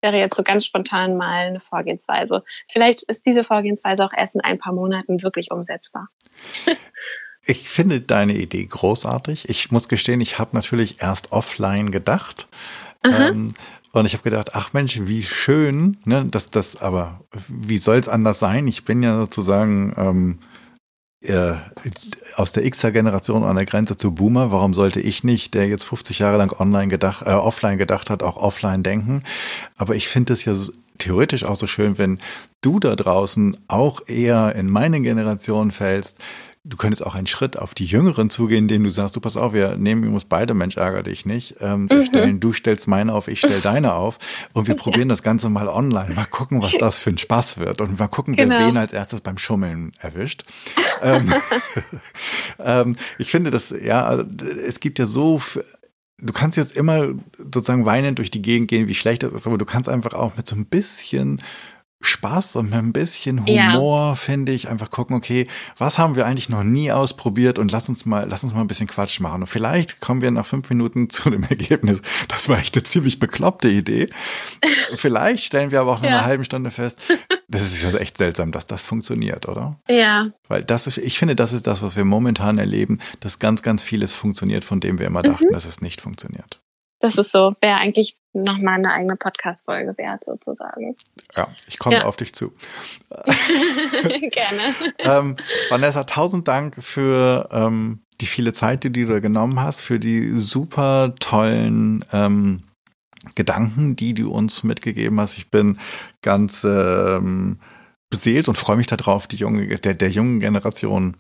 wäre 0.04 0.18
jetzt 0.18 0.36
so 0.36 0.44
ganz 0.44 0.66
spontan 0.66 1.18
mal 1.18 1.48
eine 1.48 1.62
Vorgehensweise. 1.62 2.44
Vielleicht 2.70 3.04
ist 3.04 3.26
diese 3.26 3.44
Vorgehensweise 3.44 4.06
auch 4.06 4.14
erst 4.16 4.36
in 4.36 4.42
ein 4.42 4.60
paar 4.60 4.74
Monaten 4.74 5.24
wirklich 5.24 5.50
umsetzbar. 5.50 6.10
Ich 7.46 7.68
finde 7.68 8.00
deine 8.00 8.36
Idee 8.36 8.66
großartig. 8.66 9.50
Ich 9.50 9.70
muss 9.70 9.90
gestehen, 9.90 10.22
ich 10.22 10.40
habe 10.40 10.52
natürlich 10.54 11.02
erst 11.02 11.34
offline 11.34 11.92
gedacht. 11.92 12.48
Ähm, 13.04 13.54
und 13.92 14.06
ich 14.06 14.14
habe 14.14 14.24
gedacht, 14.24 14.52
ach 14.54 14.72
Mensch, 14.72 15.02
wie 15.02 15.24
schön, 15.24 15.98
ne, 16.06 16.24
dass 16.24 16.52
das, 16.52 16.82
aber 16.82 17.20
wie 17.50 17.80
soll 17.80 17.98
es 17.98 18.08
anders 18.08 18.40
sein? 18.40 18.66
Ich 18.70 18.86
bin 18.86 19.04
ja 19.04 19.18
sozusagen 19.18 19.94
ähm, 19.98 20.40
äh, 21.24 21.56
aus 22.36 22.52
der 22.52 22.70
Xer-Generation 22.70 23.44
an 23.44 23.56
der 23.56 23.66
Grenze 23.66 23.98
zu 23.98 24.12
Boomer, 24.12 24.52
warum 24.52 24.74
sollte 24.74 25.00
ich 25.00 25.24
nicht, 25.24 25.54
der 25.54 25.68
jetzt 25.68 25.86
50 25.86 26.20
Jahre 26.20 26.38
lang 26.38 26.52
online 26.60 26.88
gedacht, 26.88 27.26
äh, 27.26 27.32
offline 27.32 27.78
gedacht 27.78 28.10
hat, 28.10 28.24
auch 28.24 28.38
offline 28.38 28.84
denken? 28.84 29.24
Aber 29.78 29.96
ich 29.96 30.08
finde 30.08 30.34
es 30.34 30.46
ja 30.46 30.54
so, 30.54 30.72
theoretisch 30.98 31.44
auch 31.44 31.56
so 31.56 31.68
schön, 31.68 31.98
wenn 31.98 32.20
du 32.62 32.80
da 32.80 32.96
draußen 32.96 33.58
auch 33.68 34.02
eher 34.08 34.56
in 34.56 34.70
meine 34.70 35.02
Generation 35.02 35.72
fällst, 35.72 36.18
Du 36.66 36.78
könntest 36.78 37.06
auch 37.06 37.14
einen 37.14 37.28
Schritt 37.28 37.60
auf 37.60 37.74
die 37.74 37.86
Jüngeren 37.86 38.30
zugehen, 38.30 38.64
indem 38.64 38.86
du 38.86 38.90
sagst, 38.90 39.18
du 39.18 39.20
pass 39.20 39.36
auf, 39.36 39.52
wir 39.52 39.76
nehmen 39.76 40.14
uns 40.14 40.24
beide, 40.24 40.54
Mensch, 40.54 40.78
ärger 40.78 41.04
dich 41.04 41.26
nicht. 41.26 41.56
Ähm, 41.60 41.90
wir 41.90 41.98
mhm. 41.98 42.06
stellen, 42.06 42.40
du 42.40 42.54
stellst 42.54 42.88
meine 42.88 43.14
auf, 43.14 43.28
ich 43.28 43.40
stell 43.40 43.60
deine 43.62 43.94
auf 43.94 44.18
und 44.54 44.70
wir 44.70 44.76
probieren 44.76 45.10
das 45.10 45.24
Ganze 45.24 45.50
mal 45.50 45.68
online. 45.68 46.14
Mal 46.14 46.26
gucken, 46.26 46.62
was 46.62 46.72
das 46.80 47.02
für 47.02 47.10
ein 47.10 47.18
Spaß 47.18 47.58
wird 47.58 47.82
und 47.82 48.00
mal 48.00 48.08
gucken, 48.08 48.38
genau. 48.38 48.58
wer 48.58 48.68
wen 48.68 48.78
als 48.78 48.94
erstes 48.94 49.20
beim 49.20 49.38
Schummeln 49.38 49.92
erwischt. 50.00 50.46
ähm, 51.02 51.34
ähm, 52.60 52.96
ich 53.18 53.30
finde 53.30 53.52
das, 53.52 53.76
ja, 53.84 54.14
es 54.14 54.80
gibt 54.80 55.00
ja 55.00 55.06
so 55.06 55.42
du 56.18 56.32
kannst 56.32 56.58
jetzt 56.58 56.76
immer 56.76 57.10
sozusagen 57.38 57.86
weinend 57.86 58.18
durch 58.18 58.32
die 58.32 58.42
Gegend 58.42 58.70
gehen, 58.70 58.88
wie 58.88 58.96
schlecht 58.96 59.24
das 59.24 59.34
ist, 59.34 59.46
aber 59.46 59.58
du 59.58 59.66
kannst 59.66 59.90
einfach 59.90 60.14
auch 60.14 60.38
mit 60.38 60.48
so 60.48 60.56
ein 60.56 60.66
bisschen 60.66 61.42
Spaß 62.06 62.58
und 62.58 62.66
mit 62.70 62.76
ein 62.76 62.94
bisschen 62.94 63.46
Humor, 63.46 64.10
ja. 64.10 64.16
finde 64.16 64.52
ich, 64.52 64.70
einfach 64.70 64.92
gucken, 64.92 65.16
okay, 65.16 65.48
was 65.78 65.98
haben 65.98 66.16
wir 66.16 66.26
eigentlich 66.26 66.50
noch 66.50 66.64
nie 66.64 66.92
ausprobiert 66.92 67.60
und 67.60 67.72
lass 67.72 67.90
uns 67.90 68.06
mal, 68.06 68.28
lass 68.30 68.44
uns 68.44 68.54
mal 68.54 68.62
ein 68.62 68.68
bisschen 68.68 68.88
Quatsch 68.88 69.20
machen. 69.20 69.42
Und 69.42 69.48
vielleicht 69.48 70.02
kommen 70.02 70.22
wir 70.22 70.32
nach 70.32 70.46
fünf 70.46 70.70
Minuten 70.70 71.10
zu 71.10 71.30
dem 71.30 71.44
Ergebnis, 71.44 72.02
das 72.28 72.50
war 72.50 72.60
echt 72.60 72.76
eine 72.76 72.84
ziemlich 72.84 73.20
bekloppte 73.20 73.70
Idee. 73.70 74.10
vielleicht 74.96 75.46
stellen 75.46 75.72
wir 75.72 75.82
aber 75.82 75.94
auch 75.94 76.02
nach 76.02 76.10
ja. 76.10 76.18
einer 76.18 76.26
halben 76.26 76.44
Stunde 76.44 76.72
fest, 76.72 77.00
das 77.48 77.62
ist 77.62 77.86
also 77.86 77.98
echt 77.98 78.18
seltsam, 78.18 78.52
dass 78.52 78.66
das 78.66 78.82
funktioniert, 78.82 79.48
oder? 79.48 79.80
Ja. 79.88 80.32
Weil 80.48 80.64
das 80.64 80.88
ist, 80.88 80.98
ich 80.98 81.20
finde, 81.20 81.36
das 81.36 81.54
ist 81.54 81.68
das, 81.68 81.82
was 81.82 81.96
wir 81.96 82.06
momentan 82.06 82.58
erleben, 82.58 83.00
dass 83.20 83.40
ganz, 83.40 83.62
ganz 83.62 83.84
vieles 83.84 84.14
funktioniert, 84.14 84.64
von 84.64 84.80
dem 84.80 85.00
wir 85.00 85.06
immer 85.06 85.22
dachten, 85.22 85.46
mhm. 85.46 85.54
dass 85.54 85.66
es 85.66 85.82
nicht 85.82 86.02
funktioniert. 86.02 86.63
Das 87.04 87.18
ist 87.18 87.32
so, 87.32 87.54
wäre 87.60 87.76
eigentlich 87.76 88.16
nochmal 88.32 88.76
eine 88.76 88.94
eigene 88.94 89.18
Podcast-Folge 89.18 89.98
wert, 89.98 90.24
sozusagen. 90.24 90.96
Ja, 91.36 91.50
ich 91.68 91.78
komme 91.78 91.98
ja. 91.98 92.06
auf 92.06 92.16
dich 92.16 92.34
zu. 92.34 92.54
Gerne. 93.12 94.62
ähm, 95.00 95.36
Vanessa, 95.70 96.06
tausend 96.06 96.48
Dank 96.48 96.82
für 96.82 97.50
ähm, 97.52 98.00
die 98.22 98.26
viele 98.26 98.54
Zeit, 98.54 98.86
die 98.86 98.92
du 98.94 99.06
da 99.06 99.20
genommen 99.20 99.60
hast, 99.60 99.82
für 99.82 100.00
die 100.00 100.40
super 100.40 101.14
tollen 101.20 102.06
ähm, 102.14 102.64
Gedanken, 103.36 103.98
die 103.98 104.14
du 104.14 104.32
uns 104.32 104.64
mitgegeben 104.64 105.20
hast. 105.20 105.38
Ich 105.38 105.52
bin 105.52 105.78
ganz 106.22 106.64
ähm, 106.64 107.60
beseelt 108.10 108.48
und 108.48 108.58
freue 108.58 108.78
mich 108.78 108.88
darauf, 108.88 109.28
die 109.28 109.36
junge, 109.36 109.68
der, 109.68 109.94
der 109.94 110.10
jungen 110.10 110.40
Generation 110.40 111.18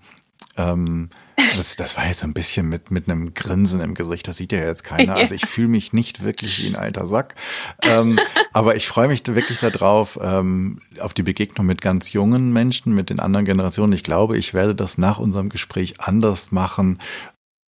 ähm, 0.56 1.10
das, 1.56 1.76
das 1.76 1.98
war 1.98 2.08
jetzt 2.08 2.20
so 2.20 2.28
ein 2.28 2.34
bisschen 2.34 2.68
mit, 2.68 2.92
mit 2.92 3.10
einem 3.10 3.34
Grinsen 3.34 3.82
im 3.82 3.94
Gesicht, 3.94 4.28
das 4.28 4.38
sieht 4.38 4.52
ja 4.52 4.60
jetzt 4.60 4.84
keiner. 4.84 5.16
Also 5.16 5.36
ich 5.36 5.46
fühle 5.46 5.68
mich 5.68 5.94
nicht 5.94 6.24
wirklich 6.24 6.60
wie 6.60 6.68
ein 6.68 6.76
alter 6.76 7.06
Sack. 7.06 7.36
Ähm, 7.82 8.20
aber 8.54 8.76
ich 8.76 8.88
freue 8.88 9.08
mich 9.08 9.24
wirklich 9.26 9.60
darauf, 9.60 10.20
ähm, 10.22 10.82
auf 11.00 11.14
die 11.14 11.24
Begegnung 11.24 11.66
mit 11.66 11.82
ganz 11.82 12.14
jungen 12.14 12.52
Menschen, 12.52 12.94
mit 12.94 13.10
den 13.10 13.20
anderen 13.20 13.46
Generationen. 13.46 13.94
Ich 13.94 14.04
glaube, 14.04 14.38
ich 14.38 14.54
werde 14.54 14.76
das 14.76 14.98
nach 14.98 15.20
unserem 15.20 15.50
Gespräch 15.50 16.00
anders 16.00 16.52
machen 16.52 17.00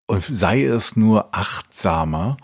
und 0.07 0.23
sei 0.23 0.63
es 0.63 0.95
nur 0.95 1.35
achtsamer 1.35 2.37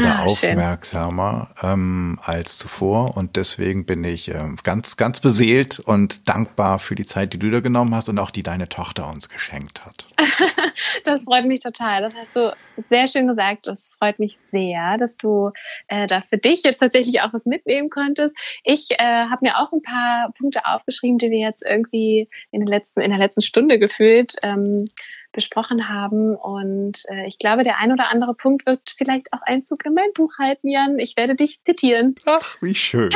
oder 0.00 0.18
ah, 0.20 0.24
aufmerksamer 0.24 1.50
ähm, 1.62 2.18
als 2.22 2.58
zuvor. 2.58 3.16
Und 3.16 3.36
deswegen 3.36 3.84
bin 3.84 4.04
ich 4.04 4.28
ähm, 4.28 4.56
ganz, 4.62 4.96
ganz 4.96 5.20
beseelt 5.20 5.78
und 5.78 6.28
dankbar 6.28 6.78
für 6.78 6.94
die 6.94 7.04
Zeit, 7.04 7.32
die 7.32 7.38
du 7.38 7.50
da 7.50 7.60
genommen 7.60 7.94
hast 7.94 8.08
und 8.08 8.18
auch 8.18 8.30
die 8.30 8.42
deine 8.42 8.68
Tochter 8.68 9.08
uns 9.08 9.28
geschenkt 9.28 9.84
hat. 9.84 10.08
das 11.04 11.24
freut 11.24 11.46
mich 11.46 11.60
total. 11.60 12.00
Das 12.00 12.14
hast 12.14 12.34
du 12.34 12.54
sehr 12.76 13.08
schön 13.08 13.26
gesagt. 13.26 13.66
Das 13.66 13.90
freut 13.98 14.18
mich 14.18 14.38
sehr, 14.38 14.96
dass 14.96 15.16
du 15.16 15.50
äh, 15.88 16.06
da 16.06 16.20
für 16.20 16.38
dich 16.38 16.62
jetzt 16.62 16.80
tatsächlich 16.80 17.20
auch 17.20 17.32
was 17.32 17.46
mitnehmen 17.46 17.90
konntest. 17.90 18.34
Ich 18.64 18.88
äh, 18.92 18.96
habe 18.98 19.38
mir 19.42 19.58
auch 19.58 19.72
ein 19.72 19.82
paar 19.82 20.32
Punkte 20.38 20.66
aufgeschrieben, 20.66 21.18
die 21.18 21.30
wir 21.30 21.40
jetzt 21.40 21.64
irgendwie 21.64 22.28
in, 22.50 22.60
den 22.60 22.68
letzten, 22.68 23.00
in 23.00 23.10
der 23.10 23.20
letzten 23.20 23.42
Stunde 23.42 23.78
gefühlt 23.78 24.34
ähm, 24.42 24.88
besprochen 25.32 25.88
haben. 25.88 26.34
Und 26.34 27.02
äh, 27.10 27.26
ich 27.26 27.38
glaube, 27.38 27.62
der 27.62 27.78
ein 27.78 27.92
oder 27.92 28.10
andere 28.10 28.34
Punkt 28.34 28.66
wird 28.66 28.94
vielleicht 28.96 29.32
auch 29.32 29.40
Einzug 29.42 29.84
in 29.84 29.94
mein 29.94 30.12
Buch 30.14 30.32
halten, 30.38 30.68
Jan. 30.68 30.98
Ich 30.98 31.16
werde 31.16 31.34
dich 31.34 31.62
zitieren. 31.64 32.14
Ach, 32.26 32.56
wie 32.60 32.74
schön. 32.74 33.10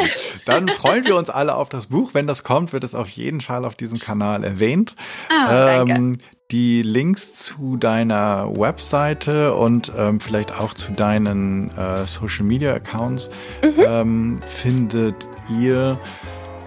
Dann 0.45 0.69
freuen 0.69 1.05
wir 1.05 1.17
uns 1.17 1.31
alle 1.31 1.55
auf 1.55 1.69
das 1.69 1.89
Buch. 1.89 2.15
Wenn 2.15 2.27
das 2.27 2.45
kommt, 2.45 2.73
wird 2.73 2.85
es 2.85 2.95
auf 2.95 3.09
jeden 3.09 3.41
Fall 3.41 3.65
auf 3.65 3.75
diesem 3.75 3.99
Kanal 3.99 4.45
erwähnt. 4.45 4.97
Ah, 5.29 5.81
ähm, 5.81 5.87
danke. 5.87 6.25
Die 6.51 6.83
Links 6.83 7.33
zu 7.35 7.77
deiner 7.77 8.55
Webseite 8.55 9.55
und 9.55 9.91
ähm, 9.97 10.21
vielleicht 10.21 10.61
auch 10.61 10.75
zu 10.75 10.93
deinen 10.93 11.71
äh, 11.77 12.07
Social 12.07 12.45
Media 12.45 12.75
Accounts 12.75 13.31
mhm. 13.63 13.85
ähm, 13.85 14.41
findet 14.47 15.27
ihr 15.59 15.99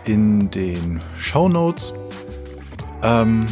in 0.06 0.50
den 0.50 1.00
Show 1.18 1.48
Notes. 1.48 1.94
Ähm, 3.04 3.46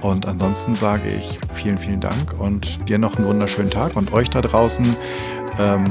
und 0.00 0.26
ansonsten 0.26 0.76
sage 0.76 1.08
ich 1.08 1.38
vielen, 1.52 1.78
vielen 1.78 2.00
Dank 2.00 2.34
und 2.38 2.88
dir 2.88 2.98
noch 2.98 3.16
einen 3.16 3.26
wunderschönen 3.26 3.70
Tag 3.70 3.96
und 3.96 4.12
euch 4.12 4.30
da 4.30 4.40
draußen 4.40 4.96
ähm, 5.58 5.84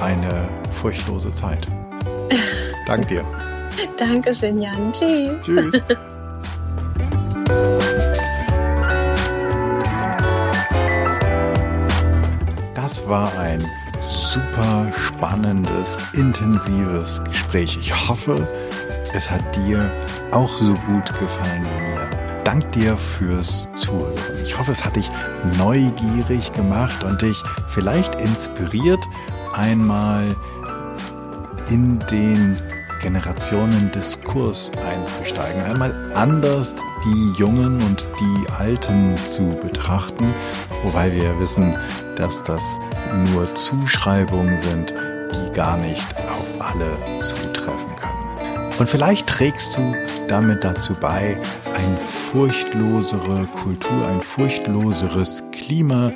eine 0.00 0.48
furchtlose 0.72 1.30
Zeit. 1.32 1.66
Dank 2.86 3.08
dir. 3.08 3.24
Dankeschön, 3.96 4.60
Jan. 4.60 4.92
Tschüss. 4.92 5.40
Tschüss. 5.42 5.82
Das 12.90 13.08
war 13.08 13.38
ein 13.38 13.64
super 14.08 14.90
spannendes, 14.92 15.96
intensives 16.14 17.22
Gespräch. 17.22 17.78
Ich 17.80 18.08
hoffe, 18.08 18.48
es 19.14 19.30
hat 19.30 19.54
dir 19.54 19.92
auch 20.32 20.52
so 20.56 20.74
gut 20.74 21.06
gefallen 21.06 21.64
wie 21.76 21.79
danke 22.50 22.66
dir 22.80 22.96
fürs 22.96 23.68
Zuhören. 23.76 24.18
Ich 24.44 24.58
hoffe, 24.58 24.72
es 24.72 24.84
hat 24.84 24.96
dich 24.96 25.08
neugierig 25.56 26.52
gemacht 26.52 27.04
und 27.04 27.22
dich 27.22 27.40
vielleicht 27.68 28.16
inspiriert, 28.16 28.98
einmal 29.54 30.34
in 31.68 32.00
den 32.10 32.58
Generationendiskurs 33.02 34.72
einzusteigen, 34.92 35.62
einmal 35.62 35.94
anders 36.16 36.74
die 37.04 37.32
Jungen 37.38 37.80
und 37.82 38.02
die 38.18 38.50
Alten 38.50 39.16
zu 39.26 39.48
betrachten, 39.62 40.34
wobei 40.82 41.14
wir 41.14 41.38
wissen, 41.38 41.78
dass 42.16 42.42
das 42.42 42.78
nur 43.32 43.54
Zuschreibungen 43.54 44.58
sind, 44.58 44.92
die 44.92 45.52
gar 45.54 45.76
nicht 45.76 46.16
auf 46.28 46.46
alle 46.58 47.20
zutreffen 47.20 47.94
können. 47.94 48.72
Und 48.76 48.88
vielleicht 48.88 49.28
trägst 49.28 49.76
du 49.76 49.94
damit 50.26 50.64
dazu 50.64 50.94
bei, 50.94 51.40
eine 51.76 51.98
furchtlosere 52.32 53.48
Kultur, 53.60 54.06
ein 54.06 54.20
furchtloseres 54.20 55.42
Klima 55.50 56.12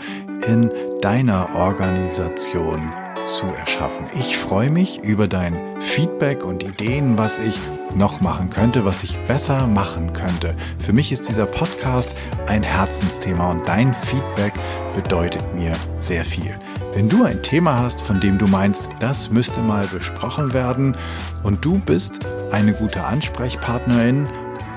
in 0.46 0.70
deiner 1.00 1.48
Organisation 1.56 2.92
zu 3.26 3.46
erschaffen. 3.46 4.06
Ich 4.14 4.36
freue 4.36 4.70
mich 4.70 5.02
über 5.02 5.26
dein 5.26 5.58
Feedback 5.80 6.44
und 6.44 6.62
Ideen, 6.62 7.18
was 7.18 7.40
ich 7.40 7.58
noch 7.96 8.20
machen 8.20 8.48
könnte, 8.48 8.84
was 8.84 9.02
ich 9.02 9.16
besser 9.26 9.66
machen 9.66 10.12
könnte. 10.12 10.54
Für 10.78 10.92
mich 10.92 11.10
ist 11.10 11.28
dieser 11.28 11.46
Podcast 11.46 12.12
ein 12.46 12.62
Herzensthema 12.62 13.50
und 13.50 13.68
dein 13.68 13.92
Feedback 13.92 14.52
bedeutet 14.94 15.42
mir 15.56 15.72
sehr 15.98 16.24
viel. 16.24 16.56
Wenn 16.94 17.08
du 17.08 17.24
ein 17.24 17.42
Thema 17.42 17.80
hast, 17.80 18.00
von 18.02 18.20
dem 18.20 18.38
du 18.38 18.46
meinst, 18.46 18.88
das 19.00 19.30
müsste 19.30 19.58
mal 19.62 19.88
besprochen 19.88 20.52
werden 20.52 20.96
und 21.42 21.64
du 21.64 21.80
bist 21.80 22.20
eine 22.52 22.72
gute 22.72 23.02
Ansprechpartnerin 23.02 24.28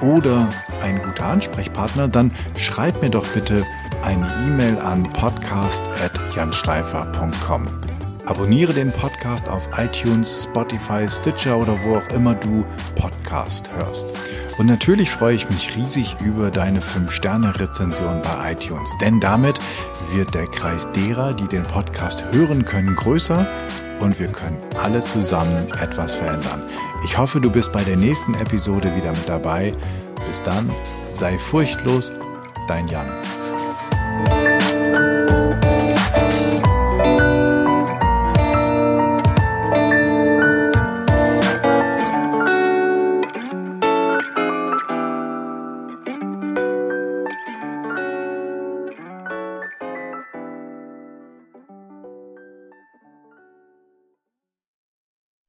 oder 0.01 0.47
ein 0.81 1.01
guter 1.01 1.25
Ansprechpartner, 1.25 2.07
dann 2.07 2.31
schreib 2.55 3.01
mir 3.01 3.09
doch 3.09 3.25
bitte 3.27 3.65
eine 4.03 4.27
E-Mail 4.45 4.77
an 4.79 5.11
podcast.janschleifer.com. 5.13 7.65
Abonniere 8.25 8.73
den 8.73 8.91
Podcast 8.91 9.47
auf 9.47 9.69
iTunes, 9.77 10.43
Spotify, 10.43 11.09
Stitcher 11.09 11.57
oder 11.57 11.77
wo 11.83 11.95
auch 11.97 12.07
immer 12.13 12.35
du 12.35 12.65
Podcast 12.95 13.69
hörst. 13.75 14.13
Und 14.57 14.65
natürlich 14.65 15.09
freue 15.09 15.35
ich 15.35 15.49
mich 15.49 15.75
riesig 15.75 16.15
über 16.25 16.51
deine 16.51 16.79
5-Sterne-Rezension 16.79 18.21
bei 18.21 18.51
iTunes, 18.51 18.97
denn 18.99 19.19
damit 19.19 19.59
wird 20.11 20.33
der 20.33 20.47
Kreis 20.47 20.87
derer, 20.93 21.33
die 21.33 21.47
den 21.47 21.63
Podcast 21.63 22.23
hören 22.31 22.65
können, 22.65 22.95
größer 22.95 23.47
und 23.99 24.19
wir 24.19 24.27
können 24.27 24.57
alle 24.77 25.03
zusammen 25.03 25.71
etwas 25.79 26.15
verändern. 26.15 26.63
Ich 27.03 27.17
hoffe, 27.17 27.39
du 27.39 27.51
bist 27.51 27.71
bei 27.73 27.83
der 27.83 27.95
nächsten 27.95 28.33
Episode 28.35 28.95
wieder 28.95 29.11
mit 29.11 29.29
dabei. 29.29 29.71
Bis 30.25 30.41
dann, 30.43 30.69
sei 31.13 31.37
furchtlos, 31.37 32.11
dein 32.67 32.87
Jan. 32.87 33.07